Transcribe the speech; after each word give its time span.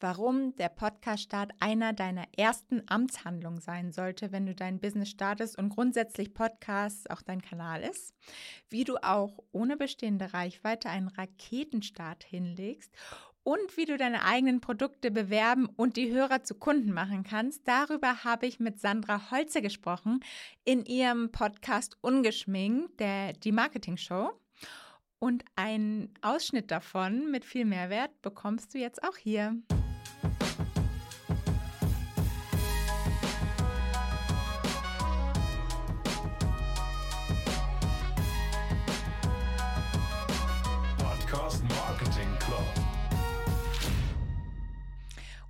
warum 0.00 0.56
der 0.56 0.68
Podcast-Start 0.68 1.52
einer 1.60 1.92
deiner 1.92 2.24
ersten 2.36 2.82
Amtshandlungen 2.86 3.60
sein 3.60 3.92
sollte, 3.92 4.32
wenn 4.32 4.46
du 4.46 4.54
dein 4.54 4.80
Business 4.80 5.10
startest 5.10 5.58
und 5.58 5.68
grundsätzlich 5.68 6.34
Podcast 6.34 7.10
auch 7.10 7.22
dein 7.22 7.42
Kanal 7.42 7.82
ist, 7.82 8.14
wie 8.68 8.84
du 8.84 8.96
auch 8.96 9.38
ohne 9.52 9.76
bestehende 9.76 10.32
Reichweite 10.32 10.88
einen 10.88 11.08
Raketenstart 11.08 12.24
hinlegst 12.24 12.92
und 13.42 13.76
wie 13.76 13.86
du 13.86 13.96
deine 13.96 14.24
eigenen 14.24 14.60
Produkte 14.60 15.10
bewerben 15.10 15.66
und 15.76 15.96
die 15.96 16.12
Hörer 16.12 16.42
zu 16.42 16.54
Kunden 16.54 16.92
machen 16.92 17.24
kannst. 17.24 17.66
Darüber 17.66 18.24
habe 18.24 18.46
ich 18.46 18.60
mit 18.60 18.80
Sandra 18.80 19.30
Holze 19.30 19.62
gesprochen 19.62 20.20
in 20.64 20.84
ihrem 20.84 21.30
Podcast 21.32 21.96
Ungeschminkt, 22.00 23.00
der 23.00 23.32
die 23.32 23.52
Marketing 23.52 23.96
Show. 23.96 24.30
Und 25.18 25.44
einen 25.54 26.14
Ausschnitt 26.22 26.70
davon 26.70 27.30
mit 27.30 27.44
viel 27.44 27.66
Mehrwert 27.66 28.22
bekommst 28.22 28.72
du 28.72 28.78
jetzt 28.78 29.02
auch 29.04 29.16
hier. 29.18 29.54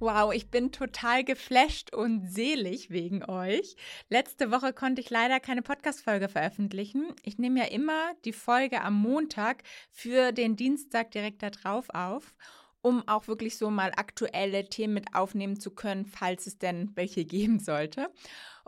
Wow, 0.03 0.33
ich 0.33 0.51
bin 0.51 0.73
total 0.73 1.25
geflasht 1.25 1.93
und 1.93 2.27
selig 2.27 2.89
wegen 2.89 3.23
euch. 3.23 3.77
Letzte 4.09 4.51
Woche 4.51 4.73
konnte 4.73 5.03
ich 5.03 5.11
leider 5.11 5.41
keine 5.41 5.61
Podcast-Folge 5.61 6.31
veröffentlichen. 6.31 7.15
Ich 7.23 7.37
nehme 7.37 7.61
ja 7.61 7.67
immer 7.67 8.15
die 8.25 8.33
Folge 8.33 8.81
am 8.81 8.95
Montag 8.95 9.63
für 9.91 10.33
den 10.33 10.57
Dienstag 10.57 11.11
direkt 11.11 11.43
da 11.43 11.51
drauf 11.51 11.91
auf, 11.91 12.35
um 12.81 13.07
auch 13.09 13.29
wirklich 13.29 13.59
so 13.59 13.69
mal 13.69 13.93
aktuelle 13.95 14.71
Themen 14.71 14.95
mit 14.95 15.15
aufnehmen 15.15 15.61
zu 15.61 15.71
können, 15.71 16.07
falls 16.07 16.47
es 16.47 16.57
denn 16.57 16.93
welche 16.95 17.25
geben 17.27 17.61
sollte. 17.61 18.11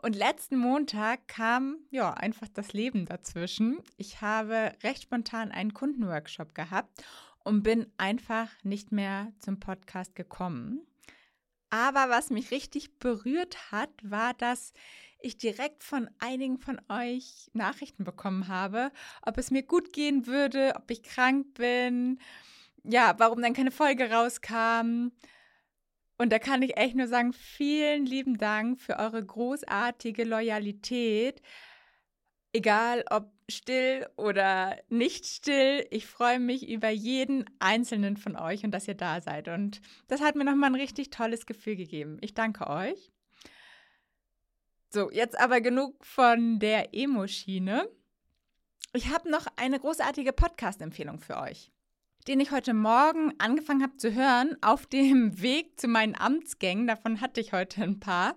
Und 0.02 0.14
letzten 0.14 0.58
Montag 0.58 1.28
kam 1.28 1.78
ja 1.90 2.12
einfach 2.12 2.48
das 2.48 2.74
Leben 2.74 3.06
dazwischen. 3.06 3.78
Ich 3.96 4.20
habe 4.20 4.74
recht 4.82 5.04
spontan 5.04 5.50
einen 5.50 5.72
Kundenworkshop 5.72 6.54
gehabt 6.54 7.02
und 7.42 7.62
bin 7.62 7.86
einfach 7.96 8.50
nicht 8.64 8.92
mehr 8.92 9.32
zum 9.38 9.58
Podcast 9.60 10.14
gekommen. 10.14 10.86
Aber 11.72 12.10
was 12.10 12.28
mich 12.28 12.50
richtig 12.50 12.98
berührt 12.98 13.72
hat, 13.72 13.88
war, 14.02 14.34
dass 14.34 14.74
ich 15.20 15.38
direkt 15.38 15.82
von 15.82 16.10
einigen 16.18 16.58
von 16.58 16.78
euch 16.90 17.50
Nachrichten 17.54 18.04
bekommen 18.04 18.48
habe, 18.48 18.92
ob 19.22 19.38
es 19.38 19.50
mir 19.50 19.62
gut 19.62 19.90
gehen 19.94 20.26
würde, 20.26 20.74
ob 20.76 20.90
ich 20.90 21.02
krank 21.02 21.54
bin, 21.54 22.18
ja, 22.84 23.14
warum 23.16 23.40
dann 23.40 23.54
keine 23.54 23.70
Folge 23.70 24.10
rauskam. 24.10 25.12
Und 26.18 26.30
da 26.30 26.38
kann 26.38 26.60
ich 26.60 26.76
echt 26.76 26.94
nur 26.94 27.08
sagen, 27.08 27.32
vielen 27.32 28.04
lieben 28.04 28.36
Dank 28.36 28.78
für 28.78 28.98
eure 28.98 29.24
großartige 29.24 30.24
Loyalität. 30.24 31.40
Egal 32.52 33.02
ob 33.08 33.32
still 33.48 34.06
oder 34.16 34.78
nicht 34.88 35.26
still, 35.26 35.86
ich 35.90 36.06
freue 36.06 36.40
mich 36.40 36.68
über 36.68 36.88
jeden 36.88 37.44
einzelnen 37.58 38.16
von 38.16 38.36
euch 38.36 38.64
und 38.64 38.70
dass 38.70 38.88
ihr 38.88 38.94
da 38.94 39.20
seid. 39.20 39.48
Und 39.48 39.80
das 40.08 40.20
hat 40.20 40.34
mir 40.34 40.44
nochmal 40.44 40.70
ein 40.70 40.80
richtig 40.80 41.10
tolles 41.10 41.46
Gefühl 41.46 41.76
gegeben. 41.76 42.18
Ich 42.20 42.34
danke 42.34 42.66
euch. 42.68 43.12
So, 44.90 45.10
jetzt 45.10 45.38
aber 45.40 45.62
genug 45.62 46.04
von 46.04 46.58
der 46.58 46.94
Emo-Schiene. 46.94 47.88
Ich 48.92 49.08
habe 49.08 49.30
noch 49.30 49.46
eine 49.56 49.80
großartige 49.80 50.34
Podcast-Empfehlung 50.34 51.18
für 51.18 51.38
euch, 51.38 51.72
den 52.28 52.40
ich 52.40 52.50
heute 52.50 52.74
Morgen 52.74 53.32
angefangen 53.38 53.82
habe 53.82 53.96
zu 53.96 54.12
hören 54.12 54.58
auf 54.60 54.84
dem 54.84 55.40
Weg 55.40 55.80
zu 55.80 55.88
meinen 55.88 56.14
Amtsgängen. 56.14 56.86
Davon 56.86 57.22
hatte 57.22 57.40
ich 57.40 57.54
heute 57.54 57.82
ein 57.82 58.00
paar. 58.00 58.36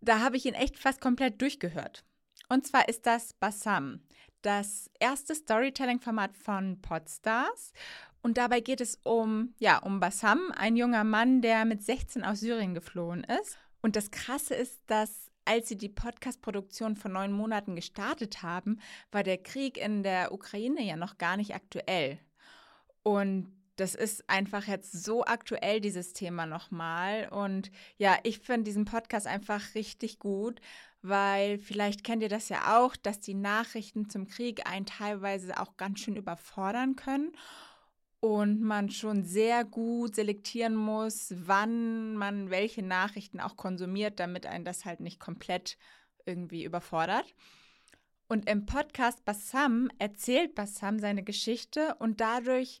Da 0.00 0.20
habe 0.20 0.38
ich 0.38 0.46
ihn 0.46 0.54
echt 0.54 0.78
fast 0.78 1.02
komplett 1.02 1.42
durchgehört. 1.42 2.05
Und 2.48 2.66
zwar 2.66 2.88
ist 2.88 3.06
das 3.06 3.32
Bassam, 3.32 4.00
das 4.42 4.90
erste 5.00 5.34
Storytelling-Format 5.34 6.36
von 6.36 6.80
Podstars. 6.80 7.72
Und 8.22 8.38
dabei 8.38 8.60
geht 8.60 8.80
es 8.80 8.98
um, 9.02 9.54
ja, 9.58 9.78
um 9.78 10.00
Bassam, 10.00 10.52
ein 10.56 10.76
junger 10.76 11.04
Mann, 11.04 11.42
der 11.42 11.64
mit 11.64 11.82
16 11.82 12.24
aus 12.24 12.40
Syrien 12.40 12.74
geflohen 12.74 13.24
ist. 13.24 13.58
Und 13.82 13.96
das 13.96 14.10
Krasse 14.10 14.54
ist, 14.54 14.80
dass 14.86 15.30
als 15.44 15.68
sie 15.68 15.78
die 15.78 15.88
Podcast-Produktion 15.88 16.96
vor 16.96 17.10
neun 17.10 17.32
Monaten 17.32 17.76
gestartet 17.76 18.42
haben, 18.42 18.80
war 19.12 19.22
der 19.22 19.38
Krieg 19.38 19.78
in 19.78 20.02
der 20.02 20.32
Ukraine 20.32 20.82
ja 20.82 20.96
noch 20.96 21.18
gar 21.18 21.36
nicht 21.36 21.54
aktuell. 21.54 22.18
Und 23.04 23.55
das 23.76 23.94
ist 23.94 24.28
einfach 24.28 24.66
jetzt 24.66 24.92
so 24.92 25.24
aktuell, 25.24 25.80
dieses 25.80 26.12
Thema 26.12 26.46
nochmal. 26.46 27.28
Und 27.28 27.70
ja, 27.98 28.18
ich 28.22 28.38
finde 28.40 28.64
diesen 28.64 28.86
Podcast 28.86 29.26
einfach 29.26 29.74
richtig 29.74 30.18
gut, 30.18 30.60
weil 31.02 31.58
vielleicht 31.58 32.02
kennt 32.02 32.22
ihr 32.22 32.28
das 32.28 32.48
ja 32.48 32.78
auch, 32.78 32.96
dass 32.96 33.20
die 33.20 33.34
Nachrichten 33.34 34.08
zum 34.08 34.26
Krieg 34.26 34.66
einen 34.68 34.86
teilweise 34.86 35.60
auch 35.60 35.76
ganz 35.76 36.00
schön 36.00 36.16
überfordern 36.16 36.96
können 36.96 37.32
und 38.20 38.60
man 38.60 38.90
schon 38.90 39.24
sehr 39.24 39.64
gut 39.64 40.16
selektieren 40.16 40.74
muss, 40.74 41.34
wann 41.36 42.16
man 42.16 42.50
welche 42.50 42.82
Nachrichten 42.82 43.40
auch 43.40 43.56
konsumiert, 43.56 44.18
damit 44.18 44.46
einen 44.46 44.64
das 44.64 44.84
halt 44.84 45.00
nicht 45.00 45.20
komplett 45.20 45.76
irgendwie 46.24 46.64
überfordert. 46.64 47.34
Und 48.28 48.50
im 48.50 48.66
Podcast 48.66 49.24
Bassam 49.24 49.88
erzählt 49.98 50.56
Bassam 50.56 50.98
seine 50.98 51.22
Geschichte 51.22 51.94
und 52.00 52.20
dadurch 52.20 52.80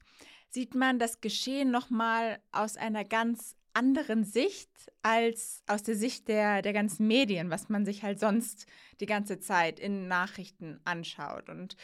sieht 0.50 0.74
man 0.74 0.98
das 0.98 1.20
Geschehen 1.20 1.70
nochmal 1.70 2.40
aus 2.52 2.76
einer 2.76 3.04
ganz 3.04 3.56
anderen 3.76 4.24
Sicht 4.24 4.70
als 5.02 5.62
aus 5.66 5.82
der 5.82 5.96
Sicht 5.96 6.28
der, 6.28 6.62
der 6.62 6.72
ganzen 6.72 7.06
Medien, 7.06 7.50
was 7.50 7.68
man 7.68 7.84
sich 7.84 8.02
halt 8.02 8.18
sonst 8.18 8.66
die 9.00 9.06
ganze 9.06 9.38
Zeit 9.38 9.78
in 9.78 10.08
Nachrichten 10.08 10.80
anschaut. 10.84 11.50
Und 11.50 11.76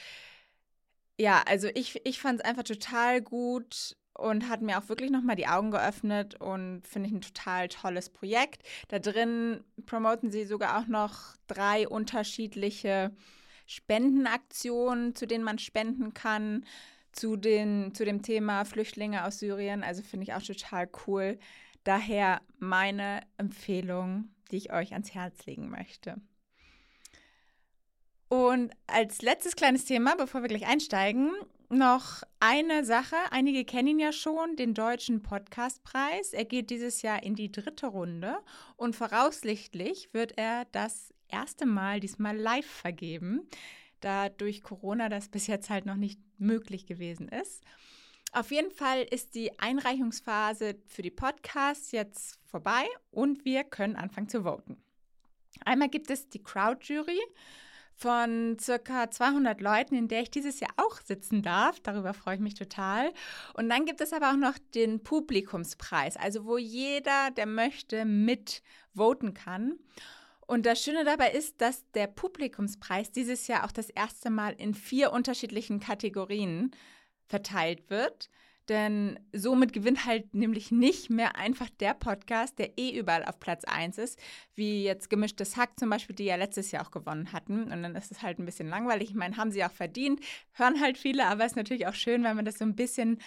ja, 1.19 1.43
also 1.47 1.69
ich, 1.75 2.01
ich 2.07 2.19
fand 2.19 2.41
es 2.41 2.45
einfach 2.45 2.63
total 2.63 3.21
gut 3.21 3.97
und 4.15 4.49
hat 4.49 4.63
mir 4.63 4.79
auch 4.79 4.89
wirklich 4.89 5.11
nochmal 5.11 5.37
die 5.37 5.47
Augen 5.47 5.71
geöffnet 5.71 6.41
und 6.41 6.87
finde 6.87 7.09
ich 7.09 7.15
ein 7.15 7.21
total 7.21 7.69
tolles 7.69 8.09
Projekt. 8.09 8.63
Da 8.89 8.99
drin 8.99 9.63
promoten 9.85 10.31
sie 10.31 10.45
sogar 10.45 10.79
auch 10.79 10.87
noch 10.87 11.37
drei 11.47 11.87
unterschiedliche 11.87 13.15
Spendenaktionen, 13.67 15.15
zu 15.15 15.27
denen 15.27 15.45
man 15.45 15.59
spenden 15.59 16.15
kann, 16.15 16.65
zu, 17.13 17.37
den, 17.37 17.95
zu 17.95 18.05
dem 18.05 18.23
Thema 18.23 18.65
Flüchtlinge 18.65 19.25
aus 19.25 19.39
Syrien. 19.39 19.83
Also 19.83 20.03
finde 20.03 20.25
ich 20.25 20.35
auch 20.35 20.43
total 20.43 20.89
cool. 21.07 21.39
Daher 21.85 22.41
meine 22.59 23.21
Empfehlung, 23.39 24.31
die 24.51 24.57
ich 24.57 24.73
euch 24.73 24.93
ans 24.93 25.15
Herz 25.15 25.47
legen 25.47 25.69
möchte. 25.69 26.17
Und 28.29 28.73
als 28.87 29.21
letztes 29.21 29.57
kleines 29.57 29.85
Thema, 29.85 30.15
bevor 30.17 30.41
wir 30.41 30.49
gleich 30.49 30.67
einsteigen, 30.67 31.33
noch 31.73 32.23
eine 32.39 32.85
Sache. 32.85 33.17
Einige 33.31 33.65
kennen 33.65 33.89
ihn 33.89 33.99
ja 33.99 34.13
schon, 34.13 34.57
den 34.57 34.75
deutschen 34.75 35.23
Podcastpreis. 35.23 36.33
Er 36.33 36.45
geht 36.45 36.71
dieses 36.71 37.03
Jahr 37.03 37.23
in 37.23 37.35
die 37.35 37.51
dritte 37.51 37.87
Runde 37.87 38.37
und 38.77 38.95
voraussichtlich 38.95 40.13
wird 40.13 40.33
er 40.37 40.67
das 40.67 41.13
erste 41.29 41.67
Mal 41.67 41.99
diesmal 42.01 42.37
live 42.37 42.67
vergeben, 42.67 43.49
da 44.01 44.29
durch 44.29 44.63
Corona 44.63 45.09
das 45.09 45.29
bis 45.29 45.47
jetzt 45.47 45.71
halt 45.71 45.87
noch 45.87 45.97
nicht 45.97 46.21
möglich 46.43 46.87
gewesen 46.87 47.29
ist. 47.29 47.63
Auf 48.33 48.51
jeden 48.51 48.71
Fall 48.71 49.03
ist 49.03 49.35
die 49.35 49.59
Einreichungsphase 49.59 50.77
für 50.87 51.03
die 51.03 51.11
Podcasts 51.11 51.93
jetzt 51.93 52.39
vorbei 52.47 52.85
und 53.11 53.45
wir 53.45 53.65
können 53.65 53.97
anfangen 53.97 54.29
zu 54.29 54.43
voten. 54.43 54.83
Einmal 55.65 55.89
gibt 55.89 56.11
es 56.11 56.29
die 56.29 56.43
Crowd-Jury 56.43 57.21
von 57.95 58.57
circa 58.59 59.11
200 59.11 59.61
Leuten, 59.61 59.95
in 59.95 60.09
der 60.09 60.23
ich 60.23 60.31
dieses 60.31 60.61
Jahr 60.61 60.73
auch 60.77 61.01
sitzen 61.01 61.43
darf. 61.43 61.79
Darüber 61.81 62.15
freue 62.15 62.37
ich 62.37 62.41
mich 62.41 62.55
total. 62.55 63.13
Und 63.55 63.69
dann 63.69 63.85
gibt 63.85 64.01
es 64.01 64.13
aber 64.13 64.31
auch 64.31 64.37
noch 64.37 64.59
den 64.75 65.03
Publikumspreis, 65.03 66.17
also 66.17 66.45
wo 66.45 66.57
jeder, 66.57 67.31
der 67.31 67.47
möchte, 67.47 68.05
mit 68.05 68.63
voten 68.95 69.35
kann. 69.35 69.79
Und 70.53 70.67
das 70.67 70.85
Schöne 70.85 71.03
dabei 71.07 71.31
ist, 71.31 71.63
dass 71.63 71.91
der 71.93 72.07
Publikumspreis 72.07 73.11
dieses 73.11 73.47
Jahr 73.47 73.65
auch 73.65 73.73
das 73.73 73.89
erste 73.89 74.29
Mal 74.29 74.53
in 74.53 74.75
vier 74.75 75.11
unterschiedlichen 75.11 75.81
Kategorien 75.81 76.73
verteilt 77.27 77.89
wird. 77.89 78.29
Denn 78.69 79.19
somit 79.33 79.73
gewinnt 79.73 80.05
halt 80.05 80.35
nämlich 80.35 80.71
nicht 80.71 81.09
mehr 81.09 81.37
einfach 81.37 81.71
der 81.81 81.95
Podcast, 81.95 82.59
der 82.59 82.77
eh 82.77 82.91
überall 82.91 83.25
auf 83.25 83.41
Platz 83.41 83.65
1 83.65 83.97
ist, 83.97 84.21
wie 84.55 84.85
jetzt 84.85 85.09
Gemischtes 85.09 85.57
Hack 85.57 85.81
zum 85.81 85.89
Beispiel, 85.89 86.15
die 86.15 86.25
ja 86.25 86.37
letztes 86.37 86.71
Jahr 86.71 86.87
auch 86.87 86.91
gewonnen 86.91 87.33
hatten. 87.33 87.73
Und 87.73 87.83
dann 87.83 87.97
ist 87.97 88.13
es 88.13 88.21
halt 88.21 88.39
ein 88.39 88.45
bisschen 88.45 88.69
langweilig. 88.69 89.09
Ich 89.09 89.17
meine, 89.17 89.39
haben 89.39 89.53
sie 89.53 89.65
auch 89.65 89.73
verdient, 89.73 90.21
hören 90.53 90.83
halt 90.83 90.99
viele, 90.99 91.29
aber 91.29 91.47
es 91.47 91.53
ist 91.53 91.57
natürlich 91.57 91.87
auch 91.87 91.95
schön, 91.95 92.25
wenn 92.25 92.37
man 92.37 92.45
das 92.45 92.59
so 92.59 92.67
ein 92.67 92.77
bisschen 92.77 93.23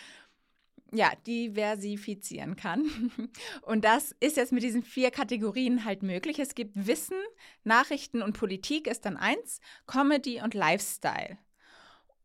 ja, 0.91 1.11
diversifizieren 1.27 2.55
kann. 2.55 3.11
Und 3.61 3.85
das 3.85 4.15
ist 4.19 4.37
jetzt 4.37 4.51
mit 4.51 4.63
diesen 4.63 4.83
vier 4.83 5.11
Kategorien 5.11 5.85
halt 5.85 6.03
möglich. 6.03 6.39
Es 6.39 6.55
gibt 6.55 6.87
Wissen, 6.87 7.17
Nachrichten 7.63 8.21
und 8.21 8.37
Politik 8.37 8.87
ist 8.87 9.05
dann 9.05 9.17
eins, 9.17 9.59
Comedy 9.87 10.41
und 10.41 10.53
Lifestyle. 10.53 11.37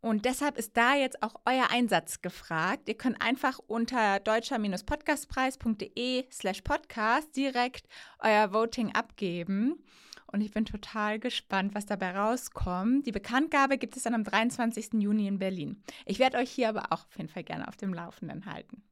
Und 0.03 0.25
deshalb 0.25 0.57
ist 0.57 0.75
da 0.77 0.95
jetzt 0.95 1.21
auch 1.23 1.35
euer 1.45 1.71
Einsatz 1.71 2.23
gefragt. 2.23 2.89
Ihr 2.89 2.97
könnt 2.97 3.21
einfach 3.21 3.59
unter 3.67 4.19
deutscher-podcastpreis.de 4.21 6.25
slash 6.33 6.63
podcast 6.63 7.37
direkt 7.37 7.87
euer 8.19 8.55
Voting 8.55 8.95
abgeben. 8.95 9.85
Und 10.33 10.43
ich 10.43 10.53
bin 10.53 10.65
total 10.65 11.19
gespannt, 11.19 11.75
was 11.75 11.87
dabei 11.87 12.17
rauskommt. 12.17 13.07
Die 13.07 13.13
Bekanntgabe 13.13 13.79
gibt 13.79 13.97
es 13.97 14.05
dann 14.05 14.15
am 14.15 14.25
23. 14.25 14.95
Juni 14.95 15.27
in 15.27 15.39
Berlin. 15.39 15.83
Ich 16.07 16.19
werde 16.19 16.39
euch 16.39 16.51
hier 16.51 16.69
aber 16.69 16.93
auch 16.93 17.05
auf 17.07 17.17
jeden 17.17 17.29
Fall 17.29 17.43
gerne 17.45 17.67
auf 17.67 17.77
dem 17.77 17.93
Laufenden 17.93 18.47
halten. 18.47 18.83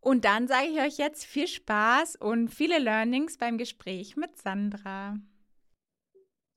Und 0.00 0.24
dann 0.24 0.48
sage 0.48 0.68
ich 0.68 0.80
euch 0.80 0.96
jetzt 0.96 1.24
viel 1.24 1.46
Spaß 1.46 2.16
und 2.16 2.48
viele 2.48 2.78
Learnings 2.78 3.36
beim 3.36 3.58
Gespräch 3.58 4.16
mit 4.16 4.38
Sandra. 4.38 5.18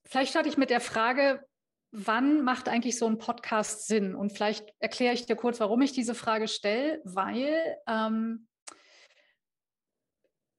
Vielleicht 0.06 0.31
starte 0.31 0.48
ich 0.48 0.57
mit 0.57 0.69
der 0.69 0.80
Frage, 0.80 1.45
wann 1.92 2.44
macht 2.44 2.69
eigentlich 2.69 2.98
so 2.98 3.06
ein 3.06 3.18
Podcast 3.18 3.88
Sinn? 3.88 4.16
Und 4.16 4.31
vielleicht 4.31 4.74
erkläre 4.80 5.13
ich 5.13 5.25
dir 5.25 5.36
kurz, 5.36 5.60
warum 5.60 5.81
ich 5.81 5.92
diese 5.92 6.16
Frage 6.16 6.48
stelle, 6.48 7.01
weil 7.04 7.78
ähm, 7.88 8.48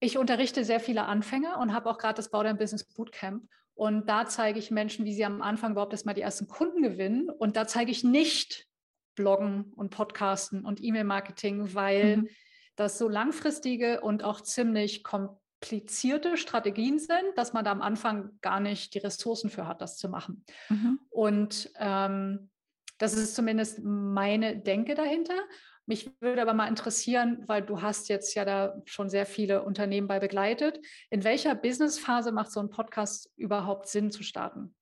ich 0.01 0.19
unterrichte 0.19 0.65
sehr 0.65 0.81
viele 0.81 1.05
Anfänger 1.05 1.59
und 1.59 1.73
habe 1.73 1.91
auch 1.91 1.99
gerade 1.99 2.15
das 2.15 2.31
Bau 2.31 2.43
dein 2.43 2.59
Business 2.59 2.85
Bootcamp. 2.85 3.49
Und 3.75 4.09
da 4.09 4.27
zeige 4.27 4.59
ich 4.59 4.71
Menschen, 4.71 5.05
wie 5.05 5.15
sie 5.15 5.25
am 5.25 5.43
Anfang 5.43 5.73
überhaupt 5.73 5.93
erstmal 5.93 6.15
die 6.15 6.21
ersten 6.21 6.47
Kunden 6.47 6.83
gewinnen. 6.83 7.29
Und 7.29 7.57
da 7.57 7.67
zeige 7.67 7.91
ich 7.91 8.05
nicht 8.05 8.69
Bloggen 9.15 9.73
und 9.75 9.91
Podcasten 9.91 10.65
und 10.65 10.83
E-Mail-Marketing, 10.83 11.75
weil 11.75 12.19
mhm. 12.19 12.29
das 12.77 12.99
so 12.99 13.09
langfristige 13.09 14.01
und 14.01 14.23
auch 14.23 14.41
ziemlich 14.41 15.03
komplizierte 15.03 16.37
Strategien 16.37 16.99
sind, 16.99 17.37
dass 17.37 17.53
man 17.53 17.65
da 17.65 17.73
am 17.73 17.83
Anfang 17.83 18.39
gar 18.43 18.61
nicht 18.61 18.95
die 18.95 18.99
Ressourcen 18.99 19.51
für 19.51 19.67
hat, 19.67 19.81
das 19.81 19.97
zu 19.97 20.09
machen. 20.09 20.45
Mhm. 20.69 21.01
Und 21.11 21.71
ähm, 21.79 22.51
das 22.99 23.15
ist 23.15 23.35
zumindest 23.35 23.81
meine 23.83 24.57
Denke 24.57 24.95
dahinter. 24.95 25.39
Mich 25.87 26.11
würde 26.21 26.41
aber 26.41 26.55
mal 26.55 26.69
interessieren, 26.69 27.45
weil 27.47 27.63
du 27.63 27.83
hast 27.83 28.09
jetzt 28.09 28.35
ja 28.35 28.45
da 28.45 28.81
schon 28.87 29.11
sehr 29.11 29.27
viele 29.27 29.63
Unternehmen 29.63 30.09
bei 30.09 30.19
begleitet. 30.19 30.81
In 31.11 31.25
welcher 31.25 31.55
Businessphase 31.55 32.33
macht 32.33 32.51
so 32.51 32.61
ein 32.61 32.71
Podcast 32.71 33.31
überhaupt 33.37 33.89
Sinn 33.89 34.11
zu 34.11 34.23
starten? 34.23 34.75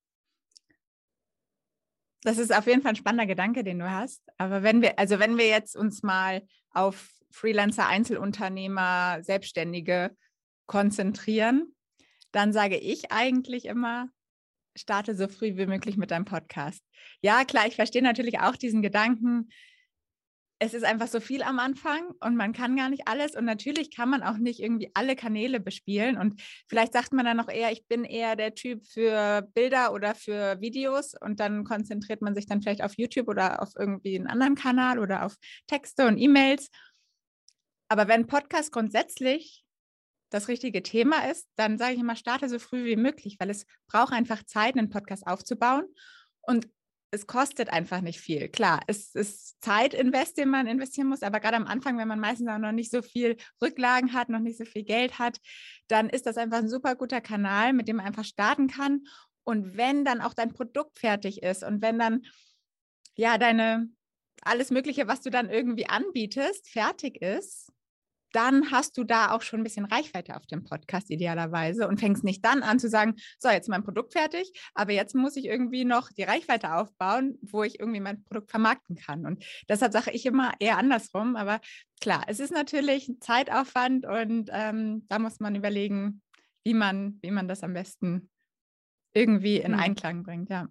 Das 2.22 2.38
ist 2.38 2.54
auf 2.54 2.68
jeden 2.68 2.82
Fall 2.82 2.92
ein 2.92 2.96
spannender 2.96 3.26
Gedanke, 3.26 3.64
den 3.64 3.80
du 3.80 3.90
hast. 3.90 4.22
Aber 4.38 4.62
wenn 4.62 4.80
wir, 4.80 4.96
also 4.98 5.18
wenn 5.18 5.38
wir 5.38 5.48
jetzt 5.48 5.76
uns 5.76 6.04
mal 6.04 6.42
auf 6.70 7.10
Freelancer, 7.32 7.88
Einzelunternehmer, 7.88 9.18
Selbstständige 9.22 10.16
konzentrieren, 10.66 11.74
dann 12.30 12.52
sage 12.52 12.76
ich 12.76 13.10
eigentlich 13.10 13.64
immer, 13.64 14.08
starte 14.76 15.16
so 15.16 15.26
früh 15.26 15.56
wie 15.56 15.66
möglich 15.66 15.96
mit 15.96 16.12
deinem 16.12 16.24
Podcast. 16.24 16.84
Ja, 17.20 17.44
klar, 17.44 17.66
ich 17.66 17.74
verstehe 17.74 18.02
natürlich 18.02 18.38
auch 18.38 18.56
diesen 18.56 18.82
Gedanken, 18.82 19.50
es 20.64 20.74
ist 20.74 20.84
einfach 20.84 21.08
so 21.08 21.18
viel 21.18 21.42
am 21.42 21.58
Anfang 21.58 22.12
und 22.20 22.36
man 22.36 22.52
kann 22.52 22.76
gar 22.76 22.88
nicht 22.88 23.08
alles. 23.08 23.34
Und 23.34 23.44
natürlich 23.44 23.90
kann 23.90 24.08
man 24.08 24.22
auch 24.22 24.36
nicht 24.36 24.60
irgendwie 24.60 24.92
alle 24.94 25.16
Kanäle 25.16 25.58
bespielen. 25.58 26.16
Und 26.16 26.40
vielleicht 26.68 26.92
sagt 26.92 27.12
man 27.12 27.24
dann 27.24 27.36
noch 27.36 27.48
eher, 27.48 27.72
ich 27.72 27.88
bin 27.88 28.04
eher 28.04 28.36
der 28.36 28.54
Typ 28.54 28.86
für 28.86 29.42
Bilder 29.54 29.92
oder 29.92 30.14
für 30.14 30.60
Videos. 30.60 31.14
Und 31.20 31.40
dann 31.40 31.64
konzentriert 31.64 32.22
man 32.22 32.36
sich 32.36 32.46
dann 32.46 32.62
vielleicht 32.62 32.84
auf 32.84 32.96
YouTube 32.96 33.26
oder 33.26 33.60
auf 33.60 33.70
irgendwie 33.76 34.16
einen 34.16 34.28
anderen 34.28 34.54
Kanal 34.54 35.00
oder 35.00 35.26
auf 35.26 35.34
Texte 35.66 36.06
und 36.06 36.16
E-Mails. 36.16 36.70
Aber 37.88 38.06
wenn 38.06 38.28
Podcast 38.28 38.70
grundsätzlich 38.70 39.64
das 40.30 40.46
richtige 40.46 40.84
Thema 40.84 41.28
ist, 41.28 41.48
dann 41.56 41.76
sage 41.76 41.94
ich 41.94 42.00
immer, 42.00 42.14
starte 42.14 42.48
so 42.48 42.60
früh 42.60 42.84
wie 42.84 42.94
möglich, 42.94 43.36
weil 43.40 43.50
es 43.50 43.66
braucht 43.88 44.12
einfach 44.12 44.44
Zeit, 44.44 44.78
einen 44.78 44.90
Podcast 44.90 45.26
aufzubauen. 45.26 45.86
Und 46.40 46.68
es 47.12 47.26
kostet 47.26 47.68
einfach 47.68 48.00
nicht 48.00 48.20
viel. 48.20 48.48
Klar, 48.48 48.80
es 48.86 49.14
ist 49.14 49.62
Zeitinvest, 49.62 50.38
den 50.38 50.48
man 50.48 50.66
investieren 50.66 51.08
muss, 51.08 51.22
aber 51.22 51.40
gerade 51.40 51.56
am 51.56 51.66
Anfang, 51.66 51.98
wenn 51.98 52.08
man 52.08 52.18
meistens 52.18 52.48
auch 52.48 52.58
noch 52.58 52.72
nicht 52.72 52.90
so 52.90 53.02
viel 53.02 53.36
Rücklagen 53.62 54.14
hat, 54.14 54.30
noch 54.30 54.40
nicht 54.40 54.56
so 54.56 54.64
viel 54.64 54.82
Geld 54.82 55.18
hat, 55.18 55.38
dann 55.88 56.08
ist 56.08 56.26
das 56.26 56.38
einfach 56.38 56.58
ein 56.58 56.70
super 56.70 56.96
guter 56.96 57.20
Kanal, 57.20 57.74
mit 57.74 57.86
dem 57.86 57.96
man 57.96 58.06
einfach 58.06 58.24
starten 58.24 58.66
kann. 58.66 59.04
Und 59.44 59.76
wenn 59.76 60.06
dann 60.06 60.22
auch 60.22 60.32
dein 60.32 60.54
Produkt 60.54 60.98
fertig 60.98 61.42
ist 61.42 61.62
und 61.62 61.82
wenn 61.82 61.98
dann 61.98 62.22
ja 63.14 63.36
deine 63.36 63.90
alles 64.40 64.70
Mögliche, 64.70 65.06
was 65.06 65.20
du 65.20 65.30
dann 65.30 65.50
irgendwie 65.50 65.88
anbietest, 65.88 66.70
fertig 66.70 67.20
ist, 67.20 67.70
dann 68.32 68.70
hast 68.70 68.98
du 68.98 69.04
da 69.04 69.30
auch 69.30 69.42
schon 69.42 69.60
ein 69.60 69.64
bisschen 69.64 69.84
Reichweite 69.84 70.36
auf 70.36 70.46
dem 70.46 70.64
Podcast 70.64 71.10
idealerweise 71.10 71.86
und 71.86 72.00
fängst 72.00 72.24
nicht 72.24 72.44
dann 72.44 72.62
an 72.62 72.78
zu 72.78 72.88
sagen, 72.88 73.14
so, 73.38 73.48
jetzt 73.48 73.64
ist 73.64 73.68
mein 73.68 73.84
Produkt 73.84 74.12
fertig, 74.12 74.52
aber 74.74 74.92
jetzt 74.92 75.14
muss 75.14 75.36
ich 75.36 75.46
irgendwie 75.46 75.84
noch 75.84 76.10
die 76.10 76.22
Reichweite 76.22 76.74
aufbauen, 76.74 77.38
wo 77.42 77.62
ich 77.62 77.78
irgendwie 77.78 78.00
mein 78.00 78.22
Produkt 78.24 78.50
vermarkten 78.50 78.96
kann. 78.96 79.26
Und 79.26 79.44
deshalb 79.68 79.92
sage 79.92 80.10
ich 80.10 80.26
immer 80.26 80.52
eher 80.58 80.78
andersrum. 80.78 81.36
Aber 81.36 81.60
klar, 82.00 82.24
es 82.26 82.40
ist 82.40 82.52
natürlich 82.52 83.08
ein 83.08 83.20
Zeitaufwand 83.20 84.06
und 84.06 84.50
ähm, 84.52 85.06
da 85.08 85.18
muss 85.18 85.40
man 85.40 85.54
überlegen, 85.54 86.22
wie 86.64 86.74
man, 86.74 87.18
wie 87.22 87.30
man 87.30 87.48
das 87.48 87.62
am 87.62 87.74
besten 87.74 88.30
irgendwie 89.14 89.58
in 89.58 89.74
hm. 89.74 89.80
Einklang 89.80 90.22
bringt, 90.22 90.50
ja. 90.50 90.68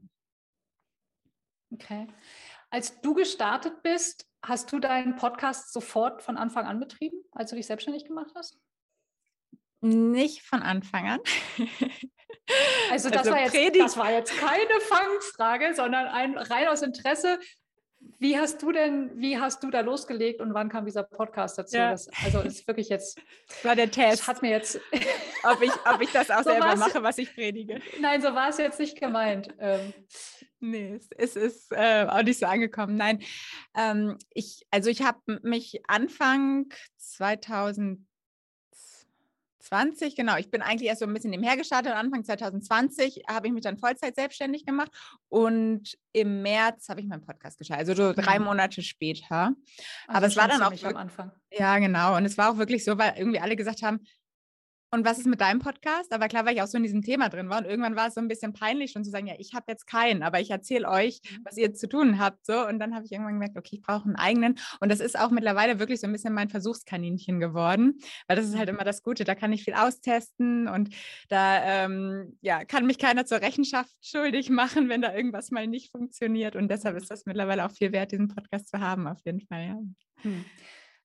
Okay. 1.74 2.08
Als 2.72 3.00
du 3.02 3.14
gestartet 3.14 3.84
bist, 3.84 4.26
Hast 4.44 4.72
du 4.72 4.80
deinen 4.80 5.16
Podcast 5.18 5.72
sofort 5.72 6.24
von 6.24 6.36
Anfang 6.36 6.66
an 6.66 6.80
betrieben, 6.80 7.18
als 7.32 7.52
du 7.52 7.56
dich 7.56 7.68
selbstständig 7.68 8.06
gemacht 8.06 8.32
hast? 8.36 8.58
Nicht 9.82 10.42
von 10.42 10.62
Anfang 10.62 11.08
an. 11.08 11.20
Also 12.92 13.10
das, 13.10 13.20
also 13.20 13.32
war, 13.32 13.40
jetzt, 13.40 13.80
das 13.80 13.98
war 13.98 14.12
jetzt 14.12 14.36
keine 14.36 14.82
Fangfrage, 14.82 15.74
sondern 15.74 16.08
ein 16.08 16.38
rein 16.38 16.68
aus 16.68 16.82
Interesse. 16.82 17.40
Wie 18.20 18.38
hast 18.38 18.62
du 18.62 18.74
denn, 18.74 19.12
wie 19.16 19.40
hast 19.40 19.64
du 19.64 19.70
da 19.70 19.82
losgelegt 19.82 20.42
und 20.42 20.54
wann 20.54 20.68
kam 20.68 20.86
dieser 20.86 21.04
Podcast 21.04 21.58
dazu? 21.58 21.78
Ja. 21.78 21.92
Das, 21.92 22.10
also 22.26 22.42
ist 22.42 22.68
wirklich 22.68 22.90
jetzt. 22.90 23.22
War 23.64 23.76
der 23.76 23.90
Test. 23.90 24.28
Hat 24.28 24.42
mir 24.42 24.50
jetzt. 24.50 24.82
ob, 25.44 25.62
ich, 25.62 25.72
ob 25.86 26.02
ich 26.02 26.12
das 26.12 26.30
auch 26.30 26.38
so 26.44 26.50
selber 26.50 26.76
mache, 26.76 27.04
was 27.04 27.18
ich 27.20 27.34
predige. 27.34 27.80
Nein, 28.02 28.22
so 28.22 28.34
war 28.34 28.50
es 28.50 28.58
jetzt 28.58 28.80
nicht 28.80 29.00
gemeint. 29.00 29.50
Ähm, 29.60 29.94
Nee, 30.64 31.00
es, 31.18 31.36
ist 31.36 31.72
äh, 31.72 32.06
auch 32.08 32.22
nicht 32.22 32.38
so 32.38 32.46
angekommen. 32.46 32.96
Nein, 32.96 33.24
ähm, 33.76 34.20
ich, 34.30 34.68
also 34.70 34.92
ich 34.92 35.02
habe 35.02 35.40
mich 35.42 35.82
Anfang 35.88 36.68
2020, 36.98 38.06
genau, 40.16 40.38
ich 40.38 40.52
bin 40.52 40.62
eigentlich 40.62 40.88
erst 40.88 41.00
so 41.00 41.08
ein 41.08 41.14
bisschen 41.16 41.32
nebenher 41.32 41.58
gestartet. 41.58 41.94
Anfang 41.94 42.24
2020 42.24 43.24
habe 43.28 43.48
ich 43.48 43.54
mich 43.54 43.64
dann 43.64 43.80
Vollzeit 43.80 44.14
selbstständig 44.14 44.64
gemacht 44.68 44.92
und 45.30 45.98
im 46.14 46.44
März 46.44 46.90
habe 46.90 47.02
ich 47.02 47.08
meinen 47.08 47.26
Podcast 47.26 47.58
gestartet, 47.58 47.90
also 47.90 48.10
so 48.10 48.14
drei 48.14 48.38
mhm. 48.38 48.46
Monate 48.46 48.84
später. 48.84 49.56
Also 50.06 50.18
Aber 50.18 50.28
es 50.28 50.38
war 50.38 50.48
dann 50.48 50.62
auch 50.62 50.84
am 50.84 50.96
Anfang. 50.96 51.32
Ja, 51.52 51.80
genau. 51.80 52.16
Und 52.18 52.26
es 52.26 52.38
war 52.38 52.52
auch 52.52 52.60
wirklich 52.60 52.86
so, 52.86 53.00
weil 53.00 53.16
irgendwie 53.18 53.40
alle 53.40 53.56
gesagt 53.56 53.82
haben, 53.82 54.02
und 54.94 55.06
was 55.06 55.18
ist 55.18 55.26
mit 55.26 55.40
deinem 55.40 55.60
Podcast? 55.60 56.14
Aber 56.14 56.28
klar, 56.28 56.46
weil 56.46 56.54
ich 56.54 56.62
auch 56.62 56.68
so 56.68 56.76
in 56.76 56.84
diesem 56.84 57.02
Thema 57.02 57.30
drin 57.30 57.50
war. 57.50 57.60
Und 57.60 57.66
irgendwann 57.66 57.96
war 57.96 58.10
es 58.10 58.14
so 58.14 58.20
ein 58.20 58.28
bisschen 58.28 58.52
peinlich, 58.52 58.92
schon 58.92 59.06
zu 59.06 59.10
sagen, 59.10 59.26
ja, 59.26 59.36
ich 59.40 59.54
habe 59.54 59.66
jetzt 59.70 59.88
keinen, 59.88 60.22
aber 60.22 60.42
ich 60.42 60.52
erzähle 60.52 60.90
euch, 60.90 61.22
mhm. 61.24 61.40
was 61.46 61.58
ihr 61.58 61.74
zu 61.74 61.88
tun 61.88 62.20
habt. 62.20 62.46
So. 62.46 62.68
Und 62.68 62.80
dann 62.80 62.94
habe 62.94 63.06
ich 63.06 63.12
irgendwann 63.14 63.36
gemerkt, 63.36 63.58
okay, 63.58 63.78
ich 63.78 63.82
brauche 63.82 64.04
einen 64.04 64.18
eigenen. 64.18 64.60
Und 64.82 64.92
das 64.92 65.00
ist 65.00 65.18
auch 65.18 65.32
mittlerweile 65.32 65.80
wirklich 65.80 66.02
so 66.02 66.08
ein 66.08 66.12
bisschen 66.12 66.34
mein 66.34 66.50
Versuchskaninchen 66.50 67.40
geworden, 67.40 68.00
weil 68.28 68.36
das 68.36 68.46
ist 68.48 68.58
halt 68.58 68.68
mhm. 68.68 68.76
immer 68.76 68.84
das 68.84 69.02
Gute. 69.02 69.24
Da 69.24 69.34
kann 69.34 69.54
ich 69.54 69.64
viel 69.64 69.76
austesten 69.76 70.68
und 70.68 70.94
da 71.30 71.86
ähm, 71.86 72.38
ja, 72.42 72.66
kann 72.66 72.86
mich 72.86 73.00
keiner 73.00 73.26
zur 73.26 73.42
Rechenschaft 73.42 73.96
schuldig 74.02 74.50
machen, 74.50 74.90
wenn 74.90 75.02
da 75.02 75.16
irgendwas 75.16 75.52
mal 75.52 75.68
nicht 75.68 75.92
funktioniert. 75.92 76.58
Und 76.58 76.70
deshalb 76.70 76.98
ist 76.98 77.10
das 77.10 77.26
mittlerweile 77.26 77.66
auch 77.66 77.72
viel 77.72 77.94
wert, 77.94 78.12
diesen 78.12 78.28
Podcast 78.28 78.68
zu 78.68 78.80
haben, 78.80 79.08
auf 79.08 79.20
jeden 79.24 79.40
Fall. 79.40 79.68
Ja. 79.68 79.80
Hm. 80.24 80.46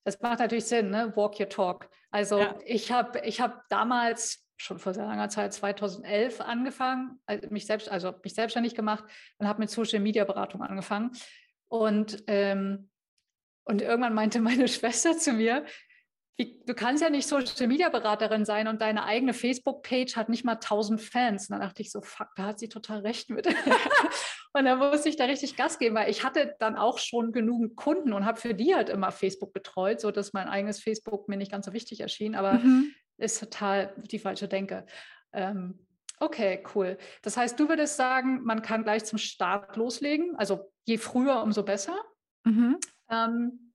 Das 0.06 0.20
macht 0.20 0.38
natürlich 0.38 0.66
Sinn, 0.66 0.90
ne? 0.90 1.12
Walk 1.16 1.40
your 1.40 1.48
talk. 1.48 1.90
Also 2.12 2.38
ja. 2.38 2.54
ich 2.64 2.92
habe 2.92 3.20
ich 3.24 3.40
hab 3.40 3.68
damals 3.68 4.46
schon 4.56 4.78
vor 4.78 4.94
sehr 4.94 5.04
langer 5.04 5.28
Zeit, 5.30 5.52
2011 5.52 6.40
angefangen, 6.40 7.18
also 7.26 7.48
mich 7.50 7.66
selbst, 7.66 7.88
also 7.90 8.14
mich 8.22 8.32
selbstständig 8.32 8.76
gemacht 8.76 9.02
und 9.38 9.48
habe 9.48 9.58
mit 9.58 9.68
Social 9.68 9.98
Media 9.98 10.22
Beratung 10.22 10.62
angefangen. 10.62 11.10
Und, 11.66 12.22
ähm, 12.28 12.88
und 13.64 13.82
irgendwann 13.82 14.14
meinte 14.14 14.38
meine 14.38 14.68
Schwester 14.68 15.18
zu 15.18 15.32
mir, 15.32 15.64
wie, 16.38 16.62
du 16.66 16.74
kannst 16.74 17.02
ja 17.02 17.08
nicht 17.08 17.26
Social 17.26 17.66
Media 17.66 17.88
Beraterin 17.88 18.44
sein 18.44 18.68
und 18.68 18.82
deine 18.82 19.04
eigene 19.04 19.32
Facebook-Page 19.32 20.16
hat 20.16 20.28
nicht 20.28 20.44
mal 20.44 20.54
1000 20.54 21.00
Fans. 21.00 21.48
Und 21.48 21.54
dann 21.54 21.66
dachte 21.66 21.80
ich 21.80 21.90
so, 21.90 22.02
fuck, 22.02 22.28
da 22.36 22.44
hat 22.44 22.58
sie 22.58 22.68
total 22.68 23.00
recht 23.00 23.30
mit. 23.30 23.46
und 24.52 24.64
dann 24.64 24.78
musste 24.78 25.08
ich 25.08 25.16
da 25.16 25.24
richtig 25.24 25.56
Gas 25.56 25.78
geben, 25.78 25.94
weil 25.94 26.10
ich 26.10 26.24
hatte 26.24 26.54
dann 26.58 26.76
auch 26.76 26.98
schon 26.98 27.32
genügend 27.32 27.74
Kunden 27.76 28.12
und 28.12 28.26
habe 28.26 28.38
für 28.38 28.54
die 28.54 28.74
halt 28.74 28.90
immer 28.90 29.12
Facebook 29.12 29.54
betreut, 29.54 30.00
sodass 30.00 30.34
mein 30.34 30.48
eigenes 30.48 30.82
Facebook 30.82 31.26
mir 31.28 31.38
nicht 31.38 31.52
ganz 31.52 31.66
so 31.66 31.72
wichtig 31.72 32.00
erschien. 32.00 32.34
Aber 32.34 32.54
mhm. 32.54 32.92
ist 33.16 33.40
total 33.40 33.94
die 33.96 34.18
falsche 34.18 34.46
Denke. 34.46 34.84
Ähm, 35.32 35.86
okay, 36.20 36.62
cool. 36.74 36.98
Das 37.22 37.38
heißt, 37.38 37.58
du 37.58 37.70
würdest 37.70 37.96
sagen, 37.96 38.42
man 38.44 38.60
kann 38.60 38.82
gleich 38.82 39.06
zum 39.06 39.18
Start 39.18 39.76
loslegen. 39.76 40.36
Also 40.36 40.70
je 40.84 40.98
früher, 40.98 41.42
umso 41.42 41.62
besser. 41.62 41.96
Mhm. 42.44 42.76
Ähm, 43.08 43.65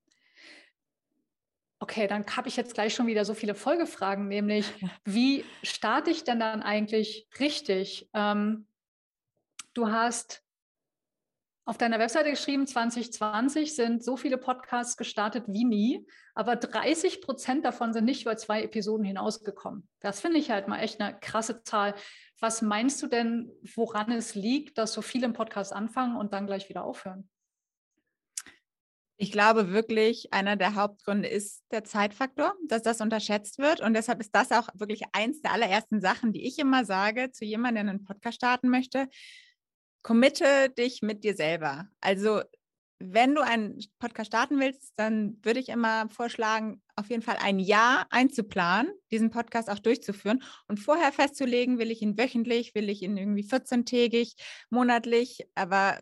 Okay, 1.82 2.06
dann 2.06 2.24
habe 2.38 2.48
ich 2.48 2.58
jetzt 2.58 2.76
gleich 2.76 2.94
schon 2.94 3.08
wieder 3.08 3.26
so 3.26 3.34
viele 3.34 3.56
Folgefragen, 3.56 4.28
nämlich 4.28 4.72
wie 5.04 5.44
starte 5.64 6.12
ich 6.12 6.24
denn 6.24 6.40
dann 6.40 6.62
eigentlich 6.62 7.28
richtig? 7.40 8.08
Ähm, 8.14 8.68
du 9.74 9.88
hast 9.88 10.44
auf 11.66 11.80
deiner 11.80 11.98
Webseite 11.98 12.30
geschrieben, 12.30 12.68
2020 12.68 13.76
sind 13.76 14.04
so 14.04 14.16
viele 14.16 14.38
Podcasts 14.38 14.96
gestartet 14.96 15.46
wie 15.48 15.64
nie, 15.64 16.06
aber 16.36 16.56
30 16.56 17.20
Prozent 17.20 17.66
davon 17.66 17.94
sind 17.94 18.06
nicht 18.06 18.22
über 18.22 18.38
zwei 18.38 18.62
Episoden 18.62 19.04
hinausgekommen. 19.04 19.90
Das 20.02 20.22
finde 20.22 20.38
ich 20.38 20.52
halt 20.52 20.68
mal 20.68 20.82
echt 20.82 21.02
eine 21.02 21.20
krasse 21.20 21.64
Zahl. 21.64 21.96
Was 22.40 22.62
meinst 22.62 23.02
du 23.02 23.08
denn, 23.08 23.52
woran 23.76 24.12
es 24.12 24.36
liegt, 24.36 24.78
dass 24.78 24.94
so 24.94 25.02
viele 25.02 25.26
im 25.26 25.34
Podcast 25.34 25.74
anfangen 25.74 26.16
und 26.16 26.32
dann 26.32 26.46
gleich 26.46 26.70
wieder 26.70 26.84
aufhören? 26.84 27.28
Ich 29.22 29.32
glaube 29.32 29.72
wirklich, 29.72 30.34
einer 30.34 30.56
der 30.56 30.74
Hauptgründe 30.74 31.28
ist 31.28 31.64
der 31.72 31.84
Zeitfaktor, 31.84 32.56
dass 32.68 32.82
das 32.82 33.02
unterschätzt 33.02 33.60
wird. 33.60 33.80
Und 33.80 33.94
deshalb 33.94 34.20
ist 34.20 34.34
das 34.34 34.52
auch 34.52 34.68
wirklich 34.74 35.04
eins 35.12 35.42
der 35.42 35.54
allerersten 35.54 36.02
Sachen, 36.02 36.34
die 36.34 36.48
ich 36.48 36.58
immer 36.58 36.86
sage 36.86 37.32
zu 37.32 37.46
jemandem, 37.46 37.86
der 37.86 37.94
einen 37.94 38.04
Podcast 38.04 38.38
starten 38.38 38.70
möchte 38.70 39.08
committe 40.04 40.70
dich 40.70 41.02
mit 41.02 41.24
dir 41.24 41.36
selber. 41.36 41.88
Also 42.00 42.42
wenn 43.04 43.34
du 43.34 43.42
einen 43.42 43.80
Podcast 43.98 44.28
starten 44.28 44.60
willst, 44.60 44.94
dann 44.96 45.38
würde 45.42 45.60
ich 45.60 45.70
immer 45.70 46.08
vorschlagen, 46.10 46.84
auf 46.96 47.10
jeden 47.10 47.24
Fall 47.24 47.38
ein 47.42 47.58
Jahr 47.58 48.06
einzuplanen, 48.12 48.92
diesen 49.10 49.32
Podcast 49.32 49.72
auch 49.72 49.80
durchzuführen 49.80 50.44
und 50.68 50.80
vorher 50.80 51.12
festzulegen, 51.12 51.80
will 51.80 51.90
ich 51.90 52.04
ihn 52.04 52.18
wöchentlich, 52.18 52.76
will 52.76 52.90
ich 52.90 53.02
ihn 53.02 53.18
irgendwie 53.18 53.44
14-tägig, 53.44 54.36
monatlich, 54.70 55.48
aber 55.56 56.00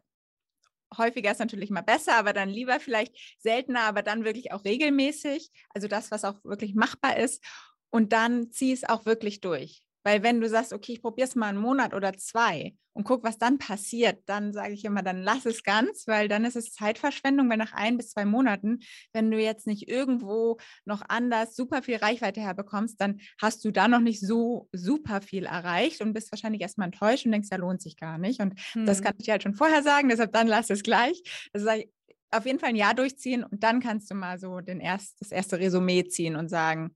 häufiger 0.98 1.32
ist 1.32 1.40
natürlich 1.40 1.70
mal 1.70 1.82
besser, 1.82 2.16
aber 2.18 2.34
dann 2.34 2.50
lieber 2.50 2.80
vielleicht 2.80 3.16
seltener, 3.40 3.82
aber 3.82 4.02
dann 4.04 4.24
wirklich 4.24 4.52
auch 4.52 4.64
regelmäßig, 4.66 5.52
also 5.74 5.88
das, 5.88 6.12
was 6.12 6.26
auch 6.26 6.44
wirklich 6.44 6.76
machbar 6.76 7.18
ist 7.18 7.44
und 7.90 8.14
dann 8.14 8.52
zieh 8.52 8.72
es 8.72 8.84
auch 8.84 9.06
wirklich 9.06 9.42
durch. 9.42 9.84
Weil 10.04 10.24
wenn 10.24 10.42
du 10.42 10.50
sagst, 10.50 10.74
okay, 10.74 10.94
ich 10.94 11.02
probiere 11.02 11.28
es 11.28 11.36
mal 11.36 11.48
einen 11.48 11.58
Monat 11.58 11.94
oder 11.94 12.14
zwei 12.14 12.74
und 12.94 13.04
guck, 13.04 13.24
was 13.24 13.38
dann 13.38 13.58
passiert, 13.58 14.24
dann 14.26 14.52
sage 14.52 14.74
ich 14.74 14.84
immer, 14.84 15.04
dann 15.04 15.22
lass 15.22 15.46
es 15.46 15.64
ganz, 15.64 16.06
weil 16.08 16.28
dann 16.28 16.46
ist 16.46 16.56
es 16.56 16.74
Zeitverschwendung, 16.74 17.50
weil 17.50 17.58
nach 17.58 17.74
ein 17.74 17.98
bis 17.98 18.10
zwei 18.10 18.26
Monaten, 18.26 18.80
wenn 19.14 19.32
du 19.32 19.40
jetzt 19.40 19.68
nicht 19.68 19.88
irgendwo 19.88 20.58
noch 20.86 21.02
anders 21.08 21.56
super 21.56 21.82
viel 21.82 21.98
Reichweite 21.98 22.42
herbekommst, 22.42 23.00
dann 23.00 23.20
hast 23.42 23.64
du 23.64 23.72
da 23.72 23.88
noch 23.88 24.02
nicht 24.02 24.20
so 24.20 24.68
super 24.72 25.22
viel 25.22 25.46
erreicht 25.46 26.02
und 26.02 26.14
bist 26.14 26.32
wahrscheinlich 26.32 26.62
erstmal 26.62 26.88
enttäuscht 26.88 27.26
und 27.26 27.32
denkst, 27.32 27.50
ja, 27.52 27.58
lohnt 27.58 27.82
sich 27.82 27.96
gar 27.96 28.18
nicht. 28.18 28.42
Und 28.42 28.60
hm. 28.74 28.86
das 28.86 29.02
kann 29.02 29.14
ich 29.18 29.26
dir 29.26 29.32
halt 29.34 29.44
schon 29.44 29.56
vorher 29.56 29.84
sagen, 29.84 30.10
deshalb 30.10 30.34
dann 30.34 30.48
lass 30.48 30.70
es 30.70 30.84
gleich. 30.84 31.22
Das 31.54 31.64
sage 31.64 31.82
ich, 31.82 31.90
auf 32.32 32.46
jeden 32.46 32.60
Fall 32.60 32.70
ein 32.70 32.76
Jahr 32.76 32.94
durchziehen 32.94 33.44
und 33.44 33.64
dann 33.64 33.80
kannst 33.80 34.12
du 34.12 34.16
mal 34.16 34.40
so 34.40 34.60
den 34.60 34.80
erst, 34.80 35.20
das 35.22 35.32
erste 35.32 35.60
Resümee 35.60 36.04
ziehen 36.06 36.36
und 36.36 36.50
sagen, 36.50 36.96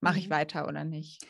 mache 0.00 0.18
ich 0.18 0.28
mhm. 0.28 0.34
weiter 0.34 0.68
oder 0.68 0.84
nicht. 0.84 1.26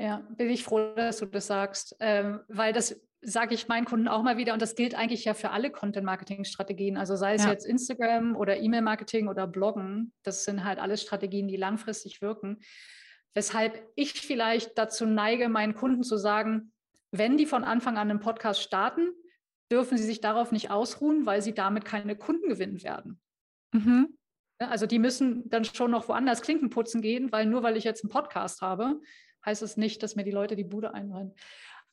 Ja, 0.00 0.22
bin 0.30 0.48
ich 0.48 0.64
froh, 0.64 0.94
dass 0.96 1.18
du 1.18 1.26
das 1.26 1.46
sagst, 1.46 1.94
ähm, 2.00 2.40
weil 2.48 2.72
das 2.72 2.98
sage 3.20 3.54
ich 3.54 3.68
meinen 3.68 3.84
Kunden 3.84 4.08
auch 4.08 4.22
mal 4.22 4.38
wieder 4.38 4.54
und 4.54 4.62
das 4.62 4.74
gilt 4.74 4.94
eigentlich 4.94 5.26
ja 5.26 5.34
für 5.34 5.50
alle 5.50 5.70
Content-Marketing-Strategien. 5.70 6.96
Also 6.96 7.16
sei 7.16 7.34
es 7.34 7.44
ja. 7.44 7.50
jetzt 7.50 7.66
Instagram 7.66 8.34
oder 8.34 8.58
E-Mail-Marketing 8.58 9.28
oder 9.28 9.46
Bloggen, 9.46 10.14
das 10.22 10.44
sind 10.44 10.64
halt 10.64 10.78
alles 10.78 11.02
Strategien, 11.02 11.48
die 11.48 11.58
langfristig 11.58 12.22
wirken. 12.22 12.60
Weshalb 13.34 13.86
ich 13.94 14.14
vielleicht 14.14 14.78
dazu 14.78 15.04
neige, 15.04 15.50
meinen 15.50 15.74
Kunden 15.74 16.02
zu 16.02 16.16
sagen, 16.16 16.72
wenn 17.12 17.36
die 17.36 17.44
von 17.44 17.62
Anfang 17.62 17.98
an 17.98 18.08
einen 18.08 18.20
Podcast 18.20 18.62
starten, 18.62 19.10
dürfen 19.70 19.98
sie 19.98 20.04
sich 20.04 20.22
darauf 20.22 20.50
nicht 20.50 20.70
ausruhen, 20.70 21.26
weil 21.26 21.42
sie 21.42 21.52
damit 21.52 21.84
keine 21.84 22.16
Kunden 22.16 22.48
gewinnen 22.48 22.82
werden. 22.82 23.20
Mhm. 23.72 24.16
Also 24.58 24.86
die 24.86 24.98
müssen 24.98 25.48
dann 25.50 25.64
schon 25.64 25.90
noch 25.90 26.08
woanders 26.08 26.40
Klinken 26.40 26.70
putzen 26.70 27.02
gehen, 27.02 27.32
weil 27.32 27.44
nur 27.44 27.62
weil 27.62 27.76
ich 27.76 27.84
jetzt 27.84 28.02
einen 28.02 28.10
Podcast 28.10 28.62
habe, 28.62 28.98
heißt 29.44 29.62
es 29.62 29.76
nicht, 29.76 30.02
dass 30.02 30.16
mir 30.16 30.24
die 30.24 30.30
Leute 30.30 30.56
die 30.56 30.64
Bude 30.64 30.94
einrennen. 30.94 31.34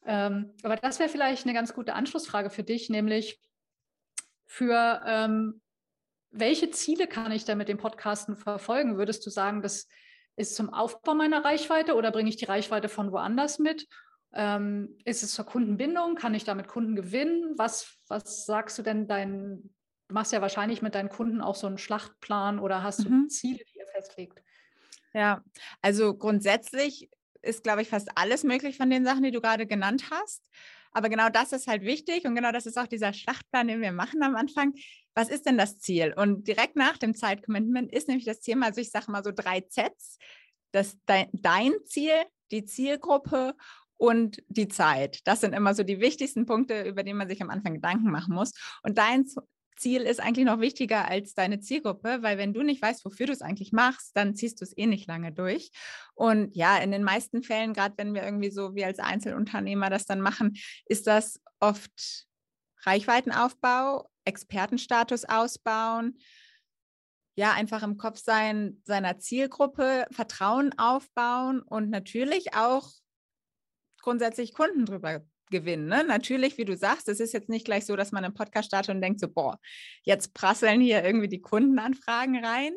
Ähm, 0.06 0.54
aber 0.64 0.76
das 0.78 1.00
wäre 1.00 1.10
vielleicht 1.10 1.46
eine 1.46 1.54
ganz 1.54 1.74
gute 1.74 1.94
Anschlussfrage 1.94 2.50
für 2.50 2.64
dich, 2.64 2.90
nämlich 2.90 3.42
für 4.46 5.02
ähm, 5.06 5.62
welche 6.32 6.72
Ziele 6.72 7.08
kann 7.08 7.32
ich 7.32 7.46
denn 7.46 7.58
mit 7.58 7.68
dem 7.68 7.78
Podcasten 7.78 8.36
verfolgen? 8.36 8.98
Würdest 8.98 9.26
du 9.26 9.30
sagen, 9.30 9.62
das 9.62 9.88
ist 10.36 10.56
zum 10.56 10.74
Aufbau 10.74 11.16
meiner 11.16 11.44
Reichweite 11.44 11.96
oder 11.96 12.12
bringe 12.12 12.30
ich 12.30 12.38
die 12.38 12.46
Reichweite 12.46 12.90
von 12.90 13.12
woanders 13.12 13.60
mit? 13.60 13.88
Ähm, 14.34 14.98
ist 15.04 15.24
es 15.24 15.34
zur 15.34 15.46
Kundenbindung? 15.46 16.16
Kann 16.16 16.36
ich 16.36 16.44
damit 16.44 16.68
Kunden 16.68 16.96
gewinnen? 16.96 17.54
Was, 17.58 17.98
was 18.08 18.46
sagst 18.46 18.78
du 18.78 18.84
denn 18.84 19.08
deinen, 19.08 19.74
du 20.08 20.14
machst 20.14 20.32
ja 20.32 20.42
wahrscheinlich 20.42 20.82
mit 20.82 20.96
deinen 20.96 21.10
Kunden 21.10 21.42
auch 21.42 21.56
so 21.56 21.68
einen 21.68 21.78
Schlachtplan 21.78 22.60
oder 22.60 22.84
hast 22.84 23.06
du 23.06 23.10
mhm. 23.10 23.30
Ziele, 23.30 23.64
die 23.74 23.80
ihr 23.80 23.88
festlegt? 23.88 24.42
Ja, 25.14 25.44
also 25.82 26.16
grundsätzlich 26.16 27.10
ist, 27.48 27.64
glaube 27.64 27.82
ich, 27.82 27.90
fast 27.90 28.10
alles 28.16 28.44
möglich 28.44 28.78
von 28.78 28.90
den 28.90 29.06
Sachen, 29.06 29.24
die 29.24 29.32
du 29.32 29.42
gerade 29.42 29.66
genannt 29.66 30.06
hast. 30.12 30.44
Aber 30.92 31.10
genau 31.10 31.30
das 31.30 31.52
ist 31.52 31.68
halt 31.68 31.84
wichtig 31.84 32.26
und 32.26 32.36
genau 32.36 32.52
das 32.52 32.66
ist 32.66 32.78
auch 32.78 32.88
dieser 32.88 33.14
Schlachtplan, 33.14 33.68
den 33.68 33.82
wir 33.82 33.92
machen 33.92 34.24
am 34.24 34.36
Anfang. 34.36 34.74
Was 35.14 35.30
ist 35.30 35.46
denn 35.46 35.58
das 35.58 35.80
Ziel? 35.80 36.14
Und 36.16 36.48
direkt 36.48 36.76
nach 36.76 36.98
dem 36.98 37.16
Zeitcommitment 37.16 37.92
ist 37.92 38.08
nämlich 38.08 38.26
das 38.26 38.40
Thema, 38.40 38.68
also 38.68 38.82
ich 38.82 38.92
sage 38.92 39.12
mal 39.12 39.24
so 39.24 39.32
drei 39.32 39.62
Zs. 39.62 40.18
Das 40.72 40.98
dein, 41.06 41.74
Ziel, 41.86 42.14
die 42.52 42.66
Zielgruppe 42.66 43.56
und 43.98 44.44
die 44.48 44.68
Zeit. 44.68 45.20
Das 45.26 45.42
sind 45.42 45.54
immer 45.54 45.74
so 45.74 45.84
die 45.84 46.00
wichtigsten 46.00 46.46
Punkte, 46.46 46.84
über 46.84 47.04
die 47.04 47.14
man 47.14 47.28
sich 47.28 47.42
am 47.42 47.50
Anfang 47.50 47.76
Gedanken 47.76 48.12
machen 48.12 48.34
muss. 48.34 48.54
Und 48.84 48.98
dein 48.98 49.26
Ziel 49.78 50.02
ist 50.02 50.20
eigentlich 50.20 50.46
noch 50.46 50.60
wichtiger 50.60 51.08
als 51.08 51.34
deine 51.34 51.60
Zielgruppe, 51.60 52.20
weil 52.22 52.38
wenn 52.38 52.54
du 52.54 52.64
nicht 52.64 52.82
weißt, 52.82 53.06
wofür 53.06 53.28
du 53.28 53.34
es 53.34 53.42
eigentlich 53.42 53.72
machst, 53.72 54.16
dann 54.16 54.36
ziehst 54.36 54.60
du 54.60 54.66
es 54.66 54.78
eh 54.78 54.88
nicht 54.88 55.08
lange 55.08 55.32
durch. 55.32 55.72
Und 56.16 56.56
ja, 56.56 56.78
in 56.78 56.92
den 56.92 57.04
meisten 57.04 57.44
Fällen, 57.44 57.74
gerade 57.74 57.96
wenn 57.98 58.14
wir 58.14 58.24
irgendwie 58.24 58.50
so 58.50 58.76
wie 58.76 58.84
als 58.84 59.00
Einzelunternehmer 59.00 59.90
das 59.90 60.06
dann 60.06 60.22
machen, 60.22 60.58
ist 60.86 61.08
das 61.08 61.40
oft 61.60 62.28
Reichweitenaufbau, 62.82 64.10
Expertenstatus 64.26 65.26
ausbauen, 65.26 66.18
ja, 67.36 67.54
einfach 67.54 67.84
im 67.84 67.98
Kopf 67.98 68.18
sein 68.18 68.82
seiner 68.84 69.20
Zielgruppe, 69.20 70.08
Vertrauen 70.12 70.78
aufbauen 70.80 71.62
und 71.62 71.92
natürlich 71.92 72.56
auch 72.56 72.90
grundsätzlich 74.02 74.54
Kunden 74.54 74.86
drüber 74.86 75.22
gewinnen. 75.50 75.88
Ne? 75.88 76.04
Natürlich, 76.04 76.58
wie 76.58 76.66
du 76.66 76.76
sagst, 76.76 77.10
es 77.10 77.20
ist 77.20 77.34
jetzt 77.34 77.50
nicht 77.50 77.66
gleich 77.66 77.86
so, 77.86 77.96
dass 77.96 78.12
man 78.12 78.26
einen 78.26 78.34
Podcast 78.34 78.68
startet 78.68 78.94
und 78.96 79.02
denkt 79.02 79.20
so, 79.20 79.28
boah, 79.28 79.60
jetzt 80.04 80.34
prasseln 80.34 80.82
hier 80.82 81.04
irgendwie 81.04 81.28
die 81.28 81.42
Kundenanfragen 81.42 82.44
rein. 82.44 82.74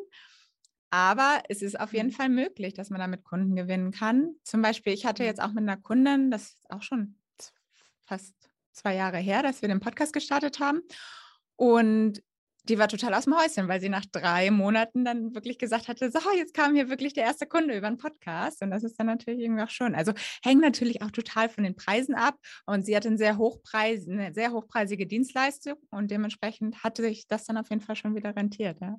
Aber 0.89 1.41
es 1.47 1.61
ist 1.61 1.79
auf 1.79 1.93
jeden 1.93 2.09
mhm. 2.09 2.13
Fall 2.13 2.29
möglich, 2.29 2.73
dass 2.73 2.89
man 2.89 2.99
damit 2.99 3.23
Kunden 3.23 3.55
gewinnen 3.55 3.91
kann. 3.91 4.35
Zum 4.43 4.61
Beispiel, 4.61 4.93
ich 4.93 5.05
hatte 5.05 5.23
jetzt 5.23 5.41
auch 5.41 5.53
mit 5.53 5.63
einer 5.63 5.77
Kundin, 5.77 6.31
das 6.31 6.43
ist 6.43 6.69
auch 6.69 6.81
schon 6.81 7.15
fast 8.05 8.35
zwei 8.73 8.95
Jahre 8.95 9.17
her, 9.17 9.41
dass 9.41 9.61
wir 9.61 9.69
den 9.69 9.79
Podcast 9.79 10.11
gestartet 10.11 10.59
haben. 10.59 10.81
Und 11.55 12.21
die 12.63 12.77
war 12.77 12.87
total 12.87 13.13
aus 13.13 13.25
dem 13.25 13.35
Häuschen, 13.35 13.67
weil 13.67 13.81
sie 13.81 13.89
nach 13.89 14.05
drei 14.11 14.51
Monaten 14.51 15.03
dann 15.03 15.33
wirklich 15.33 15.57
gesagt 15.57 15.87
hatte, 15.87 16.11
so, 16.11 16.19
jetzt 16.35 16.53
kam 16.53 16.75
hier 16.75 16.89
wirklich 16.89 17.13
der 17.13 17.23
erste 17.23 17.47
Kunde 17.47 17.75
über 17.75 17.87
einen 17.87 17.97
Podcast. 17.97 18.61
Und 18.61 18.71
das 18.71 18.83
ist 18.83 18.99
dann 18.99 19.07
natürlich 19.07 19.41
irgendwie 19.41 19.63
auch 19.63 19.69
schon. 19.69 19.95
Also 19.95 20.13
hängt 20.43 20.61
natürlich 20.61 21.01
auch 21.01 21.11
total 21.11 21.49
von 21.49 21.63
den 21.63 21.75
Preisen 21.75 22.13
ab. 22.13 22.35
Und 22.65 22.85
sie 22.85 22.95
hatte 22.95 23.07
eine 23.07 23.17
sehr, 23.17 23.37
Hochpreis, 23.37 24.07
eine 24.07 24.33
sehr 24.33 24.51
hochpreisige 24.51 25.07
Dienstleistung 25.07 25.75
und 25.89 26.11
dementsprechend 26.11 26.83
hatte 26.83 27.01
sich 27.01 27.27
das 27.27 27.45
dann 27.45 27.57
auf 27.57 27.69
jeden 27.69 27.81
Fall 27.81 27.95
schon 27.95 28.15
wieder 28.15 28.35
rentiert. 28.35 28.79
Ja. 28.79 28.97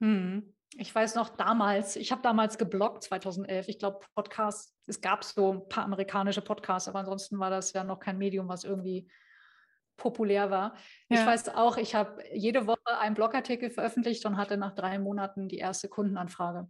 Hm. 0.00 0.54
Ich 0.76 0.92
weiß 0.92 1.14
noch 1.14 1.36
damals, 1.36 1.94
ich 1.94 2.10
habe 2.10 2.22
damals 2.22 2.58
gebloggt 2.58 3.04
2011. 3.04 3.68
Ich 3.68 3.78
glaube, 3.78 4.00
Podcasts, 4.14 4.74
es 4.86 5.00
gab 5.00 5.22
so 5.22 5.52
ein 5.52 5.68
paar 5.68 5.84
amerikanische 5.84 6.42
Podcasts, 6.42 6.88
aber 6.88 6.98
ansonsten 6.98 7.38
war 7.38 7.48
das 7.48 7.72
ja 7.72 7.84
noch 7.84 8.00
kein 8.00 8.18
Medium, 8.18 8.48
was 8.48 8.64
irgendwie 8.64 9.08
populär 9.96 10.50
war. 10.50 10.74
Ja. 11.08 11.20
Ich 11.20 11.26
weiß 11.26 11.50
auch, 11.50 11.76
ich 11.76 11.94
habe 11.94 12.22
jede 12.32 12.66
Woche 12.66 12.98
einen 12.98 13.14
Blogartikel 13.14 13.70
veröffentlicht 13.70 14.24
und 14.26 14.36
hatte 14.36 14.56
nach 14.56 14.74
drei 14.74 14.98
Monaten 14.98 15.48
die 15.48 15.58
erste 15.58 15.88
Kundenanfrage 15.88 16.68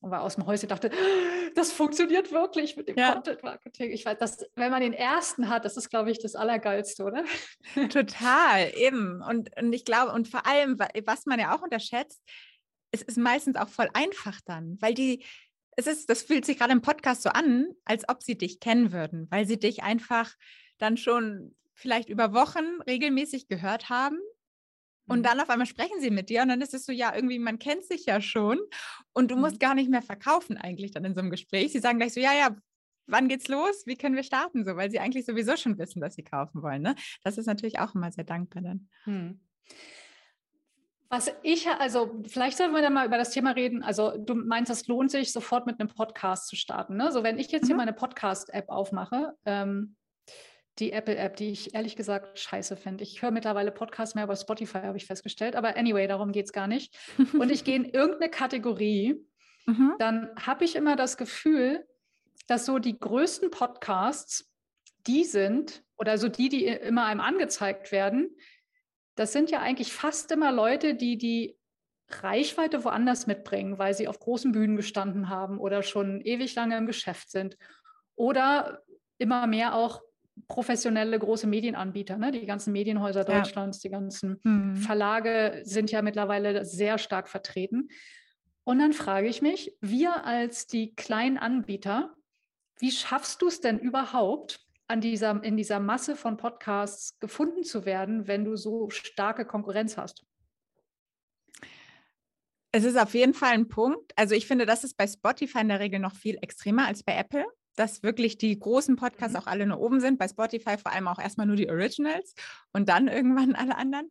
und 0.00 0.10
war 0.10 0.22
aus 0.22 0.34
dem 0.34 0.46
Häuschen 0.46 0.68
dachte, 0.68 0.90
das 1.54 1.72
funktioniert 1.72 2.30
wirklich 2.30 2.76
mit 2.76 2.88
dem 2.88 2.96
ja. 2.96 3.12
Content 3.12 3.42
Marketing. 3.42 3.90
Ich 3.90 4.04
weiß, 4.04 4.18
dass, 4.18 4.46
wenn 4.54 4.70
man 4.70 4.82
den 4.82 4.92
ersten 4.92 5.48
hat, 5.48 5.64
das 5.64 5.76
ist, 5.76 5.88
glaube 5.88 6.10
ich, 6.10 6.20
das 6.20 6.34
Allergeilste, 6.34 7.04
oder? 7.04 7.24
Total, 7.90 8.70
eben. 8.76 9.22
Und, 9.22 9.50
und 9.58 9.72
ich 9.72 9.84
glaube, 9.84 10.12
und 10.12 10.28
vor 10.28 10.46
allem, 10.46 10.78
was 10.78 11.26
man 11.26 11.40
ja 11.40 11.56
auch 11.56 11.62
unterschätzt, 11.62 12.22
es 12.90 13.02
ist 13.02 13.18
meistens 13.18 13.56
auch 13.56 13.68
voll 13.68 13.88
einfach 13.94 14.40
dann, 14.44 14.76
weil 14.80 14.94
die, 14.94 15.24
es 15.76 15.86
ist, 15.86 16.08
das 16.08 16.22
fühlt 16.22 16.44
sich 16.44 16.58
gerade 16.58 16.72
im 16.72 16.82
Podcast 16.82 17.22
so 17.22 17.30
an, 17.30 17.68
als 17.84 18.08
ob 18.08 18.22
sie 18.22 18.38
dich 18.38 18.60
kennen 18.60 18.92
würden, 18.92 19.26
weil 19.30 19.46
sie 19.46 19.58
dich 19.58 19.82
einfach 19.82 20.32
dann 20.78 20.96
schon 20.96 21.56
vielleicht 21.74 22.08
über 22.08 22.32
Wochen 22.32 22.80
regelmäßig 22.86 23.48
gehört 23.48 23.90
haben. 23.90 24.18
Und 25.06 25.18
mhm. 25.18 25.22
dann 25.24 25.40
auf 25.40 25.50
einmal 25.50 25.66
sprechen 25.66 26.00
sie 26.00 26.10
mit 26.10 26.30
dir 26.30 26.42
und 26.42 26.48
dann 26.48 26.62
ist 26.62 26.72
es 26.72 26.86
so, 26.86 26.92
ja, 26.92 27.14
irgendwie, 27.14 27.38
man 27.38 27.58
kennt 27.58 27.84
sich 27.84 28.06
ja 28.06 28.20
schon 28.20 28.58
und 29.12 29.30
du 29.30 29.36
musst 29.36 29.56
mhm. 29.56 29.58
gar 29.58 29.74
nicht 29.74 29.90
mehr 29.90 30.02
verkaufen 30.02 30.56
eigentlich 30.56 30.92
dann 30.92 31.04
in 31.04 31.14
so 31.14 31.20
einem 31.20 31.30
Gespräch. 31.30 31.72
Sie 31.72 31.80
sagen 31.80 31.98
gleich 31.98 32.14
so, 32.14 32.20
ja, 32.20 32.32
ja, 32.32 32.56
wann 33.06 33.28
geht's 33.28 33.48
los? 33.48 33.84
Wie 33.86 33.96
können 33.96 34.16
wir 34.16 34.22
starten? 34.22 34.64
So, 34.64 34.76
weil 34.76 34.90
sie 34.90 35.00
eigentlich 35.00 35.26
sowieso 35.26 35.56
schon 35.56 35.78
wissen, 35.78 36.00
dass 36.00 36.14
sie 36.14 36.24
kaufen 36.24 36.62
wollen. 36.62 36.82
Ne? 36.82 36.94
Das 37.22 37.36
ist 37.36 37.46
natürlich 37.46 37.78
auch 37.80 37.94
immer 37.94 38.10
sehr 38.12 38.24
dankbar 38.24 38.62
dann. 38.62 38.88
Hm. 39.04 39.40
Was 41.10 41.30
ich, 41.42 41.68
also 41.68 42.22
vielleicht 42.26 42.56
sollten 42.56 42.74
wir 42.74 42.82
dann 42.82 42.94
mal 42.94 43.06
über 43.06 43.18
das 43.18 43.30
Thema 43.30 43.50
reden. 43.50 43.82
Also 43.82 44.16
du 44.16 44.34
meinst, 44.34 44.70
es 44.70 44.88
lohnt 44.88 45.10
sich, 45.10 45.32
sofort 45.32 45.66
mit 45.66 45.78
einem 45.78 45.90
Podcast 45.90 46.48
zu 46.48 46.56
starten. 46.56 46.96
Ne? 46.96 47.12
So, 47.12 47.22
wenn 47.22 47.38
ich 47.38 47.50
jetzt 47.52 47.64
mhm. 47.64 47.66
hier 47.68 47.76
meine 47.76 47.92
Podcast-App 47.92 48.68
aufmache, 48.68 49.34
ähm, 49.44 49.96
die 50.78 50.92
Apple-App, 50.92 51.36
die 51.36 51.50
ich 51.50 51.74
ehrlich 51.74 51.96
gesagt 51.96 52.38
scheiße 52.38 52.76
finde. 52.76 53.04
Ich 53.04 53.22
höre 53.22 53.30
mittlerweile 53.30 53.70
Podcasts 53.70 54.14
mehr 54.14 54.24
über 54.24 54.36
Spotify, 54.36 54.78
habe 54.78 54.96
ich 54.96 55.06
festgestellt. 55.06 55.54
Aber 55.54 55.76
anyway, 55.76 56.06
darum 56.06 56.32
geht 56.32 56.46
es 56.46 56.52
gar 56.52 56.66
nicht. 56.66 56.96
Und 57.38 57.50
ich 57.50 57.64
gehe 57.64 57.76
in 57.76 57.84
irgendeine 57.84 58.30
Kategorie, 58.30 59.24
mhm. 59.66 59.94
dann 59.98 60.30
habe 60.40 60.64
ich 60.64 60.74
immer 60.74 60.96
das 60.96 61.16
Gefühl, 61.16 61.86
dass 62.46 62.66
so 62.66 62.78
die 62.78 62.98
größten 62.98 63.50
Podcasts 63.50 64.50
die 65.06 65.24
sind, 65.24 65.84
oder 65.96 66.18
so 66.18 66.28
die, 66.28 66.48
die 66.48 66.66
immer 66.66 67.04
einem 67.04 67.20
angezeigt 67.20 67.92
werden, 67.92 68.36
das 69.14 69.32
sind 69.32 69.50
ja 69.50 69.60
eigentlich 69.60 69.92
fast 69.92 70.32
immer 70.32 70.50
Leute, 70.50 70.94
die 70.94 71.16
die 71.16 71.56
Reichweite 72.08 72.84
woanders 72.84 73.26
mitbringen, 73.26 73.78
weil 73.78 73.94
sie 73.94 74.08
auf 74.08 74.18
großen 74.18 74.52
Bühnen 74.52 74.76
gestanden 74.76 75.28
haben 75.28 75.58
oder 75.58 75.82
schon 75.82 76.20
ewig 76.20 76.54
lange 76.54 76.76
im 76.76 76.86
Geschäft 76.86 77.30
sind. 77.30 77.56
Oder 78.16 78.82
immer 79.18 79.46
mehr 79.46 79.74
auch 79.74 80.02
professionelle 80.48 81.18
große 81.18 81.46
Medienanbieter, 81.46 82.18
ne? 82.18 82.30
die 82.30 82.46
ganzen 82.46 82.72
Medienhäuser 82.72 83.24
Deutschlands, 83.24 83.82
ja. 83.82 83.88
die 83.88 83.92
ganzen 83.92 84.40
mhm. 84.42 84.76
Verlage 84.76 85.60
sind 85.64 85.90
ja 85.90 86.02
mittlerweile 86.02 86.64
sehr 86.64 86.98
stark 86.98 87.28
vertreten. 87.28 87.88
Und 88.64 88.78
dann 88.78 88.92
frage 88.92 89.28
ich 89.28 89.42
mich, 89.42 89.76
wir 89.80 90.24
als 90.24 90.66
die 90.66 90.94
kleinen 90.94 91.38
Anbieter, 91.38 92.14
wie 92.78 92.90
schaffst 92.90 93.42
du 93.42 93.48
es 93.48 93.60
denn 93.60 93.78
überhaupt, 93.78 94.60
an 94.86 95.00
dieser, 95.00 95.42
in 95.42 95.56
dieser 95.56 95.80
Masse 95.80 96.14
von 96.14 96.36
Podcasts 96.36 97.18
gefunden 97.18 97.64
zu 97.64 97.84
werden, 97.84 98.26
wenn 98.26 98.44
du 98.44 98.56
so 98.56 98.90
starke 98.90 99.44
Konkurrenz 99.46 99.96
hast? 99.96 100.24
Es 102.70 102.84
ist 102.84 102.98
auf 102.98 103.14
jeden 103.14 103.34
Fall 103.34 103.52
ein 103.52 103.68
Punkt. 103.68 104.12
Also 104.16 104.34
ich 104.34 104.46
finde, 104.46 104.66
das 104.66 104.84
ist 104.84 104.96
bei 104.96 105.06
Spotify 105.06 105.60
in 105.60 105.68
der 105.68 105.80
Regel 105.80 106.00
noch 106.00 106.14
viel 106.14 106.36
extremer 106.42 106.86
als 106.86 107.02
bei 107.02 107.16
Apple, 107.16 107.46
dass 107.76 108.02
wirklich 108.02 108.38
die 108.38 108.58
großen 108.58 108.96
Podcasts 108.96 109.34
mhm. 109.34 109.40
auch 109.40 109.46
alle 109.46 109.66
nur 109.66 109.80
oben 109.80 110.00
sind. 110.00 110.18
Bei 110.18 110.28
Spotify 110.28 110.78
vor 110.78 110.92
allem 110.92 111.08
auch 111.08 111.18
erstmal 111.18 111.46
nur 111.46 111.56
die 111.56 111.68
Originals 111.68 112.34
und 112.72 112.88
dann 112.88 113.08
irgendwann 113.08 113.54
alle 113.54 113.76
anderen. 113.76 114.10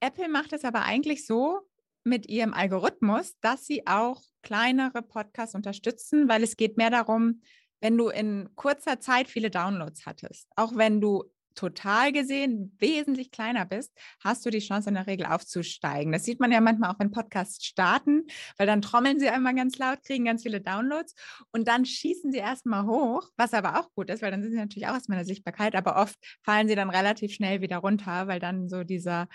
Apple 0.00 0.28
macht 0.28 0.52
es 0.52 0.64
aber 0.64 0.82
eigentlich 0.82 1.26
so 1.26 1.60
mit 2.04 2.28
ihrem 2.28 2.52
Algorithmus, 2.52 3.38
dass 3.40 3.66
sie 3.66 3.86
auch 3.86 4.22
kleinere 4.42 5.02
Podcasts 5.02 5.54
unterstützen, 5.54 6.28
weil 6.28 6.42
es 6.42 6.56
geht 6.56 6.76
mehr 6.76 6.90
darum, 6.90 7.40
wenn 7.80 7.96
du 7.96 8.08
in 8.08 8.50
kurzer 8.54 9.00
Zeit 9.00 9.28
viele 9.28 9.50
Downloads 9.50 10.06
hattest, 10.06 10.48
auch 10.56 10.76
wenn 10.76 11.00
du 11.00 11.24
total 11.54 12.12
gesehen 12.12 12.74
wesentlich 12.78 13.30
kleiner 13.30 13.64
bist, 13.64 13.92
hast 14.22 14.44
du 14.44 14.50
die 14.50 14.60
Chance 14.60 14.88
in 14.88 14.94
der 14.94 15.06
Regel 15.06 15.26
aufzusteigen. 15.26 16.12
Das 16.12 16.24
sieht 16.24 16.40
man 16.40 16.52
ja 16.52 16.60
manchmal 16.60 16.90
auch, 16.90 16.98
wenn 16.98 17.10
Podcasts 17.10 17.64
starten, 17.64 18.26
weil 18.58 18.66
dann 18.66 18.82
trommeln 18.82 19.18
sie 19.20 19.28
einmal 19.28 19.54
ganz 19.54 19.78
laut, 19.78 20.02
kriegen 20.04 20.24
ganz 20.24 20.42
viele 20.42 20.60
Downloads 20.60 21.14
und 21.52 21.68
dann 21.68 21.84
schießen 21.84 22.32
sie 22.32 22.38
erstmal 22.38 22.86
hoch, 22.86 23.28
was 23.36 23.54
aber 23.54 23.80
auch 23.80 23.92
gut 23.94 24.10
ist, 24.10 24.22
weil 24.22 24.30
dann 24.30 24.42
sind 24.42 24.52
sie 24.52 24.58
natürlich 24.58 24.88
auch 24.88 24.94
erstmal 24.94 25.18
in 25.18 25.26
der 25.26 25.34
Sichtbarkeit, 25.34 25.74
aber 25.74 25.96
oft 25.96 26.16
fallen 26.42 26.68
sie 26.68 26.74
dann 26.74 26.90
relativ 26.90 27.32
schnell 27.32 27.60
wieder 27.60 27.78
runter, 27.78 28.26
weil 28.26 28.40
dann 28.40 28.68
so 28.68 28.84
dieser, 28.84 29.28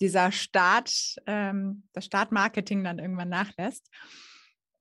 dieser 0.00 0.32
Start, 0.32 1.16
ähm, 1.26 1.84
das 1.92 2.06
Startmarketing 2.06 2.84
dann 2.84 2.98
irgendwann 2.98 3.28
nachlässt. 3.28 3.88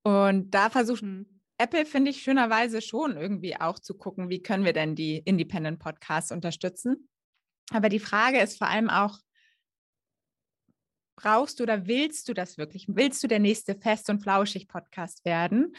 Und 0.03 0.51
da 0.51 0.69
versucht 0.69 1.03
mhm 1.03 1.38
Apple 1.59 1.85
finde 1.85 2.11
ich 2.11 2.23
schönerweise 2.23 2.81
schon 2.81 3.17
irgendwie 3.17 3.59
auch 3.59 3.79
zu 3.79 3.93
gucken, 3.93 4.29
wie 4.29 4.41
können 4.41 4.63
wir 4.63 4.71
denn 4.71 4.95
die 4.95 5.17
Independent 5.17 5.77
Podcasts 5.77 6.31
unterstützen. 6.31 7.09
Aber 7.71 7.89
die 7.89 7.99
Frage 7.99 8.39
ist 8.39 8.57
vor 8.57 8.67
allem 8.67 8.89
auch, 8.89 9.19
brauchst 11.17 11.59
du 11.59 11.63
oder 11.63 11.85
willst 11.85 12.29
du 12.29 12.33
das 12.33 12.57
wirklich? 12.57 12.85
Willst 12.87 13.21
du 13.23 13.27
der 13.27 13.39
nächste 13.39 13.75
Fest- 13.75 14.09
und 14.09 14.21
Flauschig-Podcast 14.21 15.25
werden? 15.25 15.75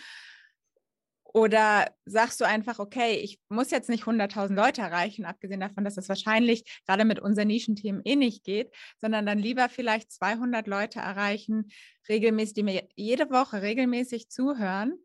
Oder 1.25 1.95
sagst 2.05 2.43
du 2.43 2.45
einfach, 2.45 2.79
okay, 2.79 3.15
ich 3.15 3.41
muss 3.49 3.71
jetzt 3.71 3.89
nicht 3.89 4.05
100.000 4.05 4.53
Leute 4.53 4.83
erreichen, 4.83 5.25
abgesehen 5.25 5.61
davon, 5.61 5.85
dass 5.85 5.97
es 5.97 6.11
wahrscheinlich 6.11 6.65
gerade 6.87 7.07
mit 7.07 7.21
unseren 7.21 7.47
Nischenthemen 7.47 8.03
eh 8.05 8.17
nicht 8.17 8.45
geht, 8.45 8.75
sondern 8.99 9.25
dann 9.25 9.39
lieber 9.39 9.71
vielleicht 9.71 10.13
200 10.13 10.67
Leute 10.67 10.99
erreichen, 10.99 11.71
regelmäßig, 12.07 12.55
die 12.55 12.63
mir 12.65 12.89
jede 12.97 13.31
Woche 13.31 13.63
regelmäßig 13.63 14.29
zuhören 14.29 14.99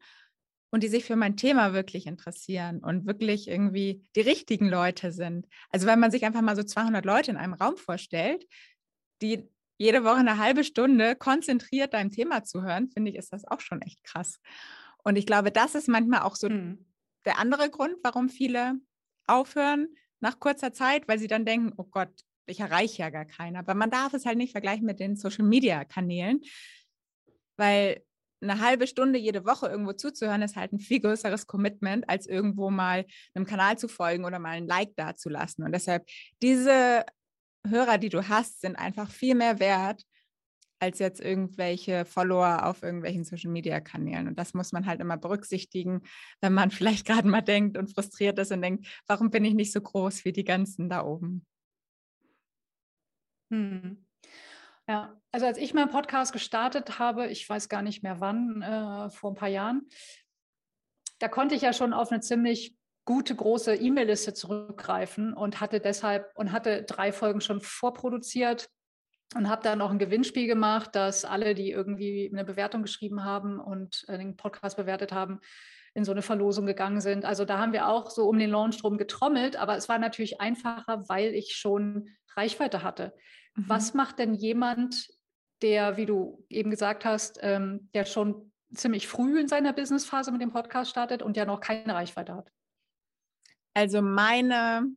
und 0.72 0.84
die 0.84 0.88
sich 0.88 1.06
für 1.06 1.16
mein 1.16 1.38
Thema 1.38 1.74
wirklich 1.74 2.06
interessieren 2.08 2.80
und 2.80 3.06
wirklich 3.06 3.48
irgendwie 3.48 4.08
die 4.16 4.22
richtigen 4.22 4.68
Leute 4.68 5.12
sind. 5.12 5.48
Also 5.70 5.88
wenn 5.88 6.00
man 6.00 6.12
sich 6.12 6.26
einfach 6.26 6.42
mal 6.42 6.56
so 6.56 6.64
200 6.64 7.06
Leute 7.06 7.32
in 7.32 7.38
einem 7.38 7.54
Raum 7.54 7.78
vorstellt, 7.78 8.46
die 9.22 9.50
jede 9.78 10.04
Woche 10.04 10.18
eine 10.18 10.38
halbe 10.38 10.64
Stunde 10.64 11.16
konzentriert 11.16 11.94
deinem 11.94 12.12
Thema 12.12 12.44
zuhören, 12.44 12.90
finde 12.90 13.12
ich, 13.12 13.18
ist 13.18 13.34
das 13.34 13.46
auch 13.46 13.60
schon 13.60 13.82
echt 13.82 14.04
krass. 14.04 14.40
Und 15.04 15.18
ich 15.18 15.26
glaube, 15.26 15.52
das 15.52 15.76
ist 15.76 15.88
manchmal 15.88 16.22
auch 16.22 16.36
so 16.36 16.50
mhm. 16.50 16.86
der 17.26 17.40
andere 17.40 17.70
Grund, 17.70 17.96
warum 18.04 18.30
viele 18.30 18.76
aufhören 19.28 19.88
nach 20.20 20.40
kurzer 20.40 20.74
Zeit, 20.74 21.08
weil 21.08 21.20
sie 21.20 21.28
dann 21.28 21.46
denken, 21.46 21.74
oh 21.78 21.84
Gott, 21.84 22.12
ich 22.48 22.60
erreiche 22.60 23.02
ja 23.02 23.10
gar 23.10 23.26
keinen. 23.26 23.56
Aber 23.56 23.74
man 23.74 23.92
darf 23.92 24.14
es 24.14 24.26
halt 24.26 24.38
nicht 24.38 24.52
vergleichen 24.52 24.86
mit 24.86 25.00
den 25.00 25.16
Social-Media-Kanälen, 25.16 26.42
weil 27.58 28.04
eine 28.50 28.62
halbe 28.62 28.88
Stunde 28.88 29.20
jede 29.20 29.46
Woche 29.46 29.68
irgendwo 29.68 29.94
zuzuhören, 29.94 30.42
ist 30.42 30.56
halt 30.56 30.74
ein 30.74 30.80
viel 30.80 31.00
größeres 31.00 31.48
Commitment, 31.48 32.10
als 32.10 32.28
irgendwo 32.28 32.70
mal 32.70 33.06
einem 33.34 33.46
Kanal 33.46 33.78
zu 33.78 33.88
folgen 33.88 34.26
oder 34.26 34.40
mal 34.40 34.52
ein 34.52 34.68
Like 34.68 34.96
dazulassen. 34.96 35.64
Und 35.64 35.72
deshalb, 35.72 36.08
diese 36.42 37.06
Hörer, 37.68 37.98
die 37.98 38.10
du 38.10 38.28
hast, 38.28 38.62
sind 38.62 38.76
einfach 38.76 39.10
viel 39.10 39.36
mehr 39.36 39.60
wert 39.60 40.04
als 40.80 41.00
jetzt 41.00 41.22
irgendwelche 41.22 42.06
Follower 42.06 42.66
auf 42.66 42.84
irgendwelchen 42.84 43.24
Social-Media-Kanälen. 43.24 44.28
Und 44.28 44.38
das 44.38 44.54
muss 44.54 44.72
man 44.72 44.86
halt 44.86 45.00
immer 45.02 45.18
berücksichtigen, 45.18 46.02
wenn 46.42 46.54
man 46.54 46.72
vielleicht 46.72 47.06
gerade 47.06 47.28
mal 47.28 47.42
denkt 47.42 47.78
und 47.78 47.94
frustriert 47.94 48.38
ist 48.40 48.52
und 48.52 48.62
denkt, 48.62 48.88
warum 49.08 49.32
bin 49.32 49.46
ich 49.46 49.54
nicht 49.54 49.72
so 49.72 49.82
groß 49.82 50.26
wie 50.26 50.34
die 50.34 50.44
ganzen 50.44 50.90
da 50.90 51.04
oben? 51.04 51.46
Hm. 53.52 54.06
Ja, 54.88 55.20
also 55.32 55.48
als 55.48 55.58
ich 55.58 55.74
meinen 55.74 55.90
Podcast 55.90 56.32
gestartet 56.32 57.00
habe, 57.00 57.28
ich 57.28 57.50
weiß 57.50 57.70
gar 57.70 57.82
nicht 57.82 58.04
mehr 58.04 58.20
wann, 58.20 58.62
äh, 58.62 59.10
vor 59.10 59.32
ein 59.32 59.36
paar 59.36 59.50
Jahren, 59.50 59.88
da 61.20 61.28
konnte 61.28 61.56
ich 61.56 61.62
ja 61.62 61.74
schon 61.74 61.94
auf 61.94 62.12
eine 62.12 62.22
ziemlich 62.22 62.78
gute 63.06 63.36
große 63.36 63.76
E-Mail-Liste 63.76 64.34
zurückgreifen 64.34 65.34
und 65.34 65.62
hatte 65.62 65.80
deshalb 65.80 66.32
und 66.36 66.52
hatte 66.52 66.84
drei 66.84 67.12
Folgen 67.12 67.42
schon 67.42 67.62
vorproduziert 67.62 68.70
und 69.36 69.50
habe 69.50 69.64
dann 69.64 69.82
auch 69.82 69.92
ein 69.92 70.00
Gewinnspiel 70.00 70.48
gemacht, 70.48 70.96
dass 70.96 71.26
alle, 71.26 71.56
die 71.56 71.72
irgendwie 71.72 72.30
eine 72.32 72.44
Bewertung 72.44 72.84
geschrieben 72.84 73.24
haben 73.24 73.60
und 73.60 74.06
äh, 74.08 74.18
den 74.18 74.36
Podcast 74.36 74.78
bewertet 74.78 75.12
haben, 75.12 75.40
in 75.94 76.04
so 76.04 76.12
eine 76.12 76.22
Verlosung 76.22 76.66
gegangen 76.66 77.00
sind. 77.00 77.26
Also 77.26 77.46
da 77.46 77.58
haben 77.58 77.74
wir 77.74 77.88
auch 77.88 78.10
so 78.10 78.28
um 78.28 78.38
den 78.38 78.50
Launch 78.50 78.82
drum 78.82 78.98
getrommelt, 78.98 79.56
aber 79.56 79.78
es 79.78 79.88
war 79.88 79.98
natürlich 79.98 80.42
einfacher, 80.42 81.08
weil 81.08 81.34
ich 81.34 81.56
schon 81.56 82.10
Reichweite 82.36 82.84
hatte. 82.84 83.14
Mhm. 83.56 83.64
Was 83.68 83.94
macht 83.94 84.20
denn 84.20 84.34
jemand, 84.34 85.10
der, 85.62 85.98
wie 85.98 86.06
du 86.06 86.46
eben 86.50 86.70
gesagt 86.70 87.06
hast, 87.06 87.40
ähm, 87.42 87.90
der 87.94 88.06
schon 88.06 88.52
ziemlich 88.74 89.08
früh 89.08 89.40
in 89.40 89.48
seiner 89.48 89.74
Businessphase 89.74 90.32
mit 90.32 90.42
dem 90.42 90.52
Podcast 90.52 90.92
startet 90.92 91.22
und 91.22 91.38
der 91.38 91.46
noch 91.46 91.60
keine 91.60 91.94
Reichweite 91.94 92.36
hat? 92.36 92.52
Also 93.74 94.02
meine 94.02 94.88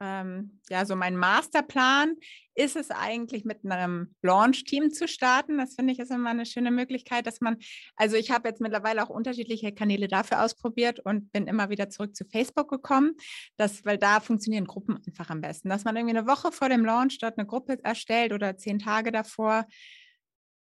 ähm, 0.00 0.60
ja, 0.68 0.84
so 0.84 0.96
mein 0.96 1.16
Masterplan 1.16 2.16
ist 2.54 2.76
es 2.76 2.90
eigentlich 2.90 3.44
mit 3.44 3.64
einem 3.64 4.14
Launch-Team 4.22 4.90
zu 4.90 5.08
starten. 5.08 5.58
Das 5.58 5.74
finde 5.74 5.92
ich 5.92 5.98
ist 5.98 6.10
immer 6.10 6.30
eine 6.30 6.46
schöne 6.46 6.70
Möglichkeit, 6.70 7.26
dass 7.26 7.40
man, 7.40 7.56
also 7.96 8.16
ich 8.16 8.30
habe 8.30 8.48
jetzt 8.48 8.60
mittlerweile 8.60 9.02
auch 9.02 9.10
unterschiedliche 9.10 9.72
Kanäle 9.72 10.08
dafür 10.08 10.42
ausprobiert 10.42 11.00
und 11.00 11.32
bin 11.32 11.46
immer 11.46 11.70
wieder 11.70 11.88
zurück 11.88 12.14
zu 12.14 12.24
Facebook 12.24 12.70
gekommen, 12.70 13.14
dass, 13.56 13.84
weil 13.84 13.98
da 13.98 14.20
funktionieren 14.20 14.66
Gruppen 14.66 15.00
einfach 15.06 15.30
am 15.30 15.40
besten, 15.40 15.68
dass 15.68 15.84
man 15.84 15.96
irgendwie 15.96 16.16
eine 16.16 16.28
Woche 16.28 16.52
vor 16.52 16.68
dem 16.68 16.84
Launch 16.84 17.18
dort 17.18 17.38
eine 17.38 17.46
Gruppe 17.46 17.78
erstellt 17.82 18.32
oder 18.32 18.56
zehn 18.56 18.78
Tage 18.78 19.10
davor, 19.12 19.66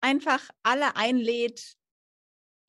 einfach 0.00 0.48
alle 0.62 0.96
einlädt, 0.96 1.74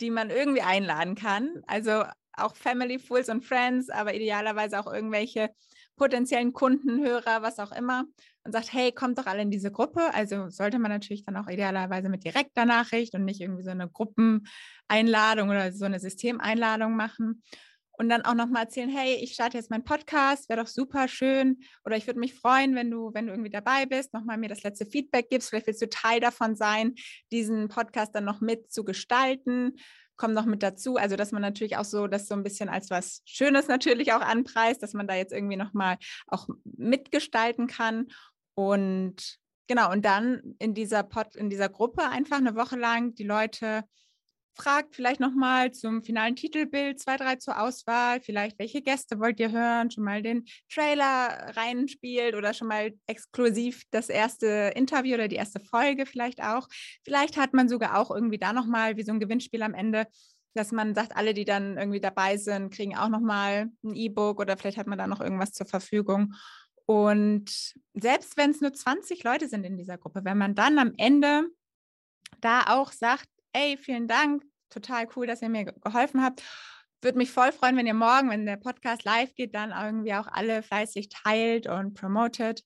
die 0.01 0.11
man 0.11 0.29
irgendwie 0.29 0.61
einladen 0.61 1.15
kann. 1.15 1.61
Also 1.67 2.03
auch 2.33 2.55
Family, 2.55 2.99
Fools 2.99 3.29
und 3.29 3.45
Friends, 3.45 3.89
aber 3.89 4.13
idealerweise 4.13 4.79
auch 4.79 4.91
irgendwelche 4.91 5.49
potenziellen 5.95 6.53
Kunden, 6.53 7.03
Hörer, 7.03 7.41
was 7.41 7.59
auch 7.59 7.71
immer 7.71 8.05
und 8.43 8.51
sagt, 8.51 8.73
hey, 8.73 8.91
kommt 8.91 9.17
doch 9.17 9.25
alle 9.25 9.41
in 9.41 9.51
diese 9.51 9.71
Gruppe. 9.71 10.13
Also 10.13 10.49
sollte 10.49 10.79
man 10.79 10.91
natürlich 10.91 11.23
dann 11.23 11.37
auch 11.37 11.47
idealerweise 11.47 12.09
mit 12.09 12.23
direkter 12.23 12.65
Nachricht 12.65 13.15
und 13.15 13.25
nicht 13.25 13.41
irgendwie 13.41 13.63
so 13.63 13.71
eine 13.71 13.89
Gruppeneinladung 13.89 15.49
oder 15.49 15.71
so 15.71 15.85
eine 15.85 15.99
Systemeinladung 15.99 16.95
machen. 16.95 17.43
Und 17.95 18.09
dann 18.09 18.23
auch 18.23 18.33
nochmal 18.33 18.63
erzählen, 18.63 18.89
hey, 18.89 19.15
ich 19.21 19.33
starte 19.33 19.55
jetzt 19.57 19.69
meinen 19.69 19.83
Podcast, 19.83 20.49
wäre 20.49 20.61
doch 20.61 20.67
super 20.67 21.07
schön. 21.07 21.59
Oder 21.85 21.95
ich 21.95 22.07
würde 22.07 22.19
mich 22.19 22.33
freuen, 22.33 22.73
wenn 22.73 22.89
du, 22.89 23.11
wenn 23.13 23.27
du 23.27 23.33
irgendwie 23.33 23.51
dabei 23.51 23.85
bist, 23.85 24.15
nochmal 24.15 24.39
mir 24.39 24.49
das 24.49 24.63
letzte 24.63 24.87
Feedback 24.87 25.29
gibst. 25.29 25.49
Vielleicht 25.49 25.67
willst 25.67 25.81
du 25.81 25.89
Teil 25.89 26.19
davon 26.19 26.55
sein, 26.55 26.95
diesen 27.31 27.67
Podcast 27.67 28.15
dann 28.15 28.25
noch 28.25 28.41
mit 28.41 28.71
zu 28.71 28.83
gestalten 28.83 29.75
kommen 30.15 30.33
noch 30.33 30.45
mit 30.45 30.63
dazu. 30.63 30.97
Also, 30.97 31.15
dass 31.15 31.31
man 31.31 31.41
natürlich 31.41 31.77
auch 31.77 31.85
so 31.85 32.07
das 32.07 32.27
so 32.27 32.35
ein 32.35 32.43
bisschen 32.43 32.69
als 32.69 32.89
was 32.89 33.21
Schönes 33.25 33.67
natürlich 33.67 34.13
auch 34.13 34.21
anpreist, 34.21 34.83
dass 34.83 34.93
man 34.93 35.07
da 35.07 35.15
jetzt 35.15 35.33
irgendwie 35.33 35.57
nochmal 35.57 35.97
auch 36.27 36.47
mitgestalten 36.63 37.67
kann. 37.67 38.07
Und 38.55 39.37
genau, 39.67 39.91
und 39.91 40.05
dann 40.05 40.55
in 40.59 40.73
dieser 40.73 41.03
Pod, 41.03 41.35
in 41.35 41.49
dieser 41.49 41.69
Gruppe 41.69 42.03
einfach 42.03 42.37
eine 42.37 42.55
Woche 42.55 42.77
lang 42.77 43.15
die 43.15 43.23
Leute 43.23 43.83
fragt 44.55 44.95
vielleicht 44.95 45.19
nochmal 45.19 45.71
zum 45.71 46.03
finalen 46.03 46.35
Titelbild 46.35 46.99
zwei, 46.99 47.17
drei 47.17 47.35
zur 47.37 47.59
Auswahl, 47.59 48.21
vielleicht 48.21 48.59
welche 48.59 48.81
Gäste 48.81 49.19
wollt 49.19 49.39
ihr 49.39 49.51
hören, 49.51 49.89
schon 49.89 50.03
mal 50.03 50.21
den 50.21 50.45
Trailer 50.71 51.53
reinspielt 51.55 52.35
oder 52.35 52.53
schon 52.53 52.67
mal 52.67 52.93
exklusiv 53.07 53.83
das 53.91 54.09
erste 54.09 54.71
Interview 54.75 55.15
oder 55.15 55.27
die 55.27 55.35
erste 55.35 55.59
Folge 55.59 56.05
vielleicht 56.05 56.43
auch. 56.43 56.67
Vielleicht 57.03 57.37
hat 57.37 57.53
man 57.53 57.67
sogar 57.67 57.97
auch 57.97 58.11
irgendwie 58.11 58.37
da 58.37 58.53
nochmal 58.53 58.97
wie 58.97 59.03
so 59.03 59.11
ein 59.11 59.19
Gewinnspiel 59.19 59.63
am 59.63 59.73
Ende, 59.73 60.07
dass 60.53 60.71
man 60.71 60.93
sagt, 60.93 61.15
alle, 61.15 61.33
die 61.33 61.45
dann 61.45 61.77
irgendwie 61.77 62.01
dabei 62.01 62.37
sind, 62.37 62.71
kriegen 62.73 62.95
auch 62.95 63.09
nochmal 63.09 63.69
ein 63.83 63.95
E-Book 63.95 64.39
oder 64.39 64.55
vielleicht 64.55 64.77
hat 64.77 64.87
man 64.87 64.99
da 64.99 65.07
noch 65.07 65.21
irgendwas 65.21 65.51
zur 65.51 65.65
Verfügung. 65.65 66.33
Und 66.85 67.73
selbst 67.93 68.37
wenn 68.37 68.51
es 68.51 68.61
nur 68.61 68.73
20 68.73 69.23
Leute 69.23 69.47
sind 69.47 69.63
in 69.63 69.77
dieser 69.77 69.97
Gruppe, 69.97 70.21
wenn 70.25 70.37
man 70.37 70.53
dann 70.53 70.77
am 70.77 70.93
Ende 70.97 71.47
da 72.41 72.65
auch 72.67 72.91
sagt, 72.91 73.27
ey, 73.53 73.77
vielen 73.77 74.07
Dank, 74.07 74.43
total 74.69 75.07
cool, 75.15 75.27
dass 75.27 75.41
ihr 75.41 75.49
mir 75.49 75.65
geholfen 75.65 76.23
habt. 76.23 76.43
Würde 77.01 77.17
mich 77.17 77.31
voll 77.31 77.51
freuen, 77.51 77.77
wenn 77.77 77.87
ihr 77.87 77.93
morgen, 77.93 78.29
wenn 78.29 78.45
der 78.45 78.57
Podcast 78.57 79.03
live 79.03 79.33
geht, 79.35 79.55
dann 79.55 79.71
irgendwie 79.71 80.13
auch 80.13 80.27
alle 80.27 80.63
fleißig 80.63 81.09
teilt 81.09 81.67
und 81.67 81.93
promotet. 81.95 82.63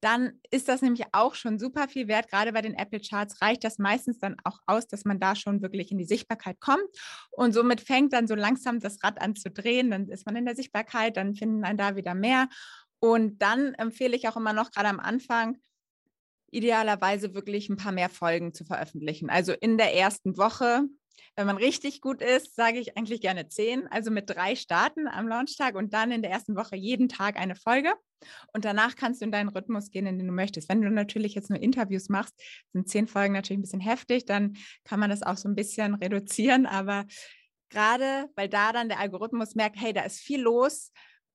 Dann 0.00 0.40
ist 0.50 0.68
das 0.68 0.82
nämlich 0.82 1.04
auch 1.12 1.34
schon 1.34 1.58
super 1.58 1.88
viel 1.88 2.06
wert. 2.08 2.30
Gerade 2.30 2.52
bei 2.52 2.62
den 2.62 2.74
Apple 2.74 3.00
Charts 3.00 3.40
reicht 3.42 3.64
das 3.64 3.78
meistens 3.78 4.18
dann 4.18 4.36
auch 4.44 4.58
aus, 4.66 4.86
dass 4.86 5.04
man 5.04 5.18
da 5.20 5.34
schon 5.34 5.62
wirklich 5.62 5.90
in 5.90 5.98
die 5.98 6.04
Sichtbarkeit 6.04 6.60
kommt. 6.60 6.86
Und 7.30 7.52
somit 7.52 7.80
fängt 7.80 8.12
dann 8.12 8.26
so 8.26 8.34
langsam 8.34 8.80
das 8.80 9.02
Rad 9.02 9.20
an 9.20 9.36
zu 9.36 9.50
drehen. 9.50 9.90
Dann 9.90 10.08
ist 10.08 10.26
man 10.26 10.36
in 10.36 10.44
der 10.46 10.56
Sichtbarkeit, 10.56 11.16
dann 11.16 11.34
finden 11.34 11.64
einen 11.64 11.78
da 11.78 11.96
wieder 11.96 12.14
mehr. 12.14 12.48
Und 12.98 13.38
dann 13.42 13.74
empfehle 13.74 14.16
ich 14.16 14.28
auch 14.28 14.36
immer 14.36 14.52
noch 14.52 14.70
gerade 14.70 14.88
am 14.88 15.00
Anfang, 15.00 15.58
idealerweise 16.50 17.34
wirklich 17.34 17.68
ein 17.68 17.76
paar 17.76 17.92
mehr 17.92 18.10
Folgen 18.10 18.54
zu 18.54 18.64
veröffentlichen. 18.64 19.30
Also 19.30 19.52
in 19.52 19.78
der 19.78 19.94
ersten 19.94 20.36
Woche, 20.36 20.82
wenn 21.34 21.46
man 21.46 21.56
richtig 21.56 22.00
gut 22.00 22.22
ist, 22.22 22.54
sage 22.54 22.78
ich 22.78 22.96
eigentlich 22.96 23.20
gerne 23.20 23.48
zehn. 23.48 23.86
Also 23.88 24.10
mit 24.10 24.30
drei 24.30 24.56
starten 24.56 25.06
am 25.08 25.28
Launchtag 25.28 25.74
und 25.74 25.92
dann 25.92 26.10
in 26.10 26.22
der 26.22 26.30
ersten 26.30 26.56
Woche 26.56 26.76
jeden 26.76 27.08
Tag 27.08 27.36
eine 27.36 27.56
Folge. 27.56 27.92
Und 28.54 28.64
danach 28.64 28.96
kannst 28.96 29.20
du 29.20 29.26
in 29.26 29.32
deinen 29.32 29.50
Rhythmus 29.50 29.90
gehen, 29.90 30.06
in 30.06 30.18
den 30.18 30.28
du 30.28 30.32
möchtest. 30.32 30.68
Wenn 30.68 30.80
du 30.80 30.90
natürlich 30.90 31.34
jetzt 31.34 31.50
nur 31.50 31.60
Interviews 31.60 32.08
machst, 32.08 32.34
sind 32.72 32.88
zehn 32.88 33.06
Folgen 33.06 33.34
natürlich 33.34 33.58
ein 33.58 33.62
bisschen 33.62 33.80
heftig, 33.80 34.24
dann 34.24 34.56
kann 34.84 34.98
man 34.98 35.10
das 35.10 35.22
auch 35.22 35.36
so 35.36 35.48
ein 35.48 35.54
bisschen 35.54 35.94
reduzieren. 36.02 36.64
Aber 36.64 37.04
gerade 37.68 38.30
weil 38.36 38.48
da 38.48 38.72
dann 38.72 38.88
der 38.88 39.00
Algorithmus 39.00 39.54
merkt, 39.54 39.76
hey, 39.78 39.92
da 39.92 40.02
ist 40.02 40.20
viel 40.20 40.40
los, 40.40 40.92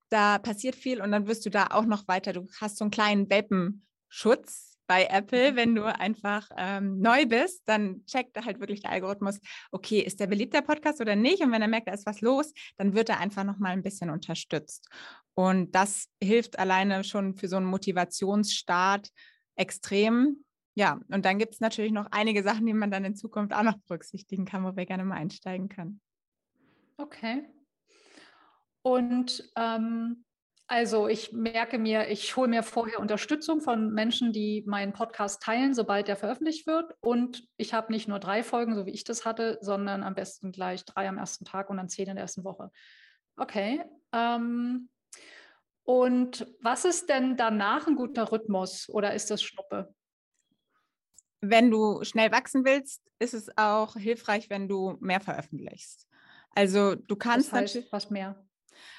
da 0.08 0.38
passiert 0.38 0.74
viel 0.74 1.00
und 1.00 1.12
dann 1.12 1.26
wirst 1.26 1.46
du 1.46 1.50
da 1.50 1.68
auch 1.70 1.86
noch 1.86 2.08
weiter. 2.08 2.32
Du 2.32 2.48
hast 2.60 2.76
so 2.76 2.84
einen 2.84 2.90
kleinen 2.90 3.30
Welpenschutz 3.30 4.71
bei 4.86 5.06
Apple, 5.06 5.52
mhm. 5.52 5.56
wenn 5.56 5.74
du 5.74 5.84
einfach 5.84 6.48
ähm, 6.56 7.00
neu 7.00 7.26
bist, 7.26 7.62
dann 7.66 8.04
checkt 8.06 8.42
halt 8.44 8.60
wirklich 8.60 8.80
der 8.82 8.90
Algorithmus, 8.90 9.40
okay, 9.70 10.00
ist 10.00 10.20
der 10.20 10.26
beliebter 10.26 10.62
Podcast 10.62 11.00
oder 11.00 11.16
nicht? 11.16 11.42
Und 11.42 11.52
wenn 11.52 11.62
er 11.62 11.68
merkt, 11.68 11.88
da 11.88 11.92
ist 11.92 12.06
was 12.06 12.20
los, 12.20 12.52
dann 12.76 12.94
wird 12.94 13.08
er 13.08 13.20
einfach 13.20 13.44
noch 13.44 13.58
mal 13.58 13.70
ein 13.70 13.82
bisschen 13.82 14.10
unterstützt. 14.10 14.88
Und 15.34 15.74
das 15.74 16.08
hilft 16.22 16.58
alleine 16.58 17.04
schon 17.04 17.34
für 17.34 17.48
so 17.48 17.56
einen 17.56 17.66
Motivationsstart 17.66 19.08
extrem. 19.56 20.44
Ja, 20.74 21.00
und 21.08 21.24
dann 21.24 21.38
gibt 21.38 21.54
es 21.54 21.60
natürlich 21.60 21.92
noch 21.92 22.06
einige 22.10 22.42
Sachen, 22.42 22.66
die 22.66 22.72
man 22.72 22.90
dann 22.90 23.04
in 23.04 23.14
Zukunft 23.14 23.54
auch 23.54 23.62
noch 23.62 23.76
berücksichtigen 23.86 24.44
kann, 24.44 24.64
wo 24.64 24.76
wir 24.76 24.86
gerne 24.86 25.04
mal 25.04 25.16
einsteigen 25.16 25.68
können. 25.68 26.00
Okay. 26.96 27.44
Und 28.82 29.50
ähm, 29.56 30.24
also 30.72 31.06
ich 31.06 31.34
merke 31.34 31.78
mir, 31.78 32.08
ich 32.08 32.34
hole 32.34 32.48
mir 32.48 32.62
vorher 32.62 32.98
Unterstützung 32.98 33.60
von 33.60 33.92
Menschen, 33.92 34.32
die 34.32 34.64
meinen 34.66 34.94
Podcast 34.94 35.42
teilen, 35.42 35.74
sobald 35.74 36.08
der 36.08 36.16
veröffentlicht 36.16 36.66
wird. 36.66 36.94
Und 37.00 37.46
ich 37.58 37.74
habe 37.74 37.92
nicht 37.92 38.08
nur 38.08 38.18
drei 38.18 38.42
Folgen, 38.42 38.74
so 38.74 38.86
wie 38.86 38.92
ich 38.92 39.04
das 39.04 39.26
hatte, 39.26 39.58
sondern 39.60 40.02
am 40.02 40.14
besten 40.14 40.50
gleich 40.50 40.86
drei 40.86 41.10
am 41.10 41.18
ersten 41.18 41.44
Tag 41.44 41.68
und 41.68 41.76
dann 41.76 41.90
zehn 41.90 42.08
in 42.08 42.14
der 42.14 42.22
ersten 42.22 42.42
Woche. 42.42 42.70
Okay. 43.36 43.84
Ähm, 44.14 44.88
und 45.84 46.46
was 46.62 46.86
ist 46.86 47.10
denn 47.10 47.36
danach 47.36 47.86
ein 47.86 47.94
guter 47.94 48.32
Rhythmus 48.32 48.88
oder 48.88 49.12
ist 49.12 49.30
das 49.30 49.42
Schnuppe? 49.42 49.94
Wenn 51.42 51.70
du 51.70 52.02
schnell 52.02 52.32
wachsen 52.32 52.64
willst, 52.64 53.02
ist 53.18 53.34
es 53.34 53.50
auch 53.58 53.94
hilfreich, 53.94 54.48
wenn 54.48 54.68
du 54.68 54.96
mehr 55.00 55.20
veröffentlichst. 55.20 56.08
Also 56.52 56.94
du 56.94 57.14
kannst 57.14 57.48
das 57.48 57.60
heißt, 57.60 57.74
natürlich. 57.74 57.92
Was 57.92 58.08
mehr? 58.08 58.42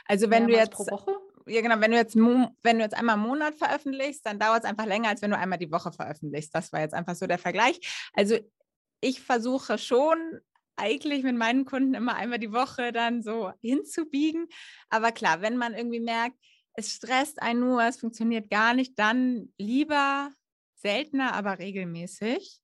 Also 0.06 0.30
wenn 0.30 0.46
Mehrmals 0.46 0.70
du 0.70 0.78
jetzt 0.78 0.88
pro 0.88 0.98
Woche? 0.98 1.23
Ja 1.48 1.62
genau, 1.62 1.80
wenn 1.80 1.92
du 1.92 1.98
jetzt 1.98 2.16
wenn 2.16 2.78
du 2.78 2.84
jetzt 2.84 2.96
einmal 2.96 3.16
im 3.16 3.24
Monat 3.24 3.56
veröffentlichst, 3.56 4.26
dann 4.26 4.40
dauert 4.40 4.64
es 4.64 4.70
einfach 4.70 4.86
länger, 4.86 5.10
als 5.10 5.22
wenn 5.22 5.32
du 5.32 5.38
einmal 5.38 5.60
die 5.60 5.72
Woche 5.72 5.92
veröffentlichst. 5.92 6.54
Das 6.54 6.72
war 6.74 6.82
jetzt 6.82 6.94
einfach 6.94 7.16
so 7.16 7.28
der 7.28 7.40
Vergleich. 7.40 7.80
Also 8.14 8.38
ich 9.02 9.22
versuche 9.22 9.78
schon 9.78 10.18
eigentlich 10.76 11.24
mit 11.24 11.36
meinen 11.36 11.66
Kunden 11.66 11.94
immer 11.94 12.16
einmal 12.16 12.40
die 12.40 12.54
Woche 12.54 12.92
dann 12.92 13.22
so 13.22 13.52
hinzubiegen. 13.62 14.48
Aber 14.90 15.12
klar, 15.12 15.42
wenn 15.42 15.58
man 15.58 15.74
irgendwie 15.74 16.00
merkt, 16.00 16.38
es 16.76 16.92
stresst 16.92 17.42
einen 17.42 17.60
nur, 17.60 17.84
es 17.84 18.00
funktioniert 18.00 18.50
gar 18.50 18.74
nicht, 18.74 18.98
dann 18.98 19.54
lieber 19.58 20.32
seltener, 20.76 21.34
aber 21.34 21.60
regelmäßig. 21.60 22.60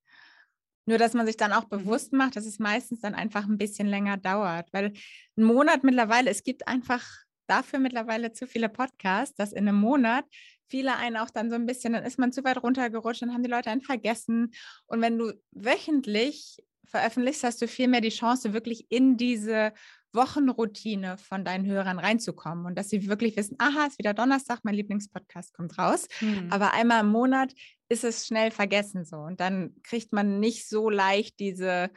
Nur, 0.86 0.98
dass 0.98 1.14
man 1.14 1.28
sich 1.28 1.38
dann 1.38 1.54
auch 1.54 1.66
mhm. 1.66 1.70
bewusst 1.70 2.14
macht, 2.14 2.36
dass 2.36 2.46
es 2.46 2.58
meistens 2.58 3.02
dann 3.02 3.14
einfach 3.14 3.46
ein 3.46 3.58
bisschen 3.58 3.88
länger 3.88 4.18
dauert. 4.18 4.74
Weil 4.74 4.94
ein 5.38 5.44
Monat 5.44 5.84
mittlerweile, 5.84 6.32
es 6.32 6.44
gibt 6.44 6.68
einfach 6.68 7.06
dafür 7.50 7.80
mittlerweile 7.80 8.32
zu 8.32 8.48
viele 8.48 8.70
Podcasts, 8.70 9.36
dass 9.36 9.54
in 9.54 9.68
einem 9.68 9.80
Monat 9.80 10.26
viele 10.68 10.96
einen 10.96 11.18
auch 11.18 11.30
dann 11.30 11.50
so 11.50 11.56
ein 11.56 11.66
bisschen, 11.66 11.94
dann 11.94 12.06
ist 12.06 12.20
man 12.20 12.32
zu 12.32 12.44
weit 12.44 12.62
runtergerutscht, 12.62 13.22
dann 13.22 13.34
haben 13.34 13.44
die 13.44 13.50
Leute 13.50 13.72
einen 13.72 13.82
vergessen. 13.82 14.52
Und 14.86 15.02
wenn 15.02 15.18
du 15.18 15.34
wöchentlich 15.52 16.64
veröffentlichst, 16.86 17.44
hast 17.44 17.62
du 17.62 17.68
viel 17.68 17.88
mehr 17.88 18.02
die 18.02 18.10
Chance, 18.10 18.54
wirklich 18.54 18.86
in 18.90 19.18
diese 19.18 19.74
Wochenroutine 20.14 21.18
von 21.18 21.46
deinen 21.46 21.66
Hörern 21.66 22.00
reinzukommen 22.00 22.66
und 22.66 22.76
dass 22.76 22.90
sie 22.90 23.08
wirklich 23.08 23.38
wissen, 23.38 23.56
aha, 23.60 23.86
ist 23.86 24.00
wieder 24.00 24.14
Donnerstag, 24.14 24.60
mein 24.64 24.74
Lieblingspodcast 24.76 25.54
kommt 25.54 25.78
raus. 25.78 26.08
Hm. 26.20 26.52
Aber 26.52 26.74
einmal 26.74 27.02
im 27.02 27.10
Monat 27.10 27.54
ist 27.90 28.04
es 28.04 28.26
schnell 28.26 28.52
vergessen 28.52 29.06
so 29.06 29.18
und 29.18 29.40
dann 29.40 29.76
kriegt 29.84 30.12
man 30.12 30.40
nicht 30.40 30.68
so 30.68 30.90
leicht 30.90 31.40
diese, 31.40 31.92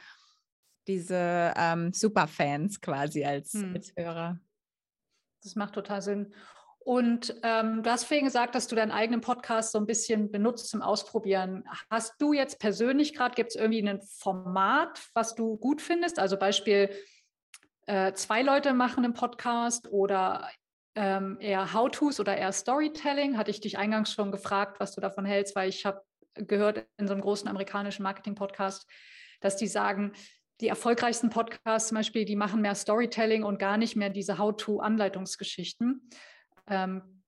diese 0.87 1.53
ähm, 1.55 1.91
Superfans 1.91 2.81
quasi 2.81 3.25
als, 3.25 3.53
hm. 3.53 3.73
als 3.73 3.93
Hörer. 3.95 4.39
Das 5.43 5.55
macht 5.55 5.73
total 5.73 6.01
Sinn. 6.01 6.33
Und 6.79 7.35
ähm, 7.43 7.81
du 7.81 7.89
hast 7.89 8.03
vorhin 8.03 8.25
gesagt, 8.25 8.55
dass 8.55 8.67
du 8.67 8.75
deinen 8.75 8.91
eigenen 8.91 9.21
Podcast 9.21 9.71
so 9.71 9.77
ein 9.77 9.85
bisschen 9.85 10.31
benutzt 10.31 10.69
zum 10.69 10.81
Ausprobieren. 10.81 11.63
Hast 11.89 12.15
du 12.19 12.33
jetzt 12.33 12.59
persönlich 12.59 13.13
gerade, 13.13 13.35
gibt 13.35 13.51
es 13.51 13.55
irgendwie 13.55 13.87
ein 13.87 14.01
Format, 14.01 15.01
was 15.13 15.33
du 15.33 15.55
gut 15.57 15.81
findest? 15.81 16.19
Also 16.19 16.37
Beispiel, 16.37 16.89
äh, 17.85 18.11
zwei 18.13 18.41
Leute 18.41 18.73
machen 18.73 19.05
einen 19.05 19.13
Podcast 19.13 19.89
oder 19.91 20.49
ähm, 20.95 21.37
eher 21.39 21.73
How-Tos 21.73 22.19
oder 22.19 22.35
eher 22.35 22.51
Storytelling? 22.51 23.37
Hatte 23.37 23.51
ich 23.51 23.61
dich 23.61 23.77
eingangs 23.77 24.11
schon 24.11 24.31
gefragt, 24.31 24.81
was 24.81 24.93
du 24.93 24.99
davon 24.99 25.23
hältst, 25.23 25.55
weil 25.55 25.69
ich 25.69 25.85
habe 25.85 26.01
gehört 26.33 26.85
in 26.97 27.07
so 27.07 27.13
einem 27.13 27.21
großen 27.21 27.47
amerikanischen 27.47 28.03
Marketing-Podcast, 28.03 28.89
dass 29.39 29.55
die 29.55 29.67
sagen, 29.67 30.11
die 30.61 30.67
erfolgreichsten 30.67 31.29
Podcasts 31.29 31.89
zum 31.89 31.95
Beispiel, 31.95 32.25
die 32.25 32.35
machen 32.35 32.61
mehr 32.61 32.75
Storytelling 32.75 33.43
und 33.43 33.59
gar 33.59 33.77
nicht 33.77 33.95
mehr 33.95 34.09
diese 34.09 34.37
How-to-Anleitungsgeschichten. 34.37 36.09
Ähm, 36.67 37.23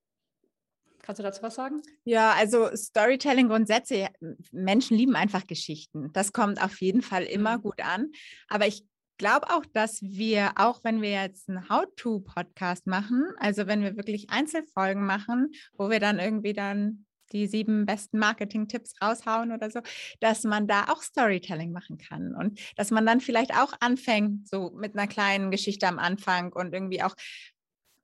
kannst 1.02 1.20
du 1.20 1.24
dazu 1.24 1.44
was 1.44 1.56
sagen? 1.56 1.82
Ja, 2.04 2.34
also 2.34 2.76
Storytelling 2.76 3.48
grundsätzlich, 3.48 4.08
Menschen 4.52 4.98
lieben 4.98 5.16
einfach 5.16 5.48
Geschichten. 5.48 6.12
Das 6.14 6.34
kommt 6.34 6.62
auf 6.64 6.80
jeden 6.82 7.02
Fall 7.02 7.24
immer 7.24 7.58
mhm. 7.58 7.62
gut 7.62 7.82
an. 7.82 8.12
Aber 8.48 8.68
ich 8.68 8.86
glaube 9.18 9.50
auch, 9.50 9.66
dass 9.66 10.02
wir, 10.02 10.52
auch 10.56 10.84
wenn 10.84 11.02
wir 11.02 11.12
jetzt 11.12 11.50
einen 11.50 11.70
How-to-Podcast 11.70 12.88
machen, 12.88 13.26
also 13.38 13.68
wenn 13.68 13.82
wir 13.82 13.98
wirklich 13.98 14.30
Einzelfolgen 14.30 15.06
machen, 15.06 15.52
wo 15.78 15.90
wir 15.90 16.00
dann 16.00 16.20
irgendwie 16.20 16.54
dann 16.54 17.06
die 17.32 17.48
sieben 17.48 17.86
besten 17.86 18.20
Marketing-Tipps 18.20 18.94
raushauen 19.02 19.52
oder 19.52 19.70
so, 19.70 19.82
dass 20.20 20.44
man 20.44 20.68
da 20.68 20.86
auch 20.90 21.02
Storytelling 21.02 21.72
machen 21.72 21.98
kann 21.98 22.36
und 22.36 22.60
dass 22.76 22.92
man 22.92 23.06
dann 23.06 23.22
vielleicht 23.22 23.54
auch 23.58 23.74
anfängt, 23.80 24.48
so 24.48 24.72
mit 24.76 24.98
einer 24.98 25.08
kleinen 25.08 25.52
Geschichte 25.52 25.88
am 25.88 26.00
Anfang 26.00 26.54
und 26.54 26.74
irgendwie 26.74 27.04
auch, 27.04 27.16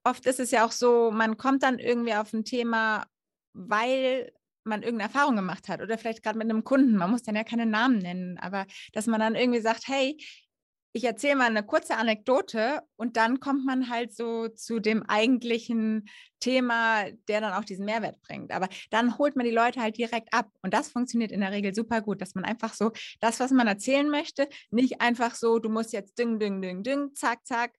oft 0.03 0.25
ist 0.25 0.39
es 0.39 0.51
ja 0.51 0.65
auch 0.65 0.71
so, 0.71 1.11
man 1.11 1.37
kommt 1.37 1.63
dann 1.63 1.79
irgendwie 1.79 2.15
auf 2.15 2.33
ein 2.33 2.43
Thema, 2.43 3.05
weil 3.53 4.31
man 4.63 4.83
irgendeine 4.83 5.11
Erfahrung 5.11 5.35
gemacht 5.35 5.69
hat 5.69 5.81
oder 5.81 5.97
vielleicht 5.97 6.23
gerade 6.23 6.37
mit 6.37 6.49
einem 6.49 6.63
Kunden, 6.63 6.95
man 6.95 7.11
muss 7.11 7.23
dann 7.23 7.35
ja 7.35 7.43
keine 7.43 7.65
Namen 7.65 7.97
nennen, 7.97 8.37
aber 8.37 8.65
dass 8.93 9.07
man 9.07 9.19
dann 9.19 9.35
irgendwie 9.35 9.61
sagt, 9.61 9.87
hey, 9.87 10.17
ich 10.93 11.05
erzähle 11.05 11.37
mal 11.37 11.47
eine 11.47 11.63
kurze 11.63 11.95
Anekdote 11.95 12.81
und 12.97 13.15
dann 13.15 13.39
kommt 13.39 13.65
man 13.65 13.89
halt 13.89 14.13
so 14.13 14.49
zu 14.49 14.79
dem 14.79 15.03
eigentlichen 15.03 16.09
Thema, 16.39 17.05
der 17.27 17.39
dann 17.39 17.53
auch 17.53 17.63
diesen 17.63 17.85
Mehrwert 17.85 18.21
bringt. 18.21 18.51
Aber 18.51 18.67
dann 18.89 19.17
holt 19.17 19.35
man 19.35 19.45
die 19.45 19.51
Leute 19.51 19.81
halt 19.81 19.97
direkt 19.97 20.33
ab 20.33 20.49
und 20.61 20.73
das 20.73 20.89
funktioniert 20.89 21.31
in 21.31 21.39
der 21.41 21.51
Regel 21.51 21.73
super 21.73 22.01
gut, 22.01 22.21
dass 22.21 22.35
man 22.35 22.43
einfach 22.43 22.73
so 22.73 22.91
das, 23.21 23.39
was 23.39 23.51
man 23.51 23.67
erzählen 23.67 24.09
möchte, 24.09 24.49
nicht 24.69 25.01
einfach 25.01 25.35
so, 25.35 25.59
du 25.59 25.69
musst 25.69 25.93
jetzt 25.93 26.17
ding, 26.19 26.39
ding, 26.39 26.61
ding, 26.61 26.83
ding, 26.83 27.13
zack, 27.15 27.45
zack. 27.45 27.73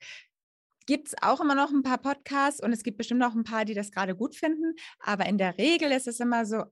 Gibt 0.87 1.09
es 1.09 1.15
auch 1.23 1.41
immer 1.41 1.55
noch 1.55 1.71
ein 1.71 1.83
paar 1.83 1.99
Podcasts 1.99 2.61
und 2.63 2.73
es 2.73 2.83
gibt 2.83 2.99
bestimmt 2.99 3.23
auch 3.23 3.35
ein 3.35 3.45
paar, 3.45 3.65
die 3.65 3.75
das 3.75 3.93
gerade 3.93 4.17
gut 4.17 4.35
finden. 4.35 4.75
Aber 5.01 5.27
in 5.27 5.39
der 5.39 5.57
Regel 5.59 5.93
ist 5.93 6.09
es 6.09 6.19
immer 6.19 6.45
so, 6.45 6.65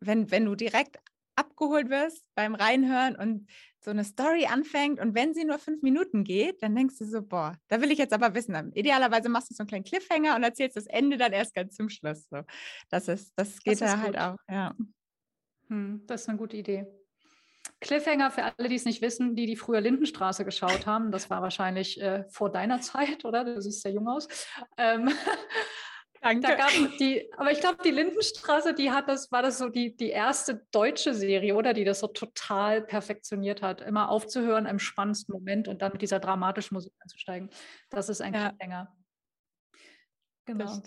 wenn, 0.00 0.30
wenn 0.30 0.44
du 0.44 0.54
direkt 0.54 0.98
abgeholt 1.36 1.90
wirst 1.90 2.24
beim 2.34 2.54
Reinhören 2.54 3.16
und 3.16 3.46
so 3.86 3.92
eine 3.92 4.02
Story 4.02 4.46
anfängt 4.46 4.98
und 4.98 5.14
wenn 5.14 5.32
sie 5.32 5.44
nur 5.44 5.60
fünf 5.60 5.80
Minuten 5.80 6.24
geht, 6.24 6.60
dann 6.60 6.74
denkst 6.74 6.98
du 6.98 7.04
so, 7.04 7.22
boah, 7.22 7.56
da 7.68 7.80
will 7.80 7.92
ich 7.92 7.98
jetzt 7.98 8.12
aber 8.12 8.34
wissen. 8.34 8.72
Idealerweise 8.72 9.28
machst 9.28 9.48
du 9.48 9.54
so 9.54 9.62
einen 9.62 9.68
kleinen 9.68 9.84
Cliffhanger 9.84 10.34
und 10.34 10.42
erzählst 10.42 10.76
das 10.76 10.88
Ende 10.88 11.16
dann 11.16 11.32
erst 11.32 11.54
ganz 11.54 11.76
zum 11.76 11.88
Schluss. 11.88 12.26
So. 12.28 12.40
Das 12.90 13.06
ist, 13.06 13.32
das 13.36 13.62
geht 13.62 13.80
das 13.80 13.92
da 13.92 14.00
halt 14.00 14.18
auch, 14.18 14.38
ja. 14.50 14.74
Hm, 15.68 16.02
das 16.08 16.22
ist 16.22 16.28
eine 16.28 16.36
gute 16.36 16.56
Idee. 16.56 16.84
Cliffhanger 17.80 18.32
für 18.32 18.42
alle, 18.42 18.68
die 18.68 18.74
es 18.74 18.86
nicht 18.86 19.02
wissen, 19.02 19.36
die 19.36 19.46
die 19.46 19.54
früher 19.54 19.80
Lindenstraße 19.80 20.44
geschaut 20.44 20.84
haben. 20.86 21.12
Das 21.12 21.30
war 21.30 21.40
wahrscheinlich 21.40 22.00
äh, 22.00 22.24
vor 22.28 22.50
deiner 22.50 22.80
Zeit, 22.80 23.24
oder? 23.24 23.44
Du 23.44 23.62
siehst 23.62 23.82
sehr 23.82 23.92
jung 23.92 24.08
aus. 24.08 24.26
Ähm, 24.76 25.08
Danke. 26.26 26.48
Da 26.48 26.56
gab 26.56 26.70
die, 26.98 27.32
aber 27.36 27.52
ich 27.52 27.60
glaube, 27.60 27.78
die 27.84 27.92
Lindenstraße, 27.92 28.74
die 28.74 28.90
hat 28.90 29.08
das, 29.08 29.30
war 29.30 29.42
das 29.42 29.58
so 29.58 29.68
die, 29.68 29.96
die 29.96 30.08
erste 30.08 30.66
deutsche 30.72 31.14
Serie, 31.14 31.54
oder? 31.54 31.72
Die 31.72 31.84
das 31.84 32.00
so 32.00 32.08
total 32.08 32.82
perfektioniert 32.82 33.62
hat. 33.62 33.80
Immer 33.80 34.10
aufzuhören 34.10 34.66
im 34.66 34.80
spannendsten 34.80 35.32
Moment 35.32 35.68
und 35.68 35.82
dann 35.82 35.92
mit 35.92 36.02
dieser 36.02 36.18
dramatischen 36.18 36.74
Musik 36.74 36.92
einzusteigen. 36.98 37.48
Das 37.90 38.08
ist 38.08 38.22
ein 38.22 38.34
ja. 38.34 38.48
Cliffhanger. 38.48 38.92
Genau. 40.46 40.82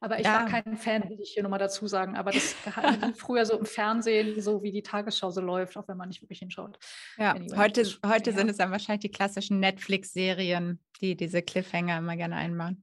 Aber 0.00 0.18
ich 0.18 0.26
ja. 0.26 0.40
war 0.40 0.46
kein 0.46 0.76
Fan, 0.76 1.08
will 1.08 1.20
ich 1.20 1.30
hier 1.30 1.44
nochmal 1.44 1.60
dazu 1.60 1.86
sagen. 1.86 2.16
Aber 2.16 2.32
das 2.32 2.54
früher 3.16 3.46
so 3.46 3.56
im 3.60 3.64
Fernsehen, 3.64 4.40
so 4.40 4.64
wie 4.64 4.72
die 4.72 4.82
Tagesschau 4.82 5.30
so 5.30 5.40
läuft, 5.40 5.76
auch 5.76 5.86
wenn 5.86 5.96
man 5.96 6.08
nicht 6.08 6.20
wirklich 6.20 6.40
hinschaut. 6.40 6.80
Ja, 7.16 7.32
anyway, 7.32 7.56
heute, 7.56 7.84
heute 8.04 8.32
sind 8.32 8.48
es 8.48 8.56
dann 8.56 8.72
wahrscheinlich 8.72 9.02
die 9.02 9.10
klassischen 9.10 9.60
Netflix-Serien, 9.60 10.80
die 11.00 11.14
diese 11.14 11.42
Cliffhanger 11.42 11.98
immer 11.98 12.16
gerne 12.16 12.34
einbauen. 12.34 12.82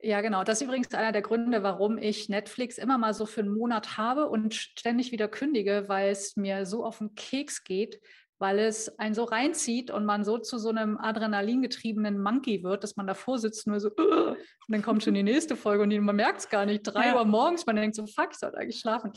Ja, 0.00 0.20
genau. 0.20 0.44
Das 0.44 0.60
ist 0.60 0.66
übrigens 0.66 0.94
einer 0.94 1.12
der 1.12 1.22
Gründe, 1.22 1.62
warum 1.62 1.98
ich 1.98 2.28
Netflix 2.28 2.78
immer 2.78 2.98
mal 2.98 3.14
so 3.14 3.26
für 3.26 3.40
einen 3.40 3.52
Monat 3.52 3.96
habe 3.96 4.28
und 4.28 4.54
ständig 4.54 5.10
wieder 5.10 5.26
kündige, 5.26 5.84
weil 5.88 6.10
es 6.10 6.36
mir 6.36 6.66
so 6.66 6.84
auf 6.84 6.98
den 6.98 7.16
Keks 7.16 7.64
geht, 7.64 8.00
weil 8.38 8.60
es 8.60 9.00
einen 9.00 9.16
so 9.16 9.24
reinzieht 9.24 9.90
und 9.90 10.04
man 10.04 10.22
so 10.22 10.38
zu 10.38 10.58
so 10.58 10.68
einem 10.68 10.96
adrenalingetriebenen 10.98 12.22
Monkey 12.22 12.62
wird, 12.62 12.84
dass 12.84 12.94
man 12.94 13.08
davor 13.08 13.40
sitzt 13.40 13.66
nur 13.66 13.80
so, 13.80 13.90
und 13.96 14.36
dann 14.68 14.82
kommt 14.82 15.02
schon 15.02 15.14
die 15.14 15.24
nächste 15.24 15.56
Folge 15.56 15.82
und 15.82 16.04
man 16.04 16.14
merkt 16.14 16.40
es 16.40 16.48
gar 16.48 16.64
nicht. 16.64 16.84
Drei 16.84 17.08
ja. 17.08 17.16
Uhr 17.16 17.24
morgens, 17.24 17.66
man 17.66 17.74
denkt 17.74 17.96
so, 17.96 18.06
fuck, 18.06 18.28
ich 18.30 18.38
sollte 18.38 18.58
eigentlich 18.58 18.78
schlafen. 18.78 19.10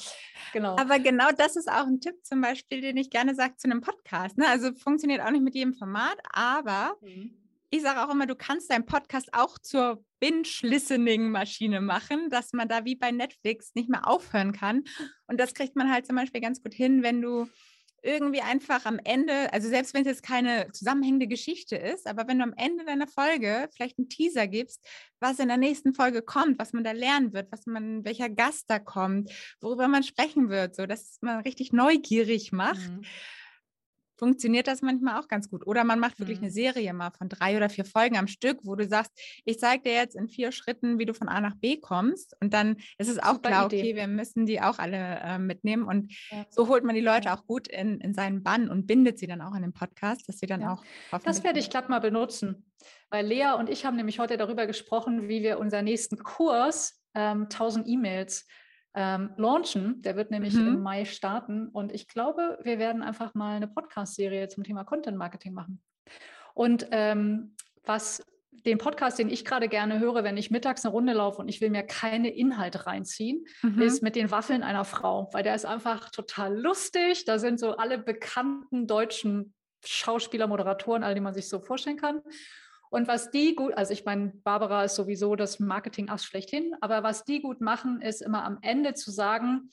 Genau. 0.52 0.76
Aber 0.78 0.98
genau 0.98 1.30
das 1.38 1.58
ist 1.58 1.70
auch 1.70 1.86
ein 1.86 2.02
Tipp 2.02 2.16
zum 2.24 2.42
Beispiel, 2.42 2.82
den 2.82 2.98
ich 2.98 3.12
gerne 3.12 3.36
sage 3.36 3.56
zu 3.58 3.70
einem 3.70 3.82
Podcast. 3.82 4.36
Ne? 4.40 4.48
Also 4.48 4.74
funktioniert 4.74 5.22
auch 5.22 5.30
nicht 5.30 5.44
mit 5.44 5.54
jedem 5.54 5.76
Format, 5.76 6.18
aber 6.34 6.96
mhm 7.02 7.38
ich 7.72 7.82
sage 7.82 8.04
auch 8.04 8.14
immer, 8.14 8.28
du 8.28 8.36
kannst 8.36 8.70
deinen 8.70 8.86
Podcast 8.86 9.30
auch 9.32 9.58
zur 9.58 10.04
Binge-Listening-Maschine 10.22 11.82
machen, 11.82 12.30
dass 12.30 12.54
man 12.54 12.70
da 12.70 12.86
wie 12.86 12.96
bei 12.96 13.12
Netflix 13.12 13.76
nicht 13.76 13.90
mehr 13.90 14.08
aufhören 14.08 14.54
kann. 14.54 14.84
Und 15.28 15.40
das 15.40 15.54
kriegt 15.54 15.76
man 15.76 15.92
halt 15.92 16.06
zum 16.06 16.16
Beispiel 16.16 16.40
ganz 16.40 16.64
gut 16.64 16.74
hin, 16.74 17.04
wenn 17.04 17.22
du 17.22 17.48
irgendwie 18.04 18.42
einfach 18.42 18.86
am 18.86 19.00
Ende, 19.04 19.54
also 19.54 19.68
selbst 19.68 19.94
wenn 19.94 20.02
es 20.02 20.08
jetzt 20.08 20.24
keine 20.24 20.72
zusammenhängende 20.72 21.28
Geschichte 21.28 21.76
ist, 21.76 22.08
aber 22.08 22.28
wenn 22.28 22.40
du 22.40 22.44
am 22.44 22.54
Ende 22.58 22.84
deiner 22.84 23.08
Folge 23.08 23.70
vielleicht 23.76 24.00
einen 24.00 24.10
Teaser 24.10 24.48
gibst, 24.48 24.84
was 25.20 25.40
in 25.40 25.50
der 25.50 25.58
nächsten 25.58 25.94
Folge 25.94 26.22
kommt, 26.22 26.58
was 26.58 26.74
man 26.74 26.84
da 26.84 26.94
lernen 26.94 27.34
wird, 27.34 27.52
was 27.52 27.66
man, 27.68 28.04
welcher 28.04 28.30
Gast 28.30 28.66
da 28.70 28.80
kommt, 28.80 29.32
worüber 29.60 29.88
man 29.88 30.04
sprechen 30.04 30.50
wird, 30.50 30.76
so 30.76 30.88
dass 30.88 31.20
man 31.22 31.42
richtig 31.42 31.74
neugierig 31.74 32.52
macht. 32.52 32.90
Mhm 32.90 33.06
funktioniert 34.22 34.68
das 34.68 34.84
manchmal 34.84 35.20
auch 35.20 35.28
ganz 35.28 35.50
gut. 35.50 35.66
Oder 35.66 35.84
man 35.84 36.00
macht 36.00 36.20
wirklich 36.20 36.38
mhm. 36.38 36.44
eine 36.44 36.54
Serie 36.54 36.94
mal 36.94 37.10
von 37.10 37.28
drei 37.28 37.58
oder 37.58 37.70
vier 37.70 37.86
Folgen 37.86 38.18
am 38.18 38.28
Stück, 38.28 38.60
wo 38.62 38.76
du 38.76 38.88
sagst, 38.88 39.12
ich 39.46 39.58
zeige 39.58 39.82
dir 39.82 39.94
jetzt 39.94 40.16
in 40.16 40.28
vier 40.28 40.52
Schritten, 40.52 41.00
wie 41.00 41.08
du 41.08 41.16
von 41.16 41.28
A 41.28 41.42
nach 41.42 41.56
B 41.56 41.78
kommst. 41.78 42.36
Und 42.40 42.54
dann 42.54 42.78
ist 43.00 43.10
es 43.10 43.18
auch 43.18 43.42
klar, 43.42 43.66
Idee. 43.66 43.80
okay, 43.80 43.96
wir 43.96 44.06
müssen 44.06 44.46
die 44.46 44.62
auch 44.62 44.78
alle 44.78 45.20
äh, 45.24 45.40
mitnehmen. 45.40 45.86
Und 45.86 46.14
ja. 46.30 46.46
so 46.52 46.68
holt 46.68 46.84
man 46.84 46.94
die 46.94 47.02
Leute 47.02 47.26
ja. 47.26 47.36
auch 47.36 47.48
gut 47.48 47.68
in, 47.68 48.00
in 48.00 48.14
seinen 48.14 48.44
Bann 48.44 48.70
und 48.70 48.86
bindet 48.86 49.18
sie 49.18 49.26
dann 49.26 49.42
auch 49.42 49.56
in 49.56 49.64
den 49.64 49.74
Podcast, 49.74 50.30
dass 50.30 50.38
sie 50.38 50.46
dann 50.46 50.62
ja. 50.62 50.74
auch. 50.74 50.84
Das 51.24 51.44
werde 51.44 51.58
ich 51.58 51.72
glatt 51.72 51.90
mal 51.90 52.00
benutzen. 52.00 52.68
Weil 53.10 53.26
Lea 53.26 53.54
und 53.58 53.70
ich 53.70 53.86
haben 53.86 53.96
nämlich 53.98 54.20
heute 54.20 54.38
darüber 54.38 54.68
gesprochen, 54.68 55.30
wie 55.30 55.42
wir 55.42 55.58
unseren 55.58 55.86
nächsten 55.86 56.18
Kurs 56.18 57.02
ähm, 57.16 57.44
1000 57.44 57.88
E-Mails 57.88 58.46
ähm, 58.94 59.32
launchen. 59.38 60.02
Der 60.02 60.16
wird 60.16 60.32
nämlich 60.32 60.54
mhm. 60.54 60.68
im 60.68 60.82
Mai 60.82 61.06
starten. 61.06 61.68
Und 61.70 61.92
ich 61.92 62.08
glaube, 62.08 62.60
wir 62.64 62.80
werden 62.80 63.04
einfach 63.04 63.34
mal 63.34 63.56
eine 63.56 63.68
Podcast-Serie 63.68 64.48
zum 64.50 64.64
Thema 64.64 64.84
Content 64.84 65.18
Marketing 65.18 65.54
machen. 65.54 65.82
Und 66.54 66.88
ähm, 66.92 67.56
was 67.84 68.26
den 68.66 68.78
Podcast, 68.78 69.18
den 69.18 69.30
ich 69.30 69.46
gerade 69.46 69.68
gerne 69.68 70.00
höre, 70.00 70.24
wenn 70.24 70.38
ich 70.38 70.52
mittags 70.52 70.86
eine 70.86 70.92
Runde 70.92 71.14
laufe 71.14 71.42
und 71.42 71.48
ich 71.48 71.62
will 71.62 71.70
mir 71.70 71.84
keine 71.84 72.30
Inhalte 72.30 72.86
reinziehen, 72.86 73.46
mhm. 73.64 73.82
ist 73.82 74.04
mit 74.04 74.16
den 74.16 74.30
Waffeln 74.30 74.62
einer 74.62 74.86
Frau, 74.86 75.30
weil 75.32 75.44
der 75.44 75.56
ist 75.56 75.66
einfach 75.66 76.10
total 76.12 76.56
lustig. 76.60 77.26
Da 77.26 77.40
sind 77.40 77.60
so 77.60 77.78
alle 77.78 77.98
bekannten 77.98 78.88
deutschen 78.88 79.54
Schauspieler, 79.84 80.48
Moderatoren, 80.48 81.04
alle, 81.04 81.16
die 81.16 81.22
man 81.22 81.34
sich 81.34 81.50
so 81.50 81.60
vorstellen 81.60 81.98
kann. 81.98 82.22
Und 82.92 83.08
was 83.08 83.32
die 83.32 83.56
gut, 83.56 83.74
also 83.78 83.94
ich 83.94 84.04
meine, 84.04 84.34
Barbara 84.44 84.84
ist 84.84 84.96
sowieso 84.96 85.38
das 85.38 85.60
Marketing-Ass 85.60 86.26
schlechthin, 86.26 86.76
aber 86.82 87.04
was 87.04 87.24
die 87.24 87.42
gut 87.42 87.62
machen, 87.62 88.02
ist 88.02 88.22
immer 88.22 88.44
am 88.44 88.60
Ende 88.62 88.94
zu 88.94 89.12
sagen, 89.12 89.70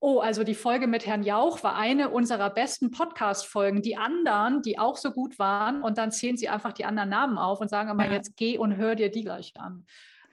Oh, 0.00 0.20
also 0.20 0.44
die 0.44 0.54
Folge 0.54 0.86
mit 0.86 1.06
Herrn 1.06 1.24
Jauch 1.24 1.64
war 1.64 1.74
eine 1.74 2.10
unserer 2.10 2.50
besten 2.50 2.92
Podcast-Folgen. 2.92 3.82
Die 3.82 3.96
anderen, 3.96 4.62
die 4.62 4.78
auch 4.78 4.96
so 4.96 5.10
gut 5.10 5.40
waren, 5.40 5.82
und 5.82 5.98
dann 5.98 6.12
zählen 6.12 6.36
sie 6.36 6.48
einfach 6.48 6.72
die 6.72 6.84
anderen 6.84 7.08
Namen 7.08 7.36
auf 7.36 7.60
und 7.60 7.68
sagen 7.68 7.90
immer, 7.90 8.06
ja. 8.06 8.12
jetzt 8.12 8.36
geh 8.36 8.58
und 8.58 8.76
hör 8.76 8.94
dir 8.94 9.10
die 9.10 9.24
gleich 9.24 9.54
an. 9.56 9.84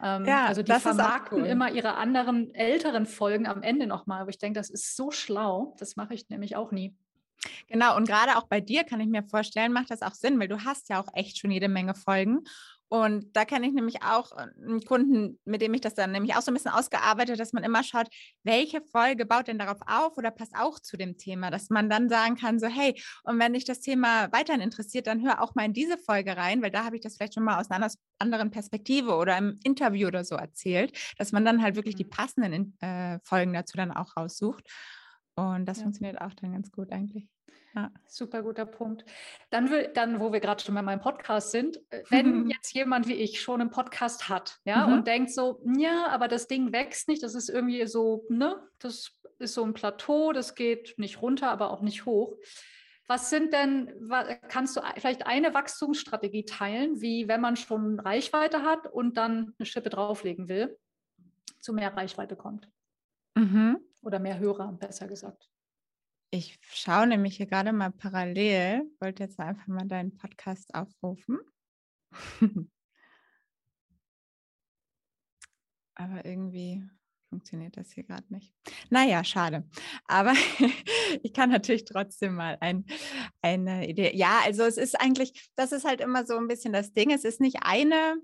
Ähm, 0.04 0.26
ja, 0.26 0.46
also 0.46 0.62
die 0.62 0.72
vermarkten 0.72 1.42
cool. 1.42 1.48
immer 1.48 1.72
ihre 1.72 1.96
anderen 1.96 2.54
älteren 2.54 3.08
Folgen 3.08 3.48
am 3.48 3.64
Ende 3.64 3.88
nochmal. 3.88 4.22
Aber 4.22 4.30
ich 4.30 4.38
denke, 4.38 4.60
das 4.60 4.70
ist 4.70 4.96
so 4.96 5.10
schlau. 5.10 5.74
Das 5.80 5.96
mache 5.96 6.14
ich 6.14 6.30
nämlich 6.30 6.56
auch 6.56 6.72
nie. 6.72 6.96
Genau, 7.68 7.96
und 7.96 8.08
gerade 8.08 8.38
auch 8.38 8.48
bei 8.48 8.62
dir 8.62 8.84
kann 8.84 9.00
ich 9.00 9.08
mir 9.08 9.24
vorstellen, 9.24 9.74
macht 9.74 9.92
das 9.92 10.02
auch 10.02 10.14
Sinn, 10.14 10.40
weil 10.40 10.48
du 10.48 10.64
hast 10.64 10.90
ja 10.90 11.02
auch 11.02 11.08
echt 11.14 11.38
schon 11.38 11.52
jede 11.52 11.68
Menge 11.68 11.96
Folgen. 11.96 12.44
Und 12.88 13.36
da 13.36 13.46
kenne 13.46 13.68
ich 13.68 13.74
nämlich 13.74 14.04
auch 14.04 14.32
äh, 14.34 14.48
einen 14.64 14.84
Kunden, 14.86 15.40
mit 15.44 15.62
dem 15.62 15.74
ich 15.74 15.82
das 15.82 15.96
dann 15.96 16.12
nämlich 16.12 16.36
auch 16.36 16.42
so 16.42 16.52
ein 16.52 16.54
bisschen 16.54 16.72
ausgearbeitet, 16.72 17.40
dass 17.40 17.52
man 17.52 17.64
immer 17.64 17.84
schaut, 17.84 18.08
welche 18.44 18.82
Folge 18.82 19.26
baut 19.26 19.48
denn 19.48 19.58
darauf 19.58 19.80
auf 19.88 20.18
oder 20.18 20.30
passt 20.30 20.54
auch 20.56 20.80
zu 20.80 20.96
dem 20.96 21.18
Thema, 21.18 21.50
dass 21.50 21.70
man 21.70 21.90
dann 21.90 22.10
sagen 22.10 22.36
kann, 22.36 22.60
so 22.60 22.68
hey, 22.68 23.02
und 23.24 23.40
wenn 23.40 23.54
dich 23.54 23.66
das 23.66 23.82
Thema 23.82 24.32
weiterhin 24.32 24.62
interessiert, 24.62 25.08
dann 25.08 25.24
hör 25.26 25.42
auch 25.42 25.56
mal 25.56 25.66
in 25.66 25.74
diese 25.74 25.98
Folge 25.98 26.38
rein, 26.38 26.62
weil 26.62 26.72
da 26.72 26.86
habe 26.86 26.96
ich 26.96 27.02
das 27.02 27.18
vielleicht 27.18 27.34
schon 27.34 27.44
mal 27.44 27.60
aus 27.60 27.72
einer 27.72 27.90
anderen 28.20 28.52
Perspektive 28.52 29.16
oder 29.16 29.38
im 29.38 29.60
Interview 29.64 30.08
oder 30.08 30.24
so 30.24 30.36
erzählt, 30.36 30.96
dass 31.18 31.32
man 31.32 31.44
dann 31.44 31.64
halt 31.64 31.76
wirklich 31.76 31.96
die 31.96 32.06
mhm. 32.06 32.10
passenden 32.10 32.78
äh, 32.82 33.20
Folgen 33.24 33.54
dazu 33.54 33.78
dann 33.78 33.92
auch 33.92 34.16
raussucht. 34.16 34.64
Und 35.36 35.66
das 35.66 35.78
ja. 35.78 35.84
funktioniert 35.84 36.22
auch 36.22 36.34
dann 36.34 36.54
ganz 36.54 36.72
gut 36.72 36.92
eigentlich. 36.92 37.28
Ja. 37.76 37.92
Super 38.08 38.42
guter 38.42 38.66
Punkt. 38.66 39.04
Dann, 39.50 39.70
will, 39.70 39.92
dann, 39.94 40.22
wo 40.22 40.32
wir 40.32 40.40
gerade 40.40 40.64
schon 40.64 40.76
bei 40.76 40.82
meinem 40.82 41.02
Podcast 41.02 41.52
sind, 41.52 41.78
äh, 41.90 42.04
wenn 42.10 42.50
jetzt 42.50 42.74
jemand 42.74 43.08
wie 43.08 43.16
ich 43.16 43.42
schon 43.42 43.60
einen 43.60 43.70
Podcast 43.70 44.30
hat, 44.30 44.60
ja, 44.64 44.88
mhm. 44.88 44.94
und 44.94 45.08
denkt 45.08 45.32
so, 45.32 45.62
ja, 45.78 46.08
aber 46.08 46.28
das 46.28 46.48
Ding 46.48 46.72
wächst 46.72 47.10
nicht, 47.10 47.22
das 47.22 47.36
ist 47.36 47.50
irgendwie 47.50 47.86
so, 47.86 48.26
ne, 48.30 48.58
das 48.80 49.12
ist 49.40 49.54
so 49.54 49.64
ein 49.64 49.74
Plateau, 49.74 50.32
das 50.32 50.56
geht 50.56 50.96
nicht 50.98 51.22
runter, 51.22 51.52
aber 51.52 51.72
auch 51.72 51.82
nicht 51.82 52.06
hoch. 52.06 52.38
Was 53.08 53.30
sind 53.30 53.54
denn, 53.54 54.10
kannst 54.48 54.78
du 54.78 54.82
vielleicht 54.96 55.28
eine 55.28 55.54
Wachstumsstrategie 55.54 56.46
teilen, 56.46 57.02
wie 57.02 57.28
wenn 57.28 57.42
man 57.42 57.56
schon 57.56 58.00
Reichweite 58.00 58.64
hat 58.64 58.88
und 58.92 59.18
dann 59.18 59.54
eine 59.60 59.66
Schippe 59.66 59.90
drauflegen 59.90 60.50
will, 60.50 60.76
zu 61.60 61.74
mehr 61.74 61.96
Reichweite 61.96 62.36
kommt? 62.36 62.68
Mhm. 63.36 63.80
Oder 64.06 64.20
mehr 64.20 64.38
Hörer, 64.38 64.72
besser 64.74 65.08
gesagt. 65.08 65.50
Ich 66.30 66.60
schaue 66.62 67.08
nämlich 67.08 67.38
hier 67.38 67.48
gerade 67.48 67.74
mal 67.74 67.92
parallel, 67.92 68.84
wollte 69.00 69.24
jetzt 69.24 69.40
einfach 69.40 69.66
mal 69.66 69.88
deinen 69.88 70.16
Podcast 70.16 70.76
aufrufen. 70.76 71.40
Aber 75.96 76.24
irgendwie 76.24 76.84
funktioniert 77.30 77.78
das 77.78 77.92
hier 77.94 78.04
gerade 78.04 78.32
nicht. 78.32 78.54
Naja, 78.92 79.24
schade. 79.24 79.68
Aber 80.06 80.34
ich 81.24 81.34
kann 81.34 81.50
natürlich 81.50 81.86
trotzdem 81.86 82.36
mal 82.36 82.58
ein, 82.62 82.86
eine 83.42 83.90
Idee. 83.90 84.16
Ja, 84.16 84.42
also 84.44 84.64
es 84.66 84.78
ist 84.78 85.02
eigentlich, 85.02 85.50
das 85.56 85.72
ist 85.72 85.84
halt 85.86 86.00
immer 86.00 86.28
so 86.28 86.38
ein 86.38 86.48
bisschen 86.48 86.74
das 86.74 86.94
Ding. 86.94 87.10
Es 87.12 87.24
ist 87.24 87.42
nicht 87.42 87.64
eine 87.64 88.18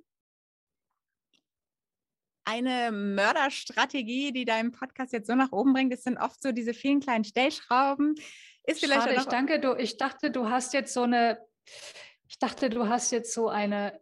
eine 2.45 2.91
Mörderstrategie, 2.91 4.32
die 4.32 4.45
deinen 4.45 4.71
Podcast 4.71 5.13
jetzt 5.13 5.27
so 5.27 5.36
nach 5.36 5.51
oben 5.51 5.73
bringt? 5.73 5.93
Es 5.93 6.04
sind 6.04 6.17
oft 6.17 6.41
so 6.41 6.51
diese 6.51 6.73
vielen 6.73 6.99
kleinen 6.99 7.23
Stellschrauben. 7.23 8.15
Ist 8.63 8.80
vielleicht 8.80 9.04
Schade, 9.04 9.15
ich 9.15 9.25
danke, 9.25 9.60
du, 9.60 9.75
ich 9.75 9.97
dachte, 9.97 10.32
du 10.32 10.49
hast 10.49 10.73
jetzt 10.73 10.93
so 10.93 11.04
eine, 11.04 11.39
ich 12.27 12.39
dachte, 12.39 12.69
du 12.69 12.88
hast 12.88 13.12
jetzt 13.12 13.34
so 13.34 13.49
eine, 13.49 13.99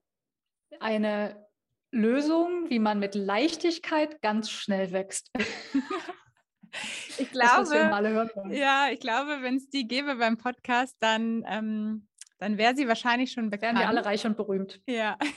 eine 0.79 1.47
Lösung, 1.91 2.69
wie 2.69 2.79
man 2.79 2.99
mit 2.99 3.15
Leichtigkeit 3.15 4.21
ganz 4.21 4.49
schnell 4.49 4.91
wächst. 4.91 5.31
ich 7.17 7.31
glaube, 7.31 7.75
ja, 8.51 8.89
ich 8.91 8.99
glaube, 8.99 9.41
wenn 9.41 9.55
es 9.55 9.69
die 9.69 9.87
gäbe 9.87 10.15
beim 10.15 10.37
Podcast, 10.37 10.95
dann, 10.99 11.43
ähm, 11.47 12.07
dann 12.37 12.57
wäre 12.57 12.75
sie 12.75 12.87
wahrscheinlich 12.87 13.31
schon 13.31 13.49
bekannt. 13.49 13.79
Wären 13.79 13.85
wir 13.85 13.89
alle 13.89 14.05
reich 14.05 14.25
und 14.25 14.37
berühmt. 14.37 14.81
Ja. 14.87 15.17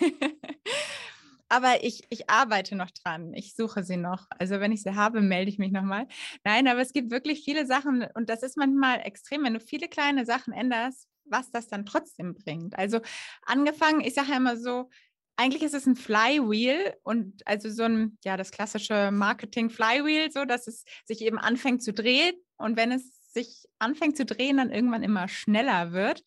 aber 1.53 1.85
ich, 1.85 2.05
ich 2.09 2.31
arbeite 2.31 2.77
noch 2.77 2.91
dran. 2.91 3.35
Ich 3.35 3.55
suche 3.55 3.85
sie 3.85 3.99
noch. 3.99 4.27
Also 4.39 4.59
wenn 4.59 4.73
ich 4.73 4.83
sie 4.83 4.95
habe, 4.95 5.21
melde 5.21 5.51
ich 5.51 5.59
mich 5.59 5.71
nochmal. 5.71 6.09
Nein, 6.45 6.67
aber 6.67 6.81
es 6.81 6.95
gibt 6.95 7.11
wirklich 7.11 7.45
viele 7.45 7.67
Sachen 7.67 8.07
und 8.15 8.31
das 8.31 8.43
ist 8.43 8.57
manchmal 8.57 9.01
extrem, 9.01 9.45
wenn 9.45 9.53
du 9.53 9.61
viele 9.61 9.89
kleine 9.89 10.25
Sachen 10.25 10.55
änderst, 10.55 11.09
was 11.27 11.51
das 11.51 11.69
dann 11.69 11.85
trotzdem 11.85 12.33
bringt. 12.33 12.79
Also 12.79 13.01
angefangen, 13.45 14.01
ich 14.01 14.15
sage 14.15 14.31
ja 14.31 14.39
immer 14.39 14.57
so, 14.57 14.89
eigentlich 15.37 15.63
ist 15.63 15.75
es 15.75 15.85
ein 15.85 15.95
Flywheel 15.95 16.97
und 17.03 17.47
also 17.47 17.69
so 17.69 17.83
ein, 17.83 18.17
ja, 18.25 18.39
das 18.39 18.51
klassische 18.51 19.11
Marketing-Flywheel, 19.13 20.33
so 20.33 20.47
dass 20.47 20.67
es 20.67 20.87
sich 21.05 21.21
eben 21.21 21.39
anfängt 21.39 21.83
zu 21.83 21.93
drehen 21.93 22.35
und 22.57 22.79
wenn 22.79 22.93
es 22.93 23.31
sich 23.31 23.67
anfängt 23.79 24.17
zu 24.17 24.25
drehen, 24.25 24.57
dann 24.57 24.71
irgendwann 24.71 25.03
immer 25.03 25.29
schneller 25.29 25.93
wird, 25.93 26.25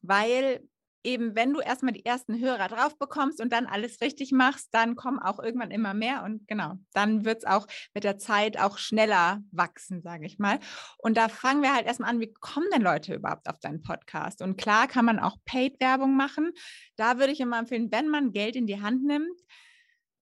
weil 0.00 0.62
eben, 1.08 1.34
wenn 1.34 1.54
du 1.54 1.60
erstmal 1.60 1.94
die 1.94 2.04
ersten 2.04 2.38
Hörer 2.38 2.68
drauf 2.68 2.98
bekommst 2.98 3.40
und 3.40 3.52
dann 3.52 3.66
alles 3.66 4.00
richtig 4.00 4.30
machst, 4.30 4.68
dann 4.72 4.94
kommen 4.94 5.18
auch 5.18 5.38
irgendwann 5.38 5.70
immer 5.70 5.94
mehr 5.94 6.22
und 6.22 6.46
genau, 6.46 6.74
dann 6.92 7.24
wird 7.24 7.38
es 7.38 7.44
auch 7.46 7.66
mit 7.94 8.04
der 8.04 8.18
Zeit 8.18 8.58
auch 8.58 8.76
schneller 8.76 9.42
wachsen, 9.50 10.02
sage 10.02 10.26
ich 10.26 10.38
mal. 10.38 10.58
Und 10.98 11.16
da 11.16 11.28
fangen 11.28 11.62
wir 11.62 11.74
halt 11.74 11.86
erstmal 11.86 12.10
an, 12.10 12.20
wie 12.20 12.32
kommen 12.32 12.66
denn 12.72 12.82
Leute 12.82 13.14
überhaupt 13.14 13.48
auf 13.48 13.58
deinen 13.58 13.82
Podcast? 13.82 14.42
Und 14.42 14.58
klar 14.58 14.86
kann 14.86 15.06
man 15.06 15.18
auch 15.18 15.36
Paid-Werbung 15.46 16.14
machen. 16.14 16.52
Da 16.96 17.18
würde 17.18 17.32
ich 17.32 17.40
immer 17.40 17.58
empfehlen, 17.58 17.90
wenn 17.90 18.08
man 18.08 18.32
Geld 18.32 18.54
in 18.54 18.66
die 18.66 18.82
Hand 18.82 19.04
nimmt, 19.04 19.40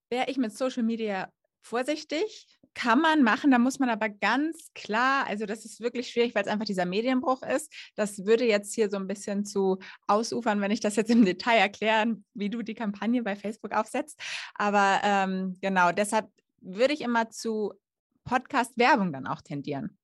wäre 0.09 0.31
ich 0.31 0.39
mit 0.39 0.57
Social 0.57 0.85
Media 0.85 1.29
vorsichtig, 1.63 2.56
kann 2.77 3.01
man 3.01 3.23
machen, 3.23 3.51
da 3.51 3.59
muss 3.59 3.79
man 3.79 3.89
aber 3.89 4.11
ganz 4.11 4.71
klar, 4.75 5.27
also 5.27 5.47
das 5.47 5.65
ist 5.65 5.81
wirklich 5.81 6.09
schwierig, 6.09 6.35
weil 6.35 6.43
es 6.43 6.49
einfach 6.49 6.67
dieser 6.67 6.85
Medienbruch 6.85 7.43
ist. 7.43 7.73
Das 7.95 8.27
würde 8.27 8.45
jetzt 8.45 8.75
hier 8.75 8.91
so 8.91 8.99
ein 8.99 9.07
bisschen 9.07 9.47
zu 9.47 9.79
ausufern, 10.07 10.61
wenn 10.61 10.71
ich 10.71 10.81
das 10.81 10.95
jetzt 10.97 11.11
im 11.11 11.25
Detail 11.25 11.57
erklären, 11.57 12.27
wie 12.35 12.51
du 12.51 12.61
die 12.61 12.75
Kampagne 12.75 13.23
bei 13.23 13.35
Facebook 13.35 13.73
aufsetzt. 13.73 14.21
Aber 14.55 15.01
ähm, 15.03 15.57
genau, 15.63 15.91
deshalb 15.91 16.29
würde 16.61 16.93
ich 16.93 17.01
immer 17.01 17.31
zu 17.31 17.73
Podcast-Werbung 18.25 19.11
dann 19.11 19.27
auch 19.27 19.41
tendieren. 19.41 19.97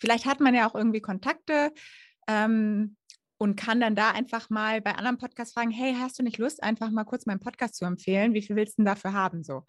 Vielleicht 0.00 0.24
hat 0.24 0.40
man 0.40 0.54
ja 0.54 0.66
auch 0.68 0.74
irgendwie 0.74 1.02
Kontakte. 1.02 1.70
Ähm, 2.26 2.96
und 3.38 3.56
kann 3.56 3.80
dann 3.80 3.94
da 3.94 4.12
einfach 4.12 4.48
mal 4.48 4.80
bei 4.80 4.94
anderen 4.94 5.18
Podcasts 5.18 5.52
fragen, 5.52 5.70
hey, 5.70 5.94
hast 6.00 6.18
du 6.18 6.22
nicht 6.22 6.38
Lust, 6.38 6.62
einfach 6.62 6.90
mal 6.90 7.04
kurz 7.04 7.26
meinen 7.26 7.38
Podcast 7.38 7.74
zu 7.74 7.84
empfehlen? 7.84 8.32
Wie 8.32 8.40
viel 8.40 8.56
willst 8.56 8.78
du 8.78 8.82
denn 8.82 8.86
dafür 8.86 9.12
haben? 9.12 9.44
So. 9.44 9.64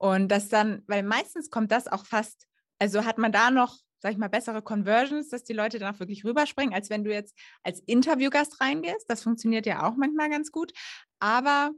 Und 0.00 0.28
das 0.28 0.48
dann, 0.48 0.82
weil 0.86 1.02
meistens 1.02 1.50
kommt 1.50 1.70
das 1.70 1.86
auch 1.86 2.06
fast, 2.06 2.46
also 2.78 3.04
hat 3.04 3.18
man 3.18 3.32
da 3.32 3.50
noch, 3.50 3.76
sag 3.98 4.12
ich 4.12 4.18
mal, 4.18 4.30
bessere 4.30 4.62
Conversions, 4.62 5.28
dass 5.28 5.44
die 5.44 5.52
Leute 5.52 5.78
dann 5.78 5.94
auch 5.94 6.00
wirklich 6.00 6.24
rüberspringen, 6.24 6.72
als 6.72 6.88
wenn 6.88 7.04
du 7.04 7.12
jetzt 7.12 7.36
als 7.62 7.80
Interviewgast 7.80 8.62
reingehst. 8.62 9.10
Das 9.10 9.22
funktioniert 9.22 9.66
ja 9.66 9.86
auch 9.86 9.96
manchmal 9.96 10.30
ganz 10.30 10.52
gut. 10.52 10.72
Aber 11.18 11.70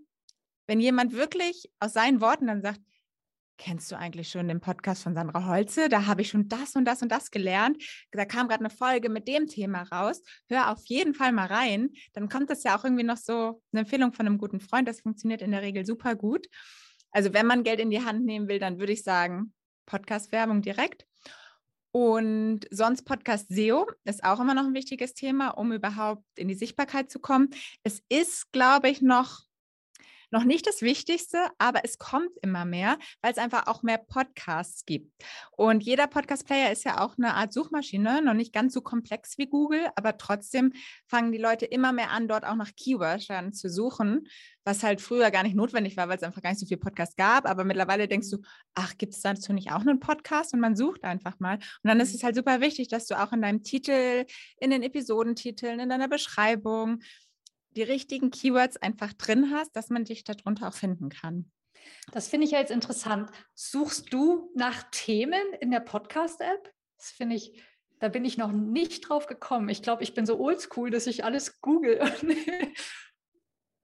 wenn 0.68 0.78
jemand 0.78 1.14
wirklich 1.14 1.68
aus 1.80 1.94
seinen 1.94 2.20
Worten 2.20 2.46
dann 2.46 2.62
sagt, 2.62 2.78
kennst 3.58 3.90
du 3.90 3.98
eigentlich 3.98 4.28
schon 4.28 4.46
den 4.46 4.60
Podcast 4.60 5.02
von 5.02 5.16
Sandra 5.16 5.44
Holze? 5.46 5.88
Da 5.88 6.06
habe 6.06 6.22
ich 6.22 6.28
schon 6.28 6.48
das 6.48 6.76
und 6.76 6.84
das 6.84 7.02
und 7.02 7.10
das 7.10 7.32
gelernt. 7.32 7.82
Da 8.12 8.24
kam 8.24 8.46
gerade 8.46 8.60
eine 8.60 8.70
Folge 8.70 9.08
mit 9.08 9.26
dem 9.26 9.48
Thema 9.48 9.82
raus. 9.82 10.22
Hör 10.48 10.70
auf 10.70 10.84
jeden 10.86 11.14
Fall 11.14 11.32
mal 11.32 11.46
rein. 11.46 11.90
Dann 12.12 12.28
kommt 12.28 12.50
das 12.50 12.62
ja 12.62 12.78
auch 12.78 12.84
irgendwie 12.84 13.02
noch 13.02 13.16
so 13.16 13.60
eine 13.72 13.80
Empfehlung 13.80 14.12
von 14.12 14.26
einem 14.26 14.38
guten 14.38 14.60
Freund. 14.60 14.86
Das 14.86 15.00
funktioniert 15.00 15.42
in 15.42 15.50
der 15.50 15.62
Regel 15.62 15.84
super 15.84 16.14
gut. 16.14 16.46
Also 17.12 17.32
wenn 17.32 17.46
man 17.46 17.62
Geld 17.62 17.80
in 17.80 17.90
die 17.90 18.04
Hand 18.04 18.24
nehmen 18.24 18.48
will, 18.48 18.58
dann 18.58 18.78
würde 18.78 18.92
ich 18.92 19.02
sagen, 19.02 19.52
Podcast-Werbung 19.86 20.62
direkt. 20.62 21.06
Und 21.92 22.60
sonst 22.70 23.02
Podcast 23.02 23.48
SEO 23.50 23.86
ist 24.04 24.24
auch 24.24 24.40
immer 24.40 24.54
noch 24.54 24.64
ein 24.64 24.74
wichtiges 24.74 25.12
Thema, 25.12 25.50
um 25.50 25.72
überhaupt 25.72 26.24
in 26.36 26.48
die 26.48 26.54
Sichtbarkeit 26.54 27.10
zu 27.10 27.20
kommen. 27.20 27.50
Es 27.82 28.02
ist, 28.08 28.50
glaube 28.52 28.88
ich, 28.88 29.02
noch 29.02 29.42
noch 30.32 30.44
nicht 30.44 30.66
das 30.66 30.82
Wichtigste, 30.82 31.38
aber 31.58 31.80
es 31.84 31.98
kommt 31.98 32.30
immer 32.42 32.64
mehr, 32.64 32.98
weil 33.20 33.32
es 33.32 33.38
einfach 33.38 33.66
auch 33.66 33.82
mehr 33.82 33.98
Podcasts 33.98 34.84
gibt. 34.84 35.12
Und 35.52 35.82
jeder 35.82 36.06
Podcast-Player 36.06 36.72
ist 36.72 36.84
ja 36.84 37.00
auch 37.00 37.16
eine 37.18 37.34
Art 37.34 37.52
Suchmaschine, 37.52 38.22
noch 38.22 38.34
nicht 38.34 38.52
ganz 38.52 38.74
so 38.74 38.80
komplex 38.80 39.38
wie 39.38 39.46
Google, 39.46 39.88
aber 39.94 40.16
trotzdem 40.16 40.72
fangen 41.06 41.32
die 41.32 41.38
Leute 41.38 41.66
immer 41.66 41.92
mehr 41.92 42.10
an, 42.10 42.28
dort 42.28 42.44
auch 42.44 42.56
nach 42.56 42.72
Keywords 42.74 43.28
zu 43.52 43.68
suchen, 43.68 44.26
was 44.64 44.82
halt 44.82 45.00
früher 45.00 45.30
gar 45.30 45.42
nicht 45.42 45.56
notwendig 45.56 45.96
war, 45.96 46.08
weil 46.08 46.16
es 46.16 46.22
einfach 46.22 46.42
gar 46.42 46.50
nicht 46.50 46.60
so 46.60 46.66
viel 46.66 46.76
Podcasts 46.76 47.16
gab. 47.16 47.48
Aber 47.48 47.64
mittlerweile 47.64 48.08
denkst 48.08 48.30
du, 48.30 48.38
ach, 48.74 48.96
gibt 48.96 49.14
es 49.14 49.20
dazu 49.20 49.52
nicht 49.52 49.72
auch 49.72 49.80
einen 49.80 50.00
Podcast? 50.00 50.54
Und 50.54 50.60
man 50.60 50.76
sucht 50.76 51.04
einfach 51.04 51.38
mal. 51.40 51.56
Und 51.56 51.88
dann 51.88 52.00
ist 52.00 52.10
mhm. 52.10 52.16
es 52.16 52.22
halt 52.22 52.36
super 52.36 52.60
wichtig, 52.60 52.88
dass 52.88 53.06
du 53.06 53.20
auch 53.20 53.32
in 53.32 53.42
deinem 53.42 53.62
Titel, 53.62 54.24
in 54.58 54.70
den 54.70 54.82
Episodentiteln, 54.82 55.80
in 55.80 55.88
deiner 55.88 56.08
Beschreibung, 56.08 57.00
die 57.76 57.82
richtigen 57.82 58.30
Keywords 58.30 58.76
einfach 58.76 59.12
drin 59.12 59.50
hast, 59.52 59.74
dass 59.76 59.90
man 59.90 60.04
dich 60.04 60.24
darunter 60.24 60.68
auch 60.68 60.74
finden 60.74 61.08
kann. 61.08 61.50
Das 62.12 62.28
finde 62.28 62.46
ich 62.46 62.52
ja 62.52 62.58
jetzt 62.58 62.70
interessant. 62.70 63.30
Suchst 63.54 64.12
du 64.12 64.50
nach 64.54 64.84
Themen 64.90 65.52
in 65.60 65.70
der 65.70 65.80
Podcast-App? 65.80 66.72
Das 66.96 67.10
finde 67.10 67.36
ich, 67.36 67.60
da 67.98 68.08
bin 68.08 68.24
ich 68.24 68.38
noch 68.38 68.52
nicht 68.52 69.08
drauf 69.08 69.26
gekommen. 69.26 69.68
Ich 69.68 69.82
glaube, 69.82 70.02
ich 70.02 70.14
bin 70.14 70.26
so 70.26 70.38
oldschool, 70.38 70.90
dass 70.90 71.06
ich 71.06 71.24
alles 71.24 71.60
google. 71.60 72.00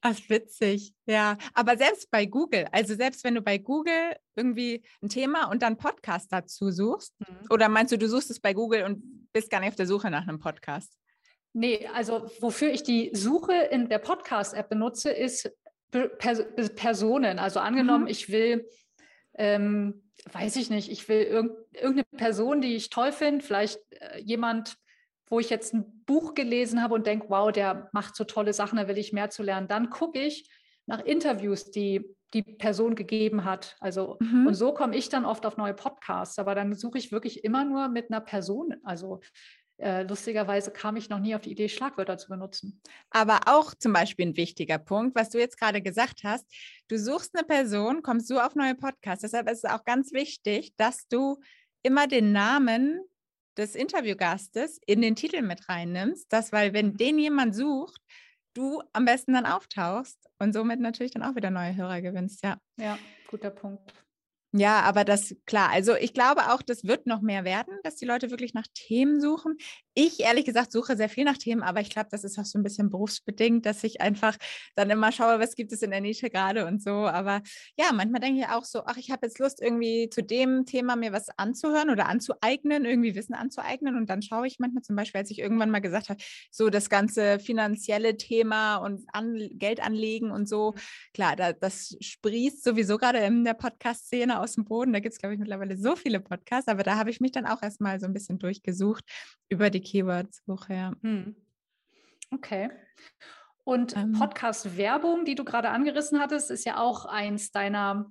Ach, 0.01 0.17
witzig. 0.29 0.95
Ja, 1.07 1.37
aber 1.55 1.77
selbst 1.77 2.11
bei 2.11 2.25
Google, 2.25 2.69
also 2.71 2.95
selbst 2.95 3.25
wenn 3.25 3.35
du 3.35 3.43
bei 3.43 3.59
Google 3.59 4.15
irgendwie 4.37 4.85
ein 5.03 5.09
Thema 5.09 5.51
und 5.51 5.63
dann 5.63 5.77
Podcast 5.77 6.33
dazu 6.33 6.71
suchst, 6.71 7.15
mhm. 7.19 7.47
oder 7.51 7.69
meinst 7.69 7.93
du, 7.93 7.99
du 7.99 8.09
suchst 8.09 8.31
es 8.31 8.39
bei 8.39 8.55
Google 8.55 8.85
und 8.85 9.33
bist 9.33 9.51
gar 9.51 9.59
nicht 9.59 9.71
auf 9.71 9.77
der 9.77 9.89
Suche 9.89 10.11
nach 10.11 10.23
einem 10.23 10.39
Podcast? 10.39 10.97
Nee, 11.59 11.89
also 11.93 12.31
wofür 12.39 12.71
ich 12.71 12.85
die 12.85 13.11
Suche 13.15 13.53
in 13.53 13.89
der 13.89 13.99
Podcast-App 13.99 14.69
benutze, 14.69 15.11
ist 15.11 15.51
Personen. 15.91 17.41
Also 17.41 17.59
angenommen, 17.59 18.05
mhm. 18.05 18.11
ich 18.11 18.31
will, 18.31 18.69
ähm, 19.35 20.05
weiß 20.31 20.55
ich 20.55 20.71
nicht, 20.71 20.89
ich 20.89 21.09
will 21.09 21.23
irg 21.23 21.51
irgendeine 21.73 22.05
Person, 22.17 22.61
die 22.61 22.77
ich 22.77 22.91
toll 22.91 23.11
finde, 23.11 23.45
vielleicht 23.45 23.81
äh, 23.91 24.21
jemand, 24.21 24.77
wo 25.27 25.41
ich 25.41 25.51
jetzt 25.51 25.75
ein 25.75 26.05
Buch 26.07 26.35
gelesen 26.35 26.81
habe 26.81 26.95
und 26.95 27.09
denke, 27.09 27.27
wow, 27.29 27.51
der 27.51 27.89
macht 27.93 28.15
so 28.15 28.23
tolle 28.23 28.53
Sachen, 28.53 28.77
da 28.77 28.87
will 28.87 28.97
ich 28.97 29.13
mehr 29.13 29.31
zu 29.31 29.43
lernen. 29.43 29.67
Dann 29.67 29.91
gucke 29.91 30.21
ich 30.21 30.49
nach 30.87 31.01
Interviews, 31.05 31.73
die 31.73 32.05
die 32.35 32.43
Person 32.43 32.95
gegeben 32.95 33.45
hat. 33.45 33.77
Also 33.81 34.17
mhm. 34.21 34.47
und 34.47 34.55
so 34.55 34.73
komme 34.73 34.97
ich 34.97 35.09
dann 35.09 35.25
oft 35.25 35.45
auf 35.47 35.57
neue 35.57 35.75
Podcasts. 35.75 36.39
Aber 36.39 36.55
dann 36.55 36.75
suche 36.75 36.99
ich 36.99 37.11
wirklich 37.11 37.43
immer 37.43 37.65
nur 37.65 37.89
mit 37.89 38.11
einer 38.11 38.21
Person. 38.21 38.75
Also 38.85 39.21
äh, 39.79 40.03
lustigerweise 40.03 40.71
kam 40.73 40.97
ich 40.97 41.09
noch 41.09 41.21
nie 41.21 41.35
auf 41.35 41.43
die 41.43 41.53
Idee, 41.53 41.69
Schlagwörter 41.69 42.19
zu 42.19 42.29
benutzen. 42.29 42.81
Aber 43.11 43.41
auch 43.47 43.75
zum 43.75 43.93
Beispiel 43.93 44.27
ein 44.27 44.37
wichtiger 44.37 44.79
Punkt, 44.79 45.15
was 45.15 45.31
du 45.31 45.39
jetzt 45.39 45.59
gerade 45.59 45.81
gesagt 45.81 46.25
hast, 46.25 46.47
du 46.89 46.99
suchst 46.99 47.37
eine 47.37 47.47
Person, 47.47 48.03
kommst 48.03 48.29
du 48.31 48.39
auf 48.39 48.55
neue 48.55 48.75
Podcasts. 48.75 49.23
Deshalb 49.23 49.49
ist 49.49 49.65
es 49.65 49.71
auch 49.71 49.85
ganz 49.85 50.13
wichtig, 50.13 50.75
dass 50.77 51.07
du 51.09 51.39
immer 51.83 52.09
den 52.09 52.33
Namen 52.33 53.01
des 53.57 53.75
Interviewgastes 53.75 54.81
in 54.87 55.01
den 55.01 55.17
Titel 55.17 55.43
mit 55.43 55.69
reinnimmst, 55.69 56.33
das, 56.33 56.53
weil 56.53 56.73
wenn 56.73 56.97
den 56.97 57.19
jemand 57.19 57.55
sucht, 57.55 58.01
du 58.55 58.83
am 58.93 59.05
besten 59.05 59.35
dann 59.35 59.47
auftauchst 59.47 60.19
und 60.39 60.53
somit 60.53 60.81
natürlich 60.81 61.13
dann 61.13 61.23
auch 61.23 61.37
wieder 61.37 61.51
neue 61.51 61.77
Hörer 61.77 62.01
gewinnst, 62.01 62.45
ja. 62.45 62.59
Ja, 62.77 62.99
guter 63.29 63.51
Punkt. 63.51 63.93
Ja, 64.53 64.81
aber 64.81 65.05
das, 65.05 65.37
klar, 65.45 65.69
also 65.71 65.95
ich 65.95 66.15
glaube 66.15 66.51
auch, 66.51 66.63
das 66.63 66.85
wird 66.85 67.07
noch 67.07 67.21
mehr 67.21 67.45
werden, 67.45 67.75
dass 67.83 67.97
die 67.97 68.07
Leute 68.07 68.31
wirklich 68.31 68.55
nach 68.55 68.67
Themen 68.73 69.21
suchen. 69.21 69.59
Ich 69.93 70.21
ehrlich 70.21 70.47
gesagt 70.47 70.73
suche 70.73 70.97
sehr 70.97 71.11
viel 71.11 71.25
nach 71.25 71.37
Themen, 71.37 71.63
aber 71.63 71.83
ich 71.83 71.91
glaube, 71.91 72.09
das 72.11 72.25
ist 72.25 72.39
auch 72.39 72.47
so 72.47 72.59
ein 72.59 72.63
bisschen 72.63 72.89
berufsbedingt, 72.89 73.67
dass 73.67 73.85
ich 73.85 74.01
einfach 74.01 74.39
dann 74.75 74.89
immer 74.89 75.13
schaue, 75.13 75.39
was 75.39 75.55
gibt 75.55 75.73
es 75.73 75.83
in 75.83 75.91
der 75.91 76.01
Nische 76.01 76.31
gerade 76.31 76.65
und 76.67 76.83
so. 76.83 76.91
Aber 76.91 77.43
ja, 77.77 77.93
manchmal 77.93 78.23
denke 78.23 78.41
ich 78.41 78.49
auch 78.49 78.65
so, 78.65 78.85
ach, 78.87 78.97
ich 78.97 79.11
habe 79.11 79.27
jetzt 79.27 79.39
Lust, 79.39 79.61
irgendwie 79.61 80.09
zu 80.09 80.23
dem 80.23 80.65
Thema 80.65 80.97
mir 80.97 81.13
was 81.13 81.29
anzuhören 81.37 81.91
oder 81.91 82.07
anzueignen, 82.07 82.87
irgendwie 82.87 83.15
Wissen 83.17 83.35
anzueignen. 83.35 83.97
Und 83.97 84.09
dann 84.09 84.23
schaue 84.23 84.47
ich 84.47 84.59
manchmal 84.59 84.83
zum 84.83 84.97
Beispiel, 84.97 85.19
als 85.19 85.31
ich 85.31 85.41
irgendwann 85.41 85.71
mal 85.71 85.81
gesagt 85.81 86.09
habe, 86.09 86.23
so 86.51 86.71
das 86.71 86.89
ganze 86.89 87.39
finanzielle 87.39 88.17
Thema 88.17 88.77
und 88.77 89.05
an, 89.13 89.37
Geld 89.53 89.81
anlegen 89.81 90.31
und 90.31 90.49
so, 90.49 90.73
mhm. 90.73 90.81
klar, 91.13 91.37
da, 91.37 91.53
das 91.53 91.97
sprießt 92.01 92.65
sowieso 92.65 92.97
gerade 92.97 93.19
in 93.19 93.45
der 93.45 93.55
Podcast-Szene 93.55 94.38
aus 94.41 94.55
dem 94.55 94.65
Boden. 94.65 94.93
Da 94.93 95.01
gibt 95.01 95.13
es, 95.13 95.19
glaube 95.19 95.35
ich, 95.35 95.41
mittlerweile 95.41 95.77
so 95.77 95.97
viele 95.97 96.21
Podcasts, 96.21 96.69
aber 96.69 96.83
da 96.83 96.97
habe 96.97 97.11
ich 97.11 97.21
mich 97.21 97.33
dann 97.33 97.47
auch 97.47 97.63
erstmal 97.63 98.01
so 98.01 98.07
ein 98.07 98.13
bisschen 98.13 98.39
durchgesucht 98.39 99.05
über 99.49 99.71
die 99.71 99.81
Keyword-Suche. 99.81 100.73
Ja. 100.75 100.93
Hm. 101.03 101.37
Okay. 102.31 102.71
Und 103.65 103.97
ähm, 103.97 104.13
Podcast-Werbung, 104.13 105.25
die 105.25 105.35
du 105.35 105.45
gerade 105.45 105.71
angerissen 105.71 106.21
hattest, 106.21 106.51
ist 106.51 106.65
ja 106.65 106.79
auch 106.79 107.05
eins 107.05 107.51
deiner 107.51 108.11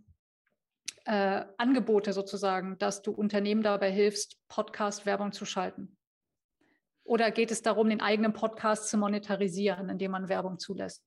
äh, 1.06 1.46
Angebote 1.58 2.14
sozusagen, 2.14 2.78
dass 2.78 3.02
du 3.02 3.12
Unternehmen 3.12 3.64
dabei 3.64 3.92
hilfst, 3.92 4.38
Podcast-Werbung 4.50 5.32
zu 5.32 5.46
schalten. 5.46 5.98
Oder 7.04 7.32
geht 7.32 7.52
es 7.52 7.62
darum, 7.62 7.90
den 7.90 8.02
eigenen 8.02 8.34
Podcast 8.34 8.90
zu 8.90 8.98
monetarisieren, 8.98 9.90
indem 9.90 10.12
man 10.12 10.28
Werbung 10.28 10.60
zulässt? 10.60 11.02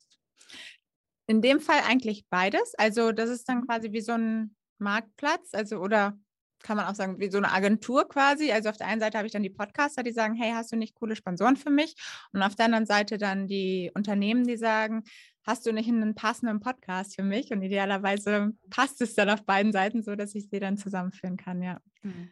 In 1.26 1.42
dem 1.42 1.60
Fall 1.60 1.82
eigentlich 1.86 2.26
beides. 2.28 2.74
Also 2.76 3.12
das 3.12 3.28
ist 3.28 3.48
dann 3.48 3.66
quasi 3.66 3.92
wie 3.92 4.00
so 4.00 4.12
ein 4.12 4.56
Marktplatz, 4.80 5.54
also 5.54 5.78
oder 5.78 6.18
kann 6.62 6.76
man 6.76 6.86
auch 6.86 6.94
sagen, 6.94 7.18
wie 7.18 7.30
so 7.30 7.38
eine 7.38 7.52
Agentur 7.52 8.08
quasi. 8.08 8.52
Also 8.52 8.68
auf 8.68 8.76
der 8.76 8.86
einen 8.86 9.00
Seite 9.00 9.16
habe 9.18 9.26
ich 9.26 9.32
dann 9.32 9.42
die 9.42 9.50
Podcaster, 9.50 10.02
die 10.02 10.12
sagen, 10.12 10.34
hey, 10.34 10.52
hast 10.52 10.72
du 10.72 10.76
nicht 10.76 10.94
coole 10.94 11.16
Sponsoren 11.16 11.56
für 11.56 11.70
mich? 11.70 11.94
Und 12.32 12.42
auf 12.42 12.54
der 12.54 12.66
anderen 12.66 12.86
Seite 12.86 13.18
dann 13.18 13.46
die 13.46 13.90
Unternehmen, 13.94 14.46
die 14.46 14.56
sagen, 14.56 15.04
hast 15.44 15.66
du 15.66 15.72
nicht 15.72 15.88
einen 15.88 16.14
passenden 16.14 16.60
Podcast 16.60 17.16
für 17.16 17.22
mich? 17.22 17.50
Und 17.50 17.62
idealerweise 17.62 18.52
passt 18.68 19.00
es 19.00 19.14
dann 19.14 19.30
auf 19.30 19.44
beiden 19.44 19.72
Seiten 19.72 20.02
so, 20.02 20.14
dass 20.16 20.34
ich 20.34 20.48
sie 20.50 20.60
dann 20.60 20.76
zusammenführen 20.76 21.36
kann, 21.36 21.62
ja. 21.62 21.80
Mhm. 22.02 22.30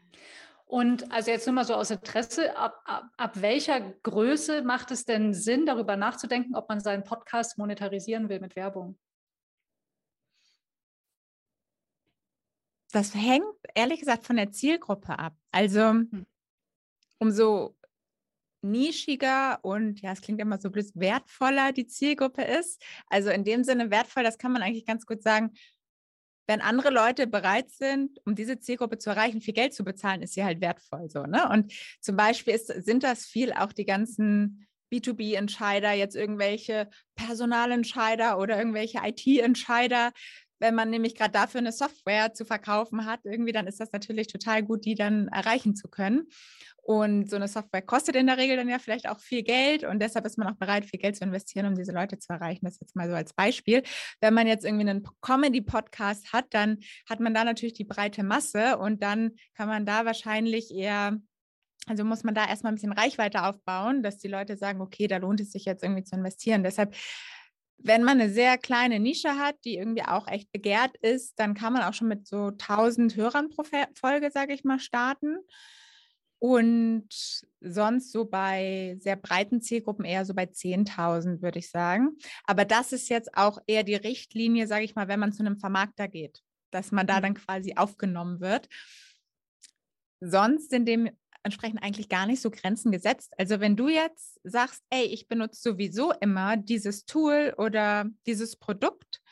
Und 0.67 1.11
also 1.11 1.31
jetzt 1.31 1.47
nur 1.47 1.55
mal 1.55 1.65
so 1.65 1.75
aus 1.75 1.91
Interesse, 1.91 2.55
ab, 2.55 2.83
ab, 2.85 3.05
ab, 3.17 3.41
welcher 3.41 3.81
Größe 3.81 4.61
macht 4.63 4.91
es 4.91 5.07
denn 5.07 5.33
Sinn, 5.33 5.65
darüber 5.65 5.97
nachzudenken, 5.97 6.55
ob 6.55 6.69
man 6.69 6.81
seinen 6.81 7.05
Podcast 7.05 7.57
monetarisieren 7.57 8.29
will 8.29 8.39
mit 8.41 8.55
Werbung? 8.55 8.99
Das 12.93 13.15
hängt 13.15 13.45
ehrlich 13.75 14.01
gesagt 14.01 14.25
von 14.25 14.37
der 14.37 14.51
Zielgruppe 14.51 15.19
ab. 15.19 15.35
Also 15.51 15.91
hm. 15.91 16.27
umso 17.19 17.77
nischiger 18.63 19.59
und 19.63 20.01
ja, 20.01 20.13
es 20.13 20.21
klingt 20.21 20.41
immer 20.41 20.59
so 20.59 20.71
blöd, 20.71 20.91
wertvoller 20.95 21.73
die 21.73 21.87
Zielgruppe 21.87 22.43
ist. 22.43 22.83
Also 23.09 23.31
in 23.31 23.45
dem 23.45 23.63
Sinne 23.65 23.91
wertvoll, 23.91 24.25
das 24.25 24.39
kann 24.39 24.53
man 24.53 24.63
eigentlich 24.63 24.87
ganz 24.87 25.07
gut 25.07 25.23
sagen, 25.23 25.53
wenn 26.49 26.61
andere 26.63 26.91
Leute 26.91 27.27
bereit 27.27 27.71
sind, 27.71 28.19
um 28.25 28.35
diese 28.35 28.59
Zielgruppe 28.59 28.97
zu 28.97 29.11
erreichen, 29.11 29.43
viel 29.43 29.53
Geld 29.53 29.75
zu 29.75 29.85
bezahlen, 29.85 30.23
ist 30.23 30.33
sie 30.33 30.45
halt 30.45 30.63
wertvoll 30.63 31.11
so. 31.11 31.25
Ne? 31.25 31.47
Und 31.49 31.73
zum 32.01 32.17
Beispiel 32.17 32.55
ist, 32.55 32.69
sind 32.69 33.03
das 33.03 33.27
viel 33.27 33.53
auch 33.53 33.73
die 33.73 33.85
ganzen 33.85 34.67
B2B-Entscheider, 34.91 35.93
jetzt 35.93 36.17
irgendwelche 36.17 36.89
Personalentscheider 37.17 38.39
oder 38.39 38.57
irgendwelche 38.57 39.01
IT-Entscheider. 39.05 40.13
Wenn 40.61 40.75
man 40.75 40.91
nämlich 40.91 41.15
gerade 41.15 41.33
dafür 41.33 41.61
eine 41.61 41.73
Software 41.73 42.35
zu 42.35 42.45
verkaufen 42.45 43.07
hat, 43.07 43.21
irgendwie, 43.25 43.53
dann 43.53 43.67
ist 43.67 43.81
das 43.81 43.93
natürlich 43.93 44.27
total 44.27 44.63
gut, 44.63 44.85
die 44.85 44.95
dann 44.95 45.29
erreichen 45.29 45.75
zu 45.75 45.89
können. 45.89 46.29
Und 46.83 47.29
so 47.29 47.37
eine 47.37 47.49
Software 47.49 47.83
kostet 47.83 48.17
in 48.17 48.27
der 48.27 48.39
Regel 48.39 48.57
dann 48.57 48.69
ja 48.69 48.79
vielleicht 48.79 49.11
auch 49.11 49.21
viel 49.21 49.43
Geld 49.43 49.85
und 49.85 50.01
deshalb 50.01 50.25
ist 50.25 50.39
man 50.39 50.49
auch 50.49 50.57
bereit, 50.57 50.87
viel 50.87 50.99
Geld 50.99 51.17
zu 51.17 51.25
investieren, 51.25 51.67
um 51.67 51.75
diese 51.75 51.93
Leute 51.93 52.19
zu 52.19 52.33
erreichen. 52.33 52.65
Das 52.65 52.81
jetzt 52.81 52.97
mal 52.97 53.11
so 53.11 53.15
als 53.15 53.35
Beispiel. 53.35 53.83
Wenn 54.23 54.33
man 54.33 54.47
jetzt 54.47 54.65
irgendwie 54.65 54.89
einen 54.89 55.07
Comedy-Podcast 55.21 56.33
hat, 56.33 56.47
dann 56.51 56.79
hat 57.07 57.21
man 57.21 57.35
da 57.35 57.45
natürlich 57.45 57.75
die 57.75 57.85
breite 57.85 58.23
Masse 58.23 58.79
und 58.79 59.03
dann 59.03 59.33
kann 59.55 59.69
man 59.69 59.85
da 59.85 60.07
wahrscheinlich 60.07 60.71
eher 60.75 61.19
also 61.89 62.05
muss 62.05 62.23
man 62.23 62.35
da 62.35 62.47
erstmal 62.47 62.73
ein 62.73 62.75
bisschen 62.75 62.93
Reichweite 62.93 63.45
aufbauen, 63.45 64.03
dass 64.03 64.19
die 64.19 64.29
Leute 64.29 64.57
sagen, 64.57 64.81
okay, 64.81 65.07
da 65.07 65.17
lohnt 65.17 65.41
es 65.41 65.53
sich 65.53 65.65
jetzt 65.65 65.83
irgendwie 65.83 66.05
zu 66.05 66.17
investieren. 66.17 66.63
Deshalb, 66.63 66.95
wenn 67.79 68.03
man 68.03 68.21
eine 68.21 68.31
sehr 68.31 68.59
kleine 68.59 68.99
Nische 68.99 69.39
hat, 69.39 69.57
die 69.65 69.77
irgendwie 69.77 70.03
auch 70.03 70.27
echt 70.27 70.51
begehrt 70.53 70.97
ist, 70.99 71.39
dann 71.39 71.55
kann 71.55 71.73
man 71.73 71.83
auch 71.83 71.95
schon 71.95 72.09
mit 72.09 72.27
so 72.27 72.49
1000 72.49 73.17
Hörern 73.17 73.49
pro 73.49 73.63
Folge, 73.95 74.31
sage 74.33 74.53
ich 74.53 74.65
mal, 74.65 74.81
starten. 74.81 75.39
Und 76.41 77.09
sonst 77.61 78.13
so 78.13 78.25
bei 78.25 78.97
sehr 79.01 79.17
breiten 79.17 79.61
Zielgruppen 79.61 80.05
eher 80.05 80.25
so 80.25 80.35
bei 80.35 80.45
10.000, 80.45 81.43
würde 81.43 81.59
ich 81.59 81.71
sagen. 81.71 82.17
Aber 82.45 82.65
das 82.65 82.93
ist 82.93 83.09
jetzt 83.09 83.37
auch 83.37 83.59
eher 83.67 83.83
die 83.83 83.97
Richtlinie, 83.97 84.67
sage 84.67 84.85
ich 84.85 84.95
mal, 84.95 85.09
wenn 85.09 85.21
man 85.21 85.33
zu 85.33 85.43
einem 85.45 85.59
Vermarkter 85.59 86.07
geht, 86.07 86.43
dass 86.71 86.93
man 86.93 87.07
da 87.07 87.19
mhm. 87.19 87.23
dann 87.23 87.35
quasi 87.35 87.75
aufgenommen 87.77 88.41
wird. 88.41 88.69
Sonst 90.21 90.71
sind 90.71 90.89
dementsprechend 91.49 91.83
eigentlich 91.83 92.09
gar 92.09 92.27
nicht 92.27 92.43
so 92.43 92.51
Grenzen 92.51 92.93
gesetzt. 92.93 93.33
Also 93.39 93.61
wenn 93.61 93.77
du 93.77 93.89
jetzt 93.89 94.39
sagst, 94.45 94.83
ey, 94.91 95.05
ich 95.05 95.29
benutze 95.29 95.61
sowieso 95.63 96.13
immer 96.21 96.57
dieses 96.57 97.07
Tool 97.07 97.55
oder 97.57 98.07
dieses 98.27 98.57
Produkt, 98.57 99.23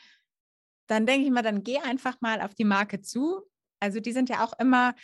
dann 0.87 1.05
denke 1.05 1.27
ich 1.27 1.31
mal, 1.31 1.43
dann 1.43 1.63
geh 1.63 1.77
einfach 1.77 2.19
mal 2.21 2.41
auf 2.41 2.55
die 2.55 2.65
Marke 2.65 3.01
zu. 3.01 3.43
Also 3.79 3.99
die 3.99 4.13
sind 4.13 4.29
ja 4.29 4.43
auch 4.43 4.53
immer 4.59 4.95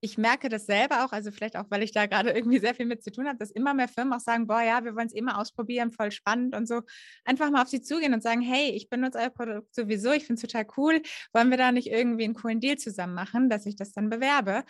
ich 0.00 0.18
merke 0.18 0.48
das 0.48 0.66
selber 0.66 1.04
auch, 1.04 1.12
also 1.12 1.32
vielleicht 1.32 1.56
auch, 1.56 1.64
weil 1.70 1.82
ich 1.82 1.90
da 1.90 2.06
gerade 2.06 2.30
irgendwie 2.30 2.58
sehr 2.58 2.74
viel 2.74 2.86
mit 2.86 3.02
zu 3.02 3.10
tun 3.10 3.26
habe, 3.26 3.38
dass 3.38 3.50
immer 3.50 3.74
mehr 3.74 3.88
Firmen 3.88 4.12
auch 4.12 4.20
sagen, 4.20 4.46
boah, 4.46 4.60
ja, 4.60 4.84
wir 4.84 4.94
wollen 4.94 5.06
es 5.06 5.14
immer 5.14 5.38
ausprobieren, 5.38 5.90
voll 5.90 6.12
spannend 6.12 6.54
und 6.54 6.68
so. 6.68 6.82
Einfach 7.24 7.50
mal 7.50 7.62
auf 7.62 7.68
sie 7.68 7.80
zugehen 7.80 8.12
und 8.12 8.22
sagen, 8.22 8.42
hey, 8.42 8.70
ich 8.70 8.88
benutze 8.88 9.18
euer 9.18 9.30
Produkt 9.30 9.74
sowieso, 9.74 10.12
ich 10.12 10.26
finde 10.26 10.34
es 10.40 10.42
total 10.42 10.66
cool. 10.76 11.02
Wollen 11.32 11.50
wir 11.50 11.56
da 11.56 11.72
nicht 11.72 11.88
irgendwie 11.88 12.24
einen 12.24 12.34
coolen 12.34 12.60
Deal 12.60 12.76
zusammen 12.76 13.14
machen, 13.14 13.48
dass 13.48 13.66
ich 13.66 13.74
das 13.74 13.92
dann 13.92 14.10
bewerbe? 14.10 14.64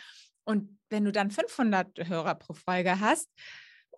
Und 0.47 0.79
wenn 0.89 1.05
du 1.05 1.11
dann 1.11 1.31
500 1.31 2.07
Hörer 2.07 2.35
pro 2.35 2.53
Folge 2.53 2.99
hast, 2.99 3.29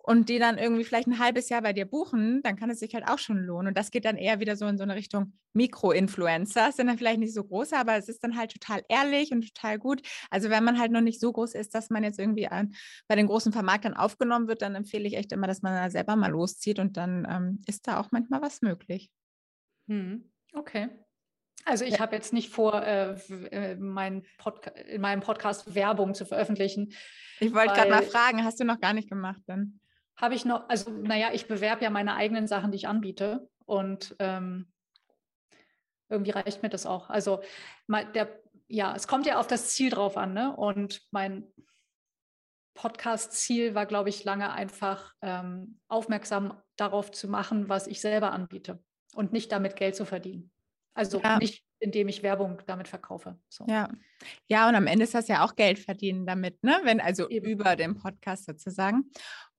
und 0.02 0.28
die 0.28 0.38
dann 0.38 0.58
irgendwie 0.58 0.84
vielleicht 0.84 1.08
ein 1.08 1.18
halbes 1.18 1.48
Jahr 1.48 1.62
bei 1.62 1.72
dir 1.72 1.84
buchen, 1.84 2.42
dann 2.42 2.56
kann 2.56 2.70
es 2.70 2.80
sich 2.80 2.94
halt 2.94 3.06
auch 3.06 3.18
schon 3.18 3.38
lohnen. 3.38 3.68
Und 3.68 3.76
das 3.76 3.90
geht 3.90 4.04
dann 4.04 4.16
eher 4.16 4.40
wieder 4.40 4.56
so 4.56 4.66
in 4.66 4.78
so 4.78 4.82
eine 4.82 4.94
Richtung 4.94 5.34
Mikro-Influencer. 5.52 6.72
Sind 6.72 6.86
dann 6.86 6.98
vielleicht 6.98 7.20
nicht 7.20 7.34
so 7.34 7.44
große, 7.44 7.76
aber 7.76 7.96
es 7.96 8.08
ist 8.08 8.24
dann 8.24 8.36
halt 8.36 8.52
total 8.52 8.82
ehrlich 8.88 9.30
und 9.30 9.42
total 9.54 9.78
gut. 9.78 10.02
Also 10.30 10.48
wenn 10.48 10.64
man 10.64 10.78
halt 10.78 10.90
noch 10.92 11.00
nicht 11.00 11.20
so 11.20 11.32
groß 11.32 11.54
ist, 11.54 11.74
dass 11.74 11.90
man 11.90 12.02
jetzt 12.02 12.18
irgendwie 12.18 12.48
an, 12.48 12.74
bei 13.08 13.16
den 13.16 13.26
großen 13.26 13.52
Vermarktern 13.52 13.94
aufgenommen 13.94 14.48
wird, 14.48 14.62
dann 14.62 14.74
empfehle 14.74 15.06
ich 15.06 15.16
echt 15.16 15.32
immer, 15.32 15.46
dass 15.46 15.62
man 15.62 15.74
da 15.74 15.90
selber 15.90 16.16
mal 16.16 16.30
loszieht 16.30 16.78
und 16.78 16.96
dann 16.96 17.26
ähm, 17.30 17.62
ist 17.66 17.86
da 17.86 18.00
auch 18.00 18.10
manchmal 18.10 18.40
was 18.40 18.62
möglich. 18.62 19.10
Hm. 19.88 20.32
Okay. 20.54 20.88
Also 21.64 21.84
ich 21.84 22.00
habe 22.00 22.16
jetzt 22.16 22.32
nicht 22.32 22.50
vor, 22.50 22.82
äh, 22.82 23.12
äh 23.50 23.76
mein 23.76 24.24
in 24.86 25.00
meinem 25.00 25.20
Podcast 25.20 25.74
Werbung 25.74 26.14
zu 26.14 26.24
veröffentlichen. 26.24 26.92
Ich 27.38 27.54
wollte 27.54 27.74
gerade 27.74 27.90
mal 27.90 28.02
fragen, 28.02 28.44
hast 28.44 28.60
du 28.60 28.64
noch 28.64 28.80
gar 28.80 28.92
nicht 28.92 29.08
gemacht 29.08 29.40
dann? 29.46 29.80
habe 30.20 30.34
ich 30.34 30.44
noch, 30.44 30.68
also 30.68 30.90
naja, 30.90 31.30
ich 31.32 31.48
bewerbe 31.48 31.82
ja 31.82 31.90
meine 31.90 32.14
eigenen 32.14 32.46
Sachen, 32.46 32.70
die 32.70 32.76
ich 32.76 32.88
anbiete. 32.88 33.48
Und 33.64 34.14
ähm, 34.18 34.70
irgendwie 36.08 36.32
reicht 36.32 36.62
mir 36.62 36.68
das 36.68 36.86
auch. 36.86 37.08
Also 37.08 37.40
der, 37.88 38.40
ja, 38.68 38.94
es 38.94 39.08
kommt 39.08 39.26
ja 39.26 39.38
auf 39.38 39.46
das 39.46 39.70
Ziel 39.70 39.90
drauf 39.90 40.16
an, 40.16 40.34
ne? 40.34 40.54
Und 40.54 41.02
mein 41.10 41.46
Podcast-Ziel 42.74 43.74
war, 43.74 43.86
glaube 43.86 44.08
ich, 44.08 44.24
lange 44.24 44.52
einfach 44.52 45.14
ähm, 45.22 45.80
aufmerksam 45.88 46.60
darauf 46.76 47.10
zu 47.10 47.28
machen, 47.28 47.68
was 47.68 47.86
ich 47.86 48.00
selber 48.00 48.32
anbiete 48.32 48.82
und 49.14 49.32
nicht 49.32 49.52
damit 49.52 49.76
Geld 49.76 49.96
zu 49.96 50.04
verdienen. 50.04 50.50
Also 51.00 51.18
ja. 51.22 51.38
nicht, 51.38 51.64
indem 51.78 52.08
ich 52.08 52.22
Werbung 52.22 52.60
damit 52.66 52.86
verkaufe. 52.86 53.38
So. 53.48 53.64
Ja. 53.66 53.88
ja, 54.48 54.68
und 54.68 54.74
am 54.74 54.86
Ende 54.86 55.04
ist 55.04 55.14
das 55.14 55.28
ja 55.28 55.42
auch 55.42 55.56
Geld 55.56 55.78
verdienen 55.78 56.26
damit, 56.26 56.62
ne? 56.62 56.78
Wenn 56.82 57.00
also 57.00 57.26
Eben. 57.30 57.48
über 57.48 57.74
den 57.74 57.96
Podcast 57.96 58.44
sozusagen. 58.44 59.10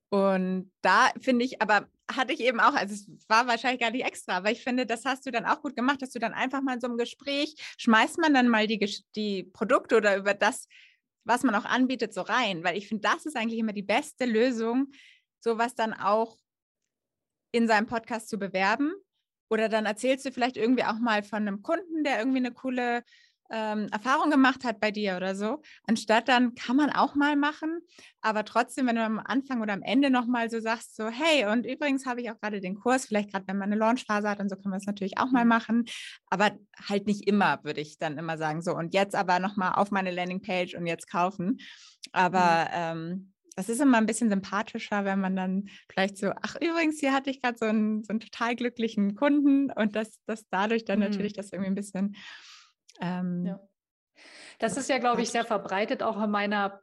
Und 0.10 0.72
da 0.84 1.10
finde 1.20 1.44
ich, 1.46 1.60
aber 1.60 1.88
hatte 2.12 2.32
ich 2.34 2.42
eben 2.42 2.60
auch, 2.60 2.76
also 2.76 2.94
es 2.94 3.08
war 3.28 3.48
wahrscheinlich 3.48 3.82
gar 3.82 3.89
nicht 3.89 4.06
extra, 4.06 4.38
aber 4.38 4.52
ich 4.52 4.64
finde, 4.64 4.86
das 4.86 5.04
hast 5.04 5.26
du 5.26 5.32
dann 5.32 5.46
auch 5.46 5.64
gut 5.64 5.76
gemacht, 5.76 6.04
dass 6.04 6.12
du 6.12 6.20
dann 6.20 6.34
einfach 6.34 6.62
mal 6.62 6.76
in 6.76 6.82
so 6.82 6.88
einem 6.88 6.98
Gespräch, 6.98 7.56
schmeißt 7.80 8.20
man 8.20 8.36
dann 8.36 8.48
mal 8.48 8.68
die, 8.68 8.78
die 9.16 9.44
Produkte 9.44 9.98
oder 9.98 10.18
über 10.18 10.36
das, 10.36 10.68
was 11.24 11.42
man 11.42 11.56
auch 11.56 11.66
anbietet, 11.66 12.14
so 12.14 12.22
rein, 12.22 12.64
weil 12.64 12.78
ich 12.78 12.88
finde, 12.88 13.08
das 13.10 13.26
ist 13.26 13.36
eigentlich 13.36 13.60
immer 13.60 13.74
die 13.74 13.82
beste 13.82 14.26
Lösung, 14.26 14.92
sowas 15.39 15.74
dann 15.74 15.94
auch 15.94 16.38
in 17.52 17.68
seinem 17.68 17.88
Podcast 17.88 18.30
zu 18.30 18.38
bewerben. 18.38 18.94
Oder 19.52 19.68
dann 19.68 19.86
erzählst 19.86 20.26
du 20.26 20.32
vielleicht 20.32 20.56
irgendwie 20.56 20.86
auch 20.86 20.97
mal 20.97 21.24
von 21.24 21.39
einem 21.39 21.62
Kunden, 21.62 22.06
der 22.06 22.20
irgendwie 22.20 22.38
eine 22.38 22.52
coole 22.52 23.04
ähm, 23.52 23.89
Erfahrung 23.91 24.32
gemacht 24.32 24.64
hat 24.64 24.80
bei 24.80 24.91
dir 24.91 25.18
oder 25.18 25.36
so. 25.36 25.62
Anstatt 25.86 26.30
dann 26.30 26.56
kann 26.56 26.78
man 26.78 26.89
auch 26.89 27.16
mal 27.16 27.36
machen, 27.36 27.82
aber 28.22 28.45
trotzdem, 28.45 28.88
wenn 28.88 28.95
du 28.95 29.04
am 29.04 29.20
Anfang 29.20 29.62
oder 29.62 29.74
am 29.74 29.82
Ende 29.82 30.10
nochmal 30.10 30.49
so 30.49 30.62
sagst, 30.62 30.95
so, 30.95 31.10
hey, 31.10 31.45
und 31.52 31.66
übrigens 31.66 32.06
habe 32.06 32.22
ich 32.22 32.32
auch 32.32 32.39
gerade 32.39 32.62
den 32.62 32.76
Kurs, 32.76 33.06
vielleicht 33.06 33.34
gerade 33.34 33.45
wenn 33.47 33.58
man 33.58 33.70
eine 33.70 33.80
Launchphase 33.80 34.30
hat 34.30 34.39
und 34.39 34.47
so 34.47 34.56
kann 34.56 34.70
man 34.70 34.80
es 34.80 34.86
natürlich 34.86 35.18
auch 35.18 35.32
mal 35.32 35.43
mhm. 35.43 35.49
machen, 35.49 35.86
aber 36.30 36.52
halt 36.88 37.08
nicht 37.08 37.28
immer, 37.28 37.62
würde 37.64 37.82
ich 37.82 37.97
dann 37.97 38.18
immer 38.18 38.38
sagen, 38.38 38.62
so, 38.62 38.74
und 38.74 38.93
jetzt 38.93 39.16
aber 39.16 39.39
nochmal 39.39 39.74
auf 39.74 39.91
meine 39.91 40.12
Landingpage 40.12 40.76
und 40.76 40.88
jetzt 40.88 41.10
kaufen. 41.10 41.60
Aber 42.14 42.70
mhm. 42.70 42.70
ähm, 42.74 43.34
das 43.56 43.70
ist 43.70 43.82
immer 43.82 43.97
ein 43.97 44.06
bisschen 44.06 44.30
sympathischer, 44.30 45.06
wenn 45.06 45.20
man 45.20 45.36
dann 45.36 45.70
vielleicht 45.89 46.18
so, 46.18 46.32
ach 46.41 46.56
übrigens, 46.56 46.99
hier 46.99 47.14
hatte 47.14 47.30
ich 47.30 47.41
gerade 47.41 47.58
so 47.58 47.66
einen, 47.66 48.04
so 48.04 48.12
einen 48.12 48.20
total 48.20 48.56
glücklichen 48.56 49.16
Kunden 49.16 49.72
und 49.72 49.95
dass 49.95 50.20
das 50.26 50.45
dadurch 50.49 50.86
dann 50.86 50.99
mhm. 50.99 51.06
natürlich 51.06 51.34
das 51.34 51.52
irgendwie 51.52 51.72
ein 51.72 51.76
bisschen 51.76 52.16
ähm, 53.02 53.45
ja. 53.45 53.60
Das 54.60 54.78
ist 54.78 54.89
ja, 54.89 54.99
glaube 54.99 55.22
ich, 55.22 55.30
sehr 55.30 55.43
verbreitet 55.43 56.04
auch 56.04 56.22
in 56.22 56.30
meiner, 56.30 56.82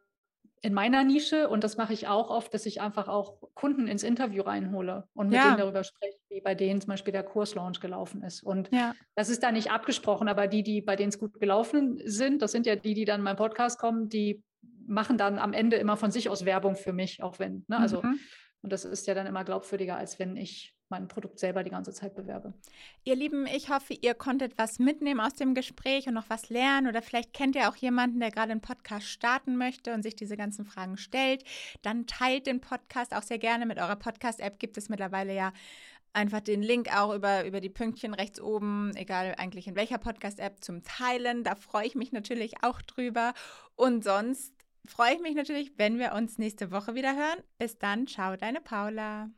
in 0.62 0.74
meiner 0.74 1.04
Nische 1.04 1.48
und 1.48 1.62
das 1.62 1.76
mache 1.76 1.92
ich 1.92 2.08
auch 2.08 2.30
oft, 2.30 2.52
dass 2.52 2.66
ich 2.66 2.80
einfach 2.80 3.06
auch 3.06 3.40
Kunden 3.54 3.86
ins 3.86 4.02
Interview 4.02 4.42
reinhole 4.42 5.08
und 5.14 5.28
mit 5.28 5.36
ja. 5.36 5.44
denen 5.44 5.58
darüber 5.58 5.84
spreche, 5.84 6.18
wie 6.28 6.40
bei 6.40 6.56
denen 6.56 6.80
zum 6.80 6.88
Beispiel 6.88 7.12
der 7.12 7.22
Kurslaunch 7.22 7.78
gelaufen 7.80 8.22
ist. 8.22 8.42
Und 8.42 8.68
ja. 8.72 8.94
das 9.14 9.28
ist 9.28 9.44
da 9.44 9.52
nicht 9.52 9.70
abgesprochen, 9.70 10.28
aber 10.28 10.48
die, 10.48 10.64
die 10.64 10.82
bei 10.82 10.96
denen 10.96 11.10
es 11.10 11.20
gut 11.20 11.38
gelaufen 11.38 12.00
sind, 12.04 12.42
das 12.42 12.50
sind 12.50 12.66
ja 12.66 12.74
die, 12.74 12.94
die 12.94 13.04
dann 13.04 13.20
in 13.20 13.24
meinen 13.24 13.36
Podcast 13.36 13.78
kommen, 13.78 14.08
die 14.08 14.42
machen 14.88 15.18
dann 15.18 15.38
am 15.38 15.52
Ende 15.52 15.76
immer 15.76 15.96
von 15.96 16.10
sich 16.10 16.28
aus 16.28 16.44
Werbung 16.44 16.76
für 16.76 16.92
mich, 16.92 17.22
auch 17.22 17.38
wenn, 17.38 17.64
ne, 17.68 17.78
also 17.78 18.02
mhm. 18.02 18.18
und 18.62 18.72
das 18.72 18.84
ist 18.84 19.06
ja 19.06 19.14
dann 19.14 19.26
immer 19.26 19.44
glaubwürdiger, 19.44 19.96
als 19.96 20.18
wenn 20.18 20.36
ich 20.36 20.74
mein 20.90 21.08
Produkt 21.08 21.38
selber 21.38 21.62
die 21.64 21.70
ganze 21.70 21.92
Zeit 21.92 22.14
bewerbe. 22.14 22.54
Ihr 23.04 23.14
Lieben, 23.14 23.46
ich 23.46 23.68
hoffe, 23.68 23.94
ihr 23.94 24.14
konntet 24.14 24.56
was 24.56 24.78
mitnehmen 24.78 25.20
aus 25.20 25.34
dem 25.34 25.54
Gespräch 25.54 26.06
und 26.06 26.14
noch 26.14 26.30
was 26.30 26.48
lernen 26.48 26.88
oder 26.88 27.02
vielleicht 27.02 27.34
kennt 27.34 27.56
ihr 27.56 27.68
auch 27.68 27.76
jemanden, 27.76 28.20
der 28.20 28.30
gerade 28.30 28.52
einen 28.52 28.60
Podcast 28.60 29.06
starten 29.06 29.56
möchte 29.56 29.92
und 29.92 30.02
sich 30.02 30.16
diese 30.16 30.36
ganzen 30.36 30.64
Fragen 30.64 30.96
stellt. 30.96 31.44
Dann 31.82 32.06
teilt 32.06 32.46
den 32.46 32.60
Podcast 32.60 33.14
auch 33.14 33.22
sehr 33.22 33.38
gerne 33.38 33.66
mit 33.66 33.78
eurer 33.78 33.96
Podcast-App. 33.96 34.58
Gibt 34.58 34.78
es 34.78 34.88
mittlerweile 34.88 35.34
ja 35.34 35.52
einfach 36.14 36.40
den 36.40 36.62
Link 36.62 36.88
auch 36.96 37.14
über, 37.14 37.44
über 37.44 37.60
die 37.60 37.68
Pünktchen 37.68 38.14
rechts 38.14 38.40
oben, 38.40 38.92
egal 38.96 39.34
eigentlich 39.36 39.66
in 39.68 39.76
welcher 39.76 39.98
Podcast-App, 39.98 40.64
zum 40.64 40.82
Teilen. 40.82 41.44
Da 41.44 41.54
freue 41.54 41.86
ich 41.86 41.94
mich 41.94 42.12
natürlich 42.12 42.62
auch 42.62 42.80
drüber. 42.82 43.34
Und 43.76 44.04
sonst 44.04 44.54
freue 44.88 45.14
ich 45.14 45.20
mich 45.20 45.34
natürlich, 45.34 45.72
wenn 45.76 45.98
wir 45.98 46.12
uns 46.12 46.38
nächste 46.38 46.70
Woche 46.70 46.94
wieder 46.94 47.14
hören. 47.14 47.42
Bis 47.58 47.78
dann, 47.78 48.06
ciao, 48.06 48.36
deine 48.36 48.60
Paula. 48.60 49.30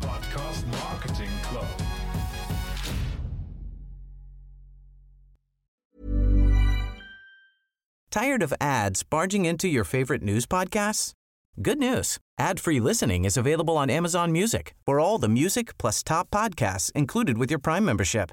Podcast 0.00 0.66
Marketing 0.68 1.30
Club. 1.42 1.66
Tired 8.10 8.42
of 8.42 8.52
ads 8.60 9.02
barging 9.02 9.46
into 9.46 9.66
your 9.68 9.84
favorite 9.84 10.22
news 10.22 10.46
podcasts? 10.46 11.12
Good 11.60 11.78
news. 11.78 12.18
Ad-free 12.38 12.80
listening 12.80 13.24
is 13.24 13.36
available 13.36 13.76
on 13.76 13.90
Amazon 13.90 14.32
Music. 14.32 14.74
For 14.86 14.98
all 14.98 15.18
the 15.18 15.28
music 15.28 15.76
plus 15.78 16.02
top 16.02 16.30
podcasts 16.30 16.90
included 16.92 17.38
with 17.38 17.50
your 17.50 17.58
Prime 17.58 17.84
membership. 17.84 18.32